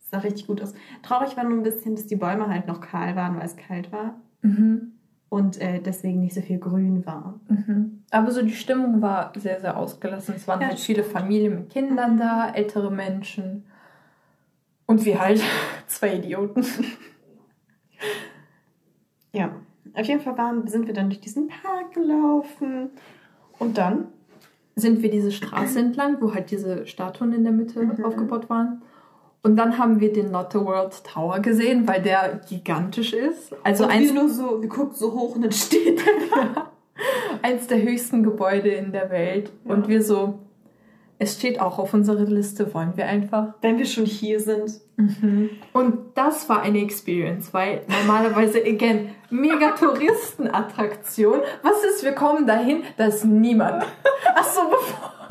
[0.00, 0.74] Es sah richtig gut aus.
[1.02, 3.90] Traurig war nur ein bisschen, dass die Bäume halt noch kahl waren, weil es kalt
[3.90, 4.20] war.
[4.42, 4.92] Mhm.
[5.28, 7.40] Und äh, deswegen nicht so viel Grün war.
[7.48, 8.04] Mhm.
[8.10, 10.34] Aber so die Stimmung war sehr, sehr ausgelassen.
[10.36, 13.64] Es waren Ja, halt viele Familien mit Kindern da, ältere Menschen.
[14.92, 15.42] Und wir halt
[15.86, 16.66] zwei Idioten.
[19.32, 19.52] Ja,
[19.94, 22.90] auf jeden Fall waren, sind wir dann durch diesen Park gelaufen.
[23.58, 24.08] Und dann?
[24.74, 28.04] Sind wir diese Straße entlang, wo halt diese Statuen in der Mitte Mhm.
[28.04, 28.82] aufgebaut waren.
[29.42, 33.54] Und dann haben wir den Lotte World Tower gesehen, weil der gigantisch ist.
[33.64, 36.70] Also und eins, wir nur so, wir gucken so hoch und dann steht er.
[37.42, 39.50] eins der höchsten Gebäude in der Welt.
[39.64, 39.72] Ja.
[39.74, 40.38] Und wir so,
[41.22, 43.54] es steht auch auf unserer Liste, wollen wir einfach.
[43.60, 44.80] Wenn wir schon hier sind.
[45.72, 51.40] Und das war eine Experience, weil normalerweise, again, mega Touristenattraktion.
[51.62, 53.84] Was ist, wir kommen dahin, da ist niemand.
[54.34, 55.12] Achso, bevor.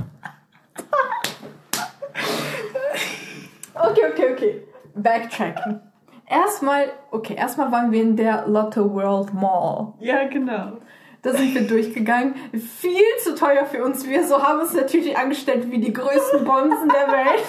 [3.74, 4.64] Okay, okay, okay.
[4.94, 5.80] Backtracking.
[6.28, 9.94] Erstmal, okay, erstmal waren wir in der Lotte World Mall.
[10.00, 10.78] Ja, genau.
[11.22, 12.34] Da sind wir durchgegangen.
[12.80, 14.08] Viel zu teuer für uns.
[14.08, 17.44] Wir so haben uns natürlich angestellt wie die größten Bonzen der Welt.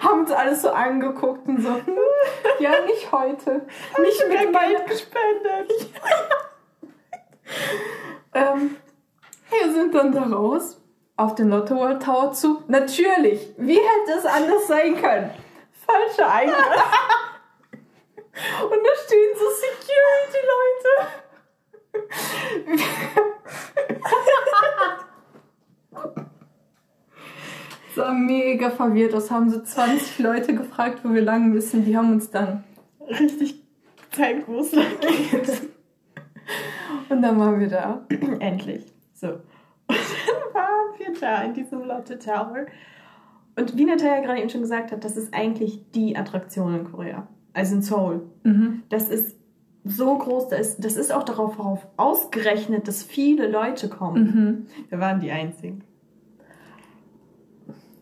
[0.00, 1.98] Haben uns alles so angeguckt und so, hm,
[2.58, 3.66] ja, nicht heute.
[4.00, 5.70] Nicht mit meiner gespendet.
[8.34, 8.76] Ähm,
[9.48, 10.80] wir sind dann da raus
[11.16, 12.64] auf den Lotto World Tower zu.
[12.66, 15.30] Natürlich, wie hätte es anders sein können?
[15.86, 16.58] Falscher Eingang.
[18.64, 21.23] Und da stehen so Security-Leute.
[27.94, 29.30] sah mega verwirrt aus.
[29.30, 31.84] Haben so 20 Leute gefragt, wo wir lang müssen.
[31.84, 32.64] Die haben uns dann.
[33.08, 33.62] Richtig
[34.10, 35.62] gezeigt, wo es lang geht.
[37.08, 38.06] Und dann waren wir da.
[38.40, 38.84] Endlich.
[39.12, 39.28] So.
[39.28, 39.40] Und
[39.88, 42.66] dann waren wir da in diesem Lotte Tower.
[43.56, 47.28] Und wie Natalia gerade eben schon gesagt hat, das ist eigentlich die Attraktion in Korea.
[47.52, 48.22] Also in Seoul.
[48.42, 48.82] Mhm.
[48.88, 49.36] Das ist
[49.84, 54.24] so groß, das ist, das ist auch darauf darauf ausgerechnet, dass viele Leute kommen.
[54.24, 54.66] Mhm.
[54.88, 55.82] Wir waren die Einzigen.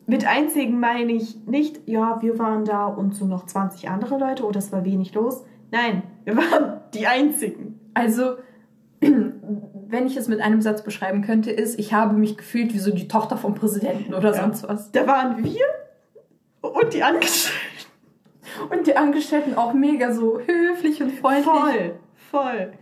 [0.07, 4.45] Mit Einzigen meine ich nicht, ja, wir waren da und so noch 20 andere Leute
[4.45, 5.45] oder es war wenig los.
[5.71, 7.81] Nein, wir waren die Einzigen.
[7.95, 8.37] Also,
[9.01, 12.93] wenn ich es mit einem Satz beschreiben könnte, ist, ich habe mich gefühlt wie so
[12.93, 14.43] die Tochter vom Präsidenten oder Ja.
[14.43, 14.93] sonst was.
[14.93, 15.61] Da waren wir
[16.61, 17.59] und die Angestellten.
[18.71, 21.45] Und die Angestellten auch mega so höflich und freundlich.
[21.45, 21.95] Voll,
[22.31, 22.73] voll.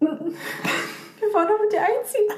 [0.00, 2.32] Wir waren aber die Einzigen.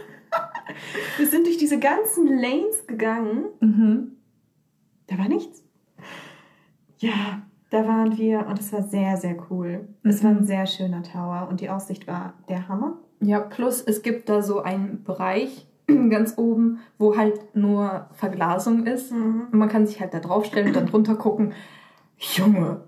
[1.17, 3.45] Wir sind durch diese ganzen Lanes gegangen.
[3.61, 4.17] Mhm.
[5.07, 5.63] Da war nichts.
[6.99, 9.89] Ja, da waren wir und es war sehr, sehr cool.
[10.03, 10.39] Es war Mhm.
[10.39, 12.99] ein sehr schöner Tower und die Aussicht war der Hammer.
[13.21, 19.13] Ja, plus es gibt da so einen Bereich ganz oben, wo halt nur Verglasung ist.
[19.13, 21.53] Und man kann sich halt da draufstellen und dann drunter gucken.
[22.19, 22.83] Junge,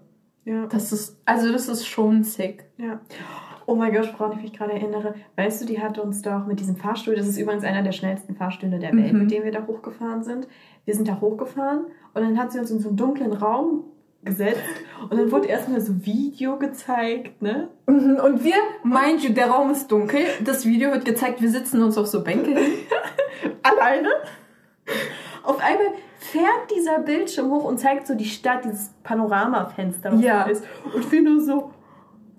[0.44, 0.66] Ja.
[0.66, 2.64] das ist, also das ist schon sick.
[2.78, 3.00] Ja.
[3.68, 5.14] Oh mein Gott, woran ich mich gerade erinnere.
[5.34, 8.36] Weißt du, die hat uns doch mit diesem Fahrstuhl, das ist übrigens einer der schnellsten
[8.36, 9.18] Fahrstühle der Welt, Mhm.
[9.22, 10.46] mit dem wir da hochgefahren sind.
[10.84, 13.82] Wir sind da hochgefahren und dann hat sie uns in so einen dunklen Raum
[14.22, 14.60] gesetzt
[15.08, 17.68] und dann wurde erstmal so Video gezeigt, ne?
[17.88, 18.54] Mhm, Und wir,
[18.84, 20.20] mind you, der Raum ist dunkel.
[20.44, 22.56] Das Video wird gezeigt, wir sitzen uns auf so Bänke.
[23.62, 24.08] Alleine.
[25.42, 25.86] Auf einmal
[26.30, 30.44] fährt dieser Bildschirm hoch und zeigt so die Stadt, dieses Panoramafenster, was Ja.
[30.44, 30.64] da ist.
[30.94, 31.70] Und wir nur so.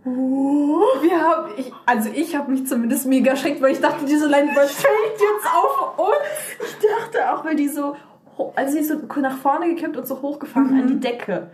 [0.03, 4.69] Wir haben, ich, also ich habe mich zumindest mega erschreckt, weil ich dachte, diese Leinwand
[4.69, 6.15] fällt jetzt auf uns.
[6.61, 7.95] Ich dachte auch, weil die so,
[8.55, 10.79] also sie ist so nach vorne gekippt und so hochgefahren Mhm.
[10.81, 11.49] an die Decke.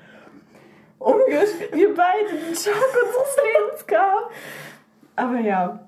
[0.99, 4.31] Oh mein Gott, wir beide den Schock unseres Lebens gehabt.
[5.15, 5.79] Aber ja.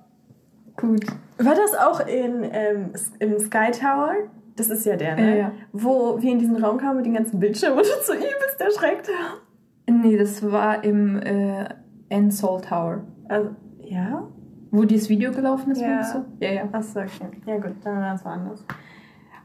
[0.75, 1.05] Gut.
[1.37, 4.13] War das auch in, ähm, im Sky Tower?
[4.55, 5.29] Das ist ja der, ne?
[5.31, 5.51] Ja, ja.
[5.73, 9.07] Wo wir in diesen Raum kamen mit den ganzen Bildschirmen und uns so übelst erschreckt
[9.09, 10.01] haben.
[10.01, 11.65] Nee, das war im äh,
[12.09, 13.03] Ensol Tower.
[13.27, 13.51] Also,
[13.81, 14.27] ja?
[14.71, 15.87] Wo dieses Video gelaufen ist, Ja.
[15.95, 16.25] meinst du?
[16.39, 16.69] Ja, ja.
[16.71, 17.29] Achso, okay.
[17.45, 18.65] Ja gut, dann war es woanders.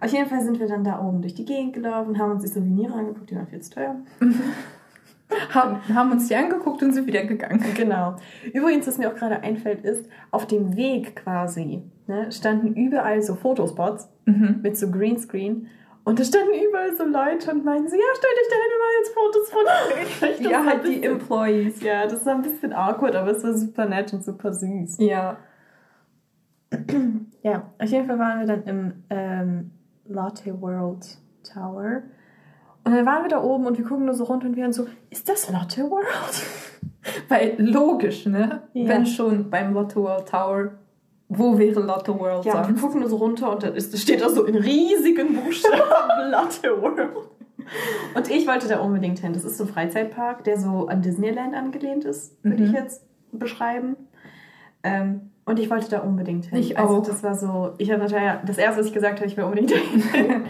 [0.00, 2.48] Auf jeden Fall sind wir dann da oben durch die Gegend gelaufen, haben uns die
[2.48, 3.96] Souvenire angeguckt, die waren viel zu teuer.
[5.52, 7.64] Haben, haben uns die angeguckt und sind wieder gegangen.
[7.74, 8.16] Genau.
[8.52, 13.34] Übrigens, was mir auch gerade einfällt, ist, auf dem Weg quasi ne, standen überall so
[13.34, 14.60] Fotospots Mhm.
[14.62, 15.66] mit so Greenscreen.
[16.04, 18.80] Und da standen überall so Leute und meinten so, ja, stell dich da hin, wir
[18.80, 20.40] machen jetzt Fotos von.
[20.40, 21.82] Das Ja, halt die Employees.
[21.82, 24.98] Ja, das war ein bisschen awkward, aber es war super nett und super süß.
[24.98, 25.36] Ja.
[27.42, 29.70] Ja, auf jeden Fall waren wir dann im ähm,
[30.06, 32.02] Lotte World Tower.
[32.90, 34.72] Und dann waren wir da oben und wir gucken nur so runter und wir waren
[34.72, 36.06] so, ist das Lotte World?
[37.28, 38.62] Weil logisch, ne?
[38.72, 38.88] Ja.
[38.88, 40.72] Wenn schon beim Lotto World Tower.
[41.28, 44.28] Wo wäre Lotto World Ja, wir gucken nur so runter und da ist, steht da
[44.28, 45.78] so in riesigen Buchstaben
[46.30, 47.10] Lotte World.
[48.14, 49.32] Und ich wollte da unbedingt hin.
[49.32, 52.68] Das ist so ein Freizeitpark, der so an Disneyland angelehnt ist, würde Mhm.
[52.70, 53.94] ich jetzt beschreiben.
[54.82, 56.58] Ähm, und ich wollte da unbedingt hin.
[56.58, 57.06] Ich also auch.
[57.06, 59.70] das war so, ich habe natürlich, das erste, was ich gesagt habe, ich will unbedingt
[60.12, 60.42] dahin.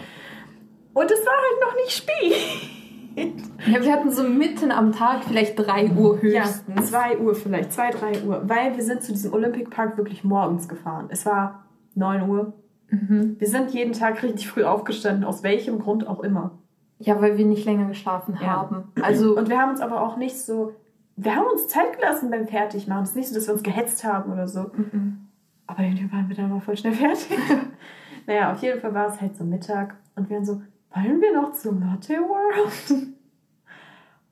[0.94, 3.36] Und es war halt noch nicht spät.
[3.66, 6.90] Ja, wir hatten so mitten am Tag vielleicht 3 Uhr Ja, höchstens.
[6.90, 8.42] 2 Uhr vielleicht, 2, 3 Uhr.
[8.48, 11.06] Weil wir sind zu diesem Olympic Park wirklich morgens gefahren.
[11.10, 11.64] Es war
[11.96, 12.52] 9 Uhr.
[12.88, 13.36] Mhm.
[13.38, 16.52] Wir sind jeden Tag richtig früh aufgestanden, aus welchem Grund auch immer.
[16.98, 18.46] Ja, weil wir nicht länger geschlafen Ja.
[18.48, 18.84] haben.
[19.02, 20.74] Also, Und wir haben uns aber auch nicht so.
[21.16, 23.02] Wir haben uns Zeit gelassen beim Fertigmachen.
[23.02, 24.70] Es ist nicht so, dass wir uns gehetzt haben oder so.
[24.74, 25.26] mhm.
[25.66, 27.38] Aber irgendwie waren wir dann mal voll schnell fertig.
[28.26, 29.94] naja, auf jeden Fall war es halt so Mittag.
[30.16, 30.60] Und wir waren so,
[30.94, 33.08] wollen wir noch zum Lotte World?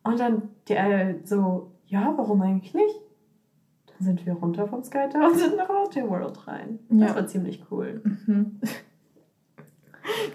[0.05, 2.95] Und dann die äh, so, ja, warum eigentlich nicht?
[3.87, 6.79] Dann sind wir runter vom Sky Tower und sind nach Lotte World rein.
[6.89, 7.17] Das Ja.
[7.17, 8.01] war ziemlich cool.
[8.05, 8.61] Mhm.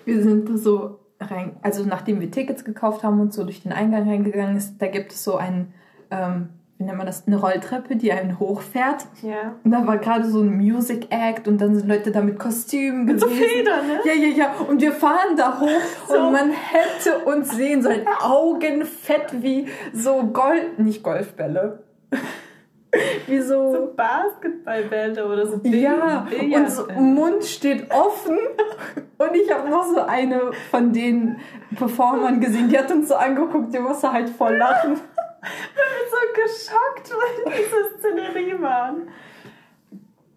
[0.05, 3.71] Wir sind da so rein, also nachdem wir Tickets gekauft haben und so durch den
[3.71, 5.73] Eingang reingegangen ist, da gibt es so einen,
[6.11, 6.49] ähm,
[6.83, 9.05] wie nennt man das, eine Rolltreppe, die einen hochfährt.
[9.21, 9.55] Ja.
[9.63, 13.05] Und da war gerade so ein Music Act und dann sind Leute da mit Kostümen
[13.05, 13.43] Mit so gewesen.
[13.43, 13.99] Federn, ne?
[14.03, 14.53] Ja, ja, ja.
[14.67, 15.69] Und wir fahren da hoch
[16.09, 16.17] So.
[16.17, 18.05] und man hätte uns sehen sollen.
[18.21, 21.83] Augen fett wie so Gold, nicht Golfbälle.
[23.27, 23.71] wie so.
[23.73, 26.87] So Basketballbälle oder so Ja, und so.
[26.99, 28.37] Mund steht offen.
[29.17, 31.37] Und ich habe noch so eine von den
[31.77, 34.99] Performern gesehen, die hat uns so angeguckt, die musste halt voll lachen.
[35.43, 39.09] So geschockt, weil diese Szenerie waren.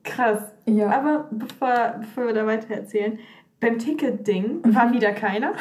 [0.05, 0.41] Krass.
[0.67, 0.91] Ja.
[0.91, 3.19] Aber bevor, bevor wir da weiter erzählen,
[3.61, 5.53] beim Ticket-Ding war wieder keiner.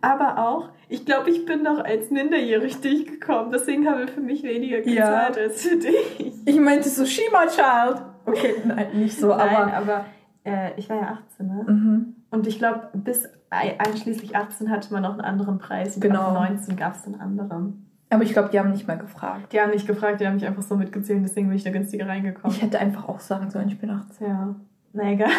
[0.00, 3.52] Aber auch, ich glaube, ich bin noch als minderjährig durchgekommen.
[3.52, 5.28] Deswegen haben wir für mich weniger Ja.
[5.28, 6.34] gezahlt als für dich.
[6.44, 8.02] Ich meinte so, Shima Child.
[8.26, 9.72] Okay, nein, nicht so, Nein, aber.
[9.74, 10.04] aber
[10.44, 11.64] äh, ich war ja 18, ne?
[11.66, 12.16] Mhm.
[12.30, 15.94] Und ich glaube, bis ei- einschließlich 18 hatte man noch einen anderen Preis.
[15.96, 16.20] Und Genau.
[16.28, 17.89] ab 19 gab es einen anderen.
[18.10, 19.52] Aber ich glaube, die haben nicht mal gefragt.
[19.52, 22.08] Die haben nicht gefragt, die haben mich einfach so mitgezählt, deswegen bin ich da günstiger
[22.08, 22.54] reingekommen.
[22.54, 24.26] Ich hätte einfach auch sagen sollen, ich bin 18.
[24.26, 24.54] Ja,
[24.92, 25.30] na egal.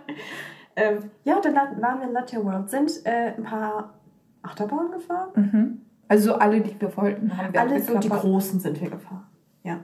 [0.76, 3.94] ähm, ja, dann waren wir in Latte World, sind äh, ein paar
[4.42, 5.28] Achterbahnen gefahren.
[5.36, 5.80] Mhm.
[6.08, 9.24] Also alle, die wir wollten, haben wir Alle so die großen sind wir gefahren.
[9.62, 9.78] Ja.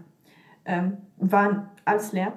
[0.64, 2.32] Ähm, waren alles leer.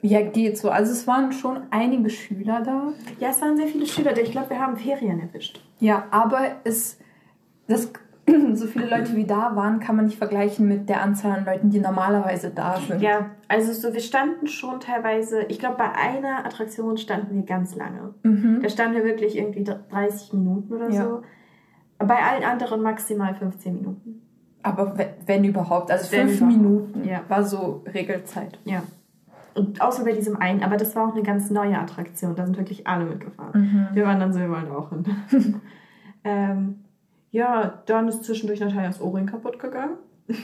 [0.00, 0.70] Ja, geht so.
[0.70, 2.92] Also es waren schon einige Schüler da.
[3.18, 4.20] Ja, es waren sehr viele Schüler da.
[4.20, 5.60] Ich glaube, wir haben Ferien erwischt.
[5.80, 7.00] Ja, aber es,
[7.66, 7.92] das,
[8.54, 11.70] so viele Leute wie da waren, kann man nicht vergleichen mit der Anzahl an Leuten,
[11.70, 13.00] die normalerweise da sind.
[13.00, 17.74] Ja, also so, wir standen schon teilweise, ich glaube, bei einer Attraktion standen wir ganz
[17.74, 18.14] lange.
[18.22, 18.60] Mhm.
[18.62, 21.04] Da standen wir wirklich irgendwie 30 Minuten oder Ja.
[21.04, 21.22] so.
[21.98, 24.22] Bei allen anderen maximal 15 Minuten.
[24.62, 24.94] Aber
[25.26, 26.56] wenn, überhaupt, also Wenn fünf überhaupt.
[26.62, 27.20] Minuten Ja.
[27.28, 28.58] war so Regelzeit.
[28.64, 28.82] Ja.
[29.54, 32.36] Und außer bei diesem einen, aber das war auch eine ganz neue Attraktion.
[32.36, 33.60] Da sind wirklich alle mitgefahren.
[33.60, 33.88] Mhm.
[33.96, 35.04] Wir waren dann so, wir wollen auch hin.
[36.24, 36.84] ähm,
[37.30, 39.98] ja, dann ist zwischendurch Natalias Ohrring kaputt gegangen.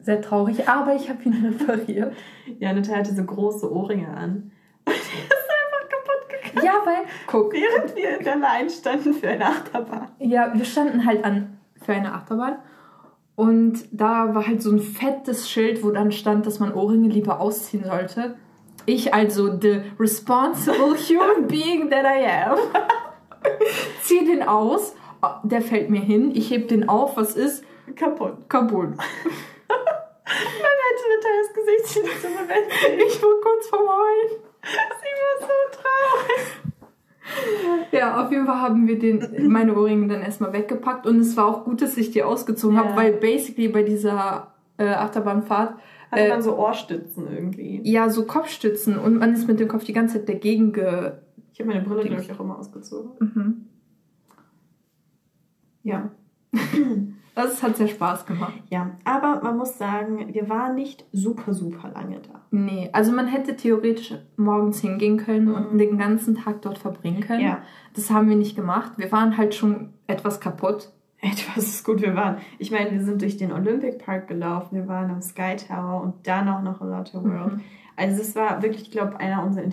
[0.00, 2.14] Sehr traurig, aber ich habe ihn repariert.
[2.58, 4.50] Ja, Natalia hatte so große Ohrringe an.
[4.86, 6.66] Und die ist einfach kaputt gegangen.
[6.66, 10.08] ja, weil, guck, Während wir in der Line standen für eine Achterbahn.
[10.18, 12.56] ja, wir standen halt an für eine Achterbahn.
[13.36, 17.40] Und da war halt so ein fettes Schild, wo dann stand, dass man Ohrringe lieber
[17.40, 18.36] ausziehen sollte.
[18.86, 22.58] Ich also, the responsible human being that I am,
[24.02, 24.94] ziehe den aus.
[25.44, 26.32] Der fällt mir hin.
[26.34, 27.16] Ich heb den auf.
[27.16, 27.64] Was ist?
[27.96, 28.48] Kaputt.
[28.48, 28.90] Kaputt.
[28.96, 31.86] Man hätte Natalias Gesicht
[32.22, 33.02] so bewältigt.
[33.06, 34.42] Ich war kurz vorm Heulen.
[34.62, 36.42] Sie war so traurig.
[37.92, 41.06] Ja, auf jeden Fall haben wir den, meine Ohrringe dann erstmal weggepackt.
[41.06, 42.84] Und es war auch gut, dass ich die ausgezogen Ja.
[42.84, 45.74] habe, weil basically bei dieser äh, Achterbahnfahrt
[46.10, 47.80] Hatte Äh, man so Ohrstützen irgendwie.
[47.84, 51.12] ja so Kopfstützen und man ist mit dem Kopf die ganze Zeit dagegen ge.
[51.52, 53.10] Ich habe meine Brille, glaube ich, auch immer ausgezogen.
[53.20, 53.66] Mhm.
[55.82, 56.10] Ja.
[57.36, 58.52] Das hat sehr Spaß gemacht.
[58.70, 62.40] Ja, aber man muss sagen, wir waren nicht super, super lange da.
[62.50, 65.78] Nee, also man hätte theoretisch morgens hingehen können und Mhm.
[65.78, 67.40] den ganzen Tag dort verbringen können.
[67.40, 67.62] Ja.
[67.94, 68.92] Das haben wir nicht gemacht.
[68.96, 70.92] Wir waren halt schon etwas kaputt.
[71.22, 72.38] Etwas ist gut, wir waren.
[72.58, 76.26] Ich meine, wir sind durch den Olympic Park gelaufen, wir waren am Sky Tower und
[76.26, 77.54] dann auch noch Lotte World.
[77.54, 77.60] Mhm.
[77.96, 79.64] Also es war wirklich, ich glaube, einer unserer,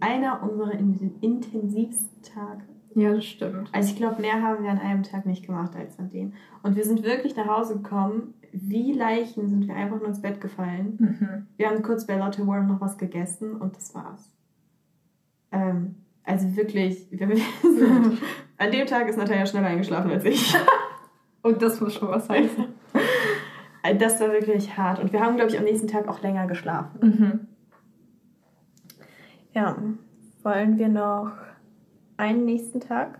[0.00, 2.62] einer unserer in intensivsten Tage.
[2.94, 3.68] Ja, das stimmt.
[3.72, 6.32] Also ich glaube, mehr haben wir an einem Tag nicht gemacht als an dem.
[6.62, 8.34] Und wir sind wirklich nach Hause gekommen.
[8.52, 10.96] Wie Leichen sind wir einfach nur ins Bett gefallen.
[10.98, 11.46] Mhm.
[11.56, 14.32] Wir haben kurz bei Lotte World noch was gegessen und das war's.
[15.52, 18.18] Ähm, also wirklich, wir wir sind,
[18.58, 20.54] an dem Tag ist Natalia schneller eingeschlafen als ich.
[21.42, 22.66] Und das muss schon was heißen.
[23.82, 24.98] Also Das war wirklich hart.
[24.98, 26.98] Und wir haben, glaube ich, am nächsten Tag auch länger geschlafen.
[27.00, 27.40] Mhm.
[29.54, 29.76] Ja.
[30.42, 31.32] Wollen wir noch
[32.20, 33.18] einen nächsten Tag?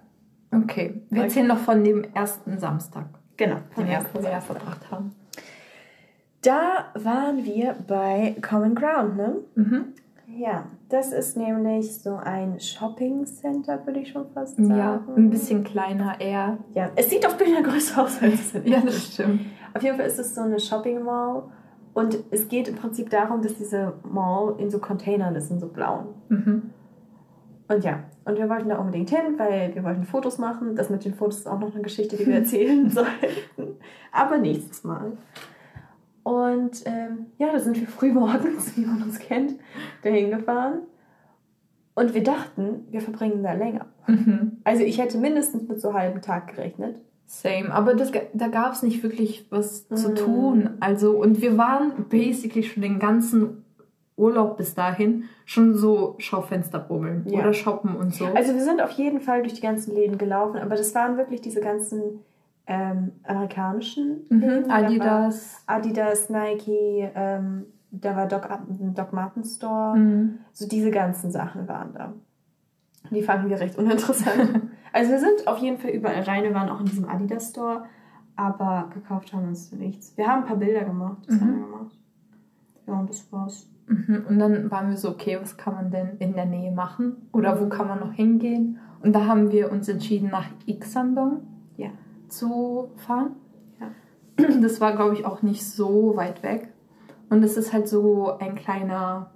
[0.55, 1.27] Okay, wir Okay.
[1.29, 3.07] erzählen noch von dem ersten Samstag,
[3.37, 4.11] Genau, vom wir ersten.
[4.19, 5.15] vorher verbracht haben.
[6.43, 9.37] Da waren wir bei Common Ground, ne?
[9.57, 9.85] Mhm.
[10.39, 14.75] Ja, das ist nämlich so ein Shopping Center, würde ich schon fast sagen.
[14.77, 16.59] Ja, ein bisschen kleiner eher.
[16.75, 18.65] Ja, es sieht auf Bildern größer aus, als es ist.
[18.67, 19.41] Ja, das stimmt.
[19.75, 21.43] Auf jeden Fall ist es so eine Shopping Mall
[21.95, 25.69] und es geht im Prinzip darum, dass diese Mall in so Containern ist, in so
[25.69, 26.07] blauen.
[26.29, 26.71] Mhm.
[27.71, 30.75] Und ja, und wir wollten da unbedingt hin, weil wir wollten Fotos machen.
[30.75, 33.77] Das mit den Fotos ist auch noch eine Geschichte, die wir erzählen sollten.
[34.11, 35.13] Aber nächstes Mal.
[36.25, 39.55] Und ähm, ja, da sind wir früh morgens, wie man uns kennt,
[40.03, 40.81] dahin gefahren.
[41.95, 43.87] Und wir dachten, wir verbringen da länger.
[44.07, 44.59] Mhm.
[44.65, 46.97] Also ich hätte mindestens mit so einem halben Tag gerechnet.
[47.27, 50.15] Same, aber das, da gab es nicht wirklich was zu Mhm.
[50.17, 50.71] tun.
[50.81, 53.65] Also, und wir waren basically schon den ganzen
[54.21, 57.41] Urlaub bis dahin schon so Schaufensterbummeln Ja.
[57.41, 58.27] oder shoppen und so.
[58.27, 61.41] Also wir sind auf jeden Fall durch die ganzen Läden gelaufen, aber das waren wirklich
[61.41, 62.21] diese ganzen
[62.67, 64.41] ähm, amerikanischen mhm.
[64.41, 65.63] Da war Adidas.
[65.67, 68.49] Adidas, Nike, ähm, da war Doc,
[68.95, 69.97] Doc Marten Store.
[69.97, 70.39] Mhm.
[70.53, 72.13] So diese ganzen Sachen waren da.
[73.11, 74.61] Die fanden wir recht uninteressant.
[74.93, 76.45] also wir sind auf jeden Fall überall rein.
[76.45, 77.85] Wir waren auch in diesem Adidas Store,
[78.37, 80.17] aber gekauft haben uns nichts.
[80.17, 81.19] Wir haben ein paar Bilder gemacht.
[81.27, 81.41] Das Mhm.
[81.41, 81.99] haben wir gemacht.
[82.87, 83.69] Ja, und das war's.
[83.91, 84.25] Mhm.
[84.29, 87.17] Und dann waren wir so, okay, was kann man denn in der Nähe machen?
[87.33, 88.79] Oder wo kann man noch hingehen?
[89.03, 91.41] Und da haben wir uns entschieden, nach Ixandong
[91.77, 91.89] Ja.
[92.29, 93.33] zu fahren.
[93.81, 93.89] Ja.
[94.61, 96.73] Das war, glaube ich, auch nicht so weit weg.
[97.31, 99.33] Und es ist halt so ein kleiner,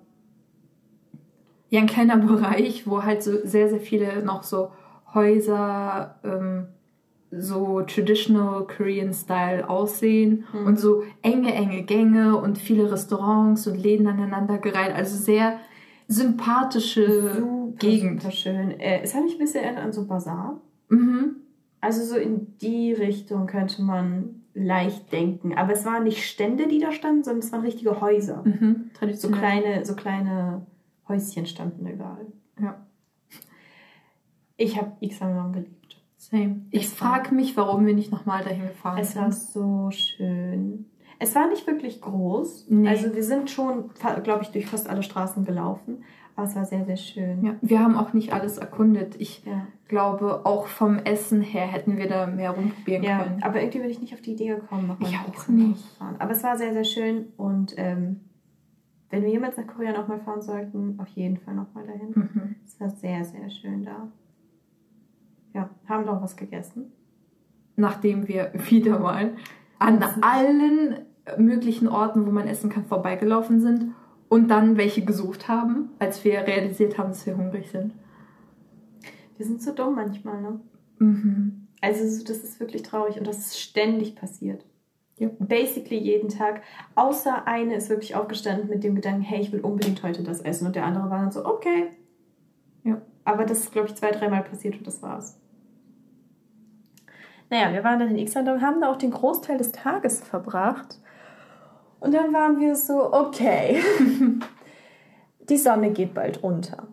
[1.68, 4.70] ja, ein kleiner Bereich, wo halt so sehr, sehr viele noch so
[5.14, 6.68] Häuser, ähm,
[7.38, 10.66] so traditional Korean Style aussehen Mhm.
[10.66, 14.94] und so enge, enge Gänge und viele Restaurants und Läden aneinander gereiht.
[14.94, 15.58] Also sehr
[16.08, 18.22] sympathische Super, Gegend.
[18.22, 18.70] super schön.
[18.80, 20.60] Äh, es hat mich ein bisschen erinnert an so Bazar.
[20.88, 21.36] Mhm.
[21.80, 25.54] Also so in die Richtung könnte man leicht denken.
[25.56, 28.42] Aber es waren nicht Stände, die da standen, sondern es waren richtige Häuser.
[28.44, 28.90] Mhm.
[29.14, 30.66] So kleine, so kleine
[31.08, 32.26] Häuschen standen überall.
[32.60, 32.86] Ja.
[34.56, 35.83] Ich habe Ixamon geliebt.
[36.30, 36.62] Same.
[36.70, 39.22] Ich frage mich, warum wir nicht nochmal dahin gefahren Es sind.
[39.22, 40.86] war so schön.
[41.18, 42.66] Es war nicht wirklich groß.
[42.70, 42.88] Nee.
[42.88, 43.90] Also wir sind schon,
[44.24, 46.02] glaube ich, durch fast alle Straßen gelaufen.
[46.36, 47.44] Aber es war sehr, sehr schön.
[47.44, 49.14] Ja, wir haben auch nicht alles erkundet.
[49.20, 49.66] Ich Ja.
[49.86, 53.42] glaube, auch vom Essen her hätten wir da mehr rumprobieren Ja, können.
[53.44, 55.84] aber irgendwie bin ich nicht auf die Idee gekommen, noch Ich auch nicht.
[56.18, 58.20] Aber es war sehr, sehr schön und ähm,
[59.10, 62.10] wenn wir jemals nach Korea nochmal fahren sollten, auf jeden Fall nochmal dahin.
[62.14, 62.56] Mhm.
[62.66, 64.08] Es war sehr, sehr schön da.
[65.54, 66.92] Ja, haben doch was gegessen.
[67.76, 69.32] Nachdem wir wieder mal
[69.78, 71.06] an allen
[71.38, 73.94] möglichen Orten, wo man essen kann, vorbeigelaufen sind
[74.28, 77.94] und dann welche gesucht haben, als wir realisiert haben, dass wir hungrig sind.
[79.36, 80.60] Wir sind so dumm manchmal, ne?
[80.98, 81.66] Mhm.
[81.80, 84.64] Also so- das ist wirklich traurig und das ist ständig passiert.
[85.16, 85.28] Ja.
[85.38, 86.62] Basically jeden Tag.
[86.94, 90.66] Außer eine ist wirklich aufgestanden mit dem Gedanken, hey, ich will unbedingt heute das essen.
[90.66, 91.88] Und der andere war dann so, okay.
[92.82, 93.00] Ja.
[93.24, 95.38] Aber das ist, glaube ich, zwei, dreimal passiert und das war's.
[97.54, 100.98] Naja, wir waren dann in und haben da auch den Großteil des Tages verbracht.
[102.00, 103.80] Und dann waren wir so, okay,
[105.48, 106.88] die Sonne geht bald unter.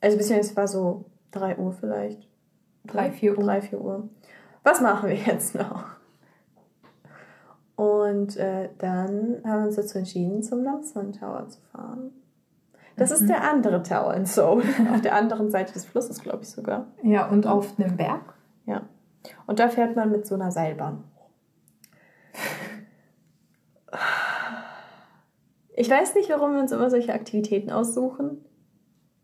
[0.00, 2.26] Also beziehungsweise es war so 3 Uhr vielleicht.
[2.86, 3.44] Drei, vier Uhr.
[3.44, 4.08] 3, 4 Uhr.
[4.62, 5.84] Was machen wir jetzt noch?
[7.76, 12.10] Und äh, dann haben wir uns dazu entschieden, zum Namsan Tower zu fahren.
[12.96, 13.26] Das ist Mhm.
[13.26, 14.62] der andere Tower in Seoul.
[14.94, 16.86] Auf der anderen Seite des Flusses, glaube ich sogar.
[17.02, 18.32] Ja, und auf einem Berg.
[18.64, 18.80] Ja.
[19.46, 21.04] Und da fährt man mit so einer Seilbahn.
[25.76, 28.44] Ich weiß nicht, warum wir uns immer solche Aktivitäten aussuchen,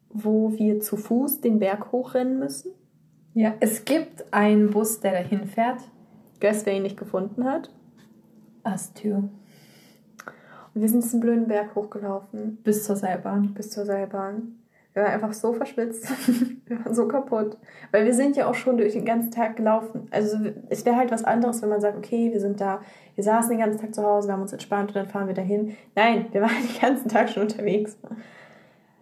[0.09, 2.73] wo wir zu Fuß den Berg hochrennen müssen.
[3.35, 5.81] Ja, es gibt einen Bus, der dahin fährt.
[6.41, 7.71] Guess, wer ihn nicht gefunden hat.
[8.95, 9.29] Too.
[10.75, 12.59] Und wir sind diesen blöden Berg hochgelaufen.
[12.63, 13.55] Bis zur Seilbahn.
[13.55, 14.60] bis zur Seilbahn.
[15.01, 16.11] Wir waren einfach so verschwitzt.
[16.67, 17.57] wir waren so kaputt.
[17.91, 20.09] Weil wir sind ja auch schon durch den ganzen Tag gelaufen.
[20.11, 20.37] Also
[20.69, 22.83] es wäre halt was anderes, wenn man sagt, okay, wir sind da,
[23.15, 25.35] wir saßen den ganzen Tag zu Hause, wir haben uns entspannt und dann fahren wir
[25.35, 25.75] dahin.
[25.97, 27.97] Nein, wir waren den ganzen Tag schon unterwegs.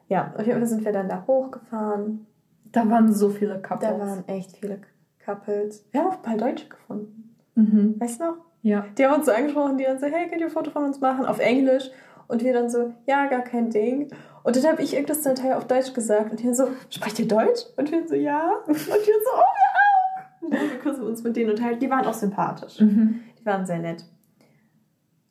[0.07, 2.27] Ja, auf jeden Fall sind wir dann da hochgefahren.
[2.71, 3.91] Da waren so viele Couples.
[3.91, 4.79] Da waren echt viele
[5.25, 5.85] Couples.
[5.91, 7.35] Wir haben auch ein paar Deutsche gefunden.
[7.57, 7.97] Mhm.
[7.99, 8.37] Weißt du noch?
[8.63, 8.87] Ja.
[8.97, 11.01] Die haben uns so angesprochen, die dann so, hey, könnt ihr ein Foto von uns
[11.01, 11.27] machen?
[11.27, 11.91] Auf Englisch.
[12.29, 14.11] Und wir dann so, ja, gar kein Ding.
[14.49, 16.31] Und dann habe ich irgendwas zum Teil auf Deutsch gesagt.
[16.31, 17.67] Und die so, sprecht ihr Deutsch?
[17.77, 18.55] Und wir so, ja.
[18.67, 20.41] Und dann so, oh, wir auch.
[20.41, 21.81] Und dann küssen wir uns mit denen unterhalten.
[21.81, 22.81] Die waren auch sympathisch.
[22.81, 23.21] Mhm.
[23.39, 24.07] Die waren sehr nett.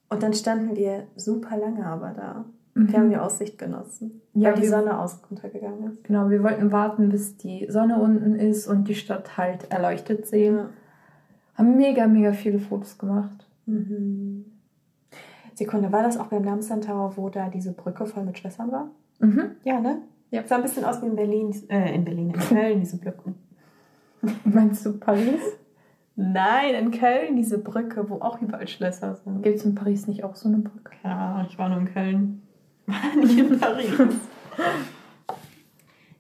[0.10, 2.46] Und dann standen wir super lange aber da.
[2.76, 2.92] Mhm.
[2.92, 4.22] Wir haben die Aussicht genossen.
[4.36, 6.04] Ja, weil die Sonne aus ist.
[6.04, 10.60] Genau, wir wollten warten, bis die Sonne unten ist und die Stadt halt erleuchtet sehen.
[11.56, 13.48] Haben mega, mega viele Fotos gemacht.
[13.66, 14.46] Mhm.
[15.56, 18.92] Sekunde, war das auch beim Namsan Tower, wo da diese Brücke voll mit Schlössern war?
[19.20, 19.52] Mhm.
[19.64, 20.02] Ja, ne?
[20.32, 20.46] Ja.
[20.46, 23.34] Sah ein bisschen aus wie in Berlin, äh, in Berlin, in Köln, diese Brücke.
[24.44, 25.42] Meinst du Paris?
[26.16, 29.44] Nein, in Köln, diese Brücke, wo auch überall Schlösser sind.
[29.44, 30.92] Gibt es in Paris nicht auch so eine Brücke?
[31.02, 32.42] Keine Ahnung, ich war nur in Köln.
[32.88, 33.92] War nicht in Paris.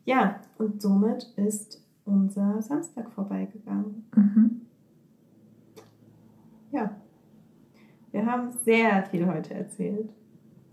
[0.06, 4.06] ja, und somit ist unser Samstag vorbeigegangen.
[4.16, 4.62] Mhm.
[6.72, 6.92] Ja.
[8.12, 10.10] Wir haben sehr viel heute erzählt.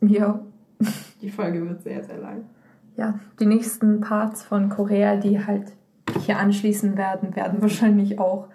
[0.01, 0.45] Ja.
[1.23, 2.45] Die Folge wird sehr, sehr lang.
[2.97, 5.73] Ja, die nächsten Parts von Korea, die halt
[6.21, 8.49] hier anschließen werden, werden wahrscheinlich auch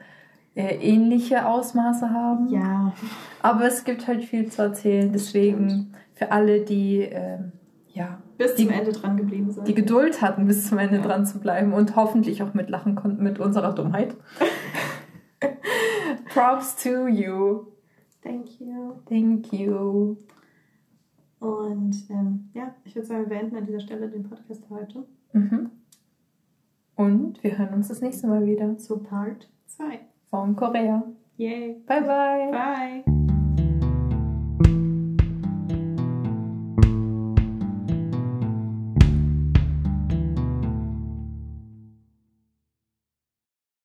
[0.56, 2.48] äh, ähnliche Ausmaße haben.
[2.50, 2.94] Ja.
[3.42, 5.12] Aber es gibt halt viel zu erzählen.
[5.12, 7.52] Deswegen für alle, die ähm,
[7.90, 9.68] ja, Bis Die- zum Ende dran geblieben sind.
[9.68, 11.02] die Geduld hatten, bis zum Ende Ja.
[11.02, 14.16] dran zu bleiben und hoffentlich auch mitlachen konnten mit unserer Dummheit.
[16.34, 17.66] Props to you.
[18.24, 18.94] Thank you.
[19.10, 20.18] Thank you.
[21.40, 25.72] Und ähm, ja, ich würde sagen, wir beenden an dieser Stelle den Podcast heute Mhm.
[26.96, 30.00] Und wir hören uns das nächste Mal wieder zu Part 2.
[30.30, 31.04] von Korea.
[31.38, 31.82] Yay.
[31.86, 32.52] Bye bye.
[32.52, 33.19] Bye.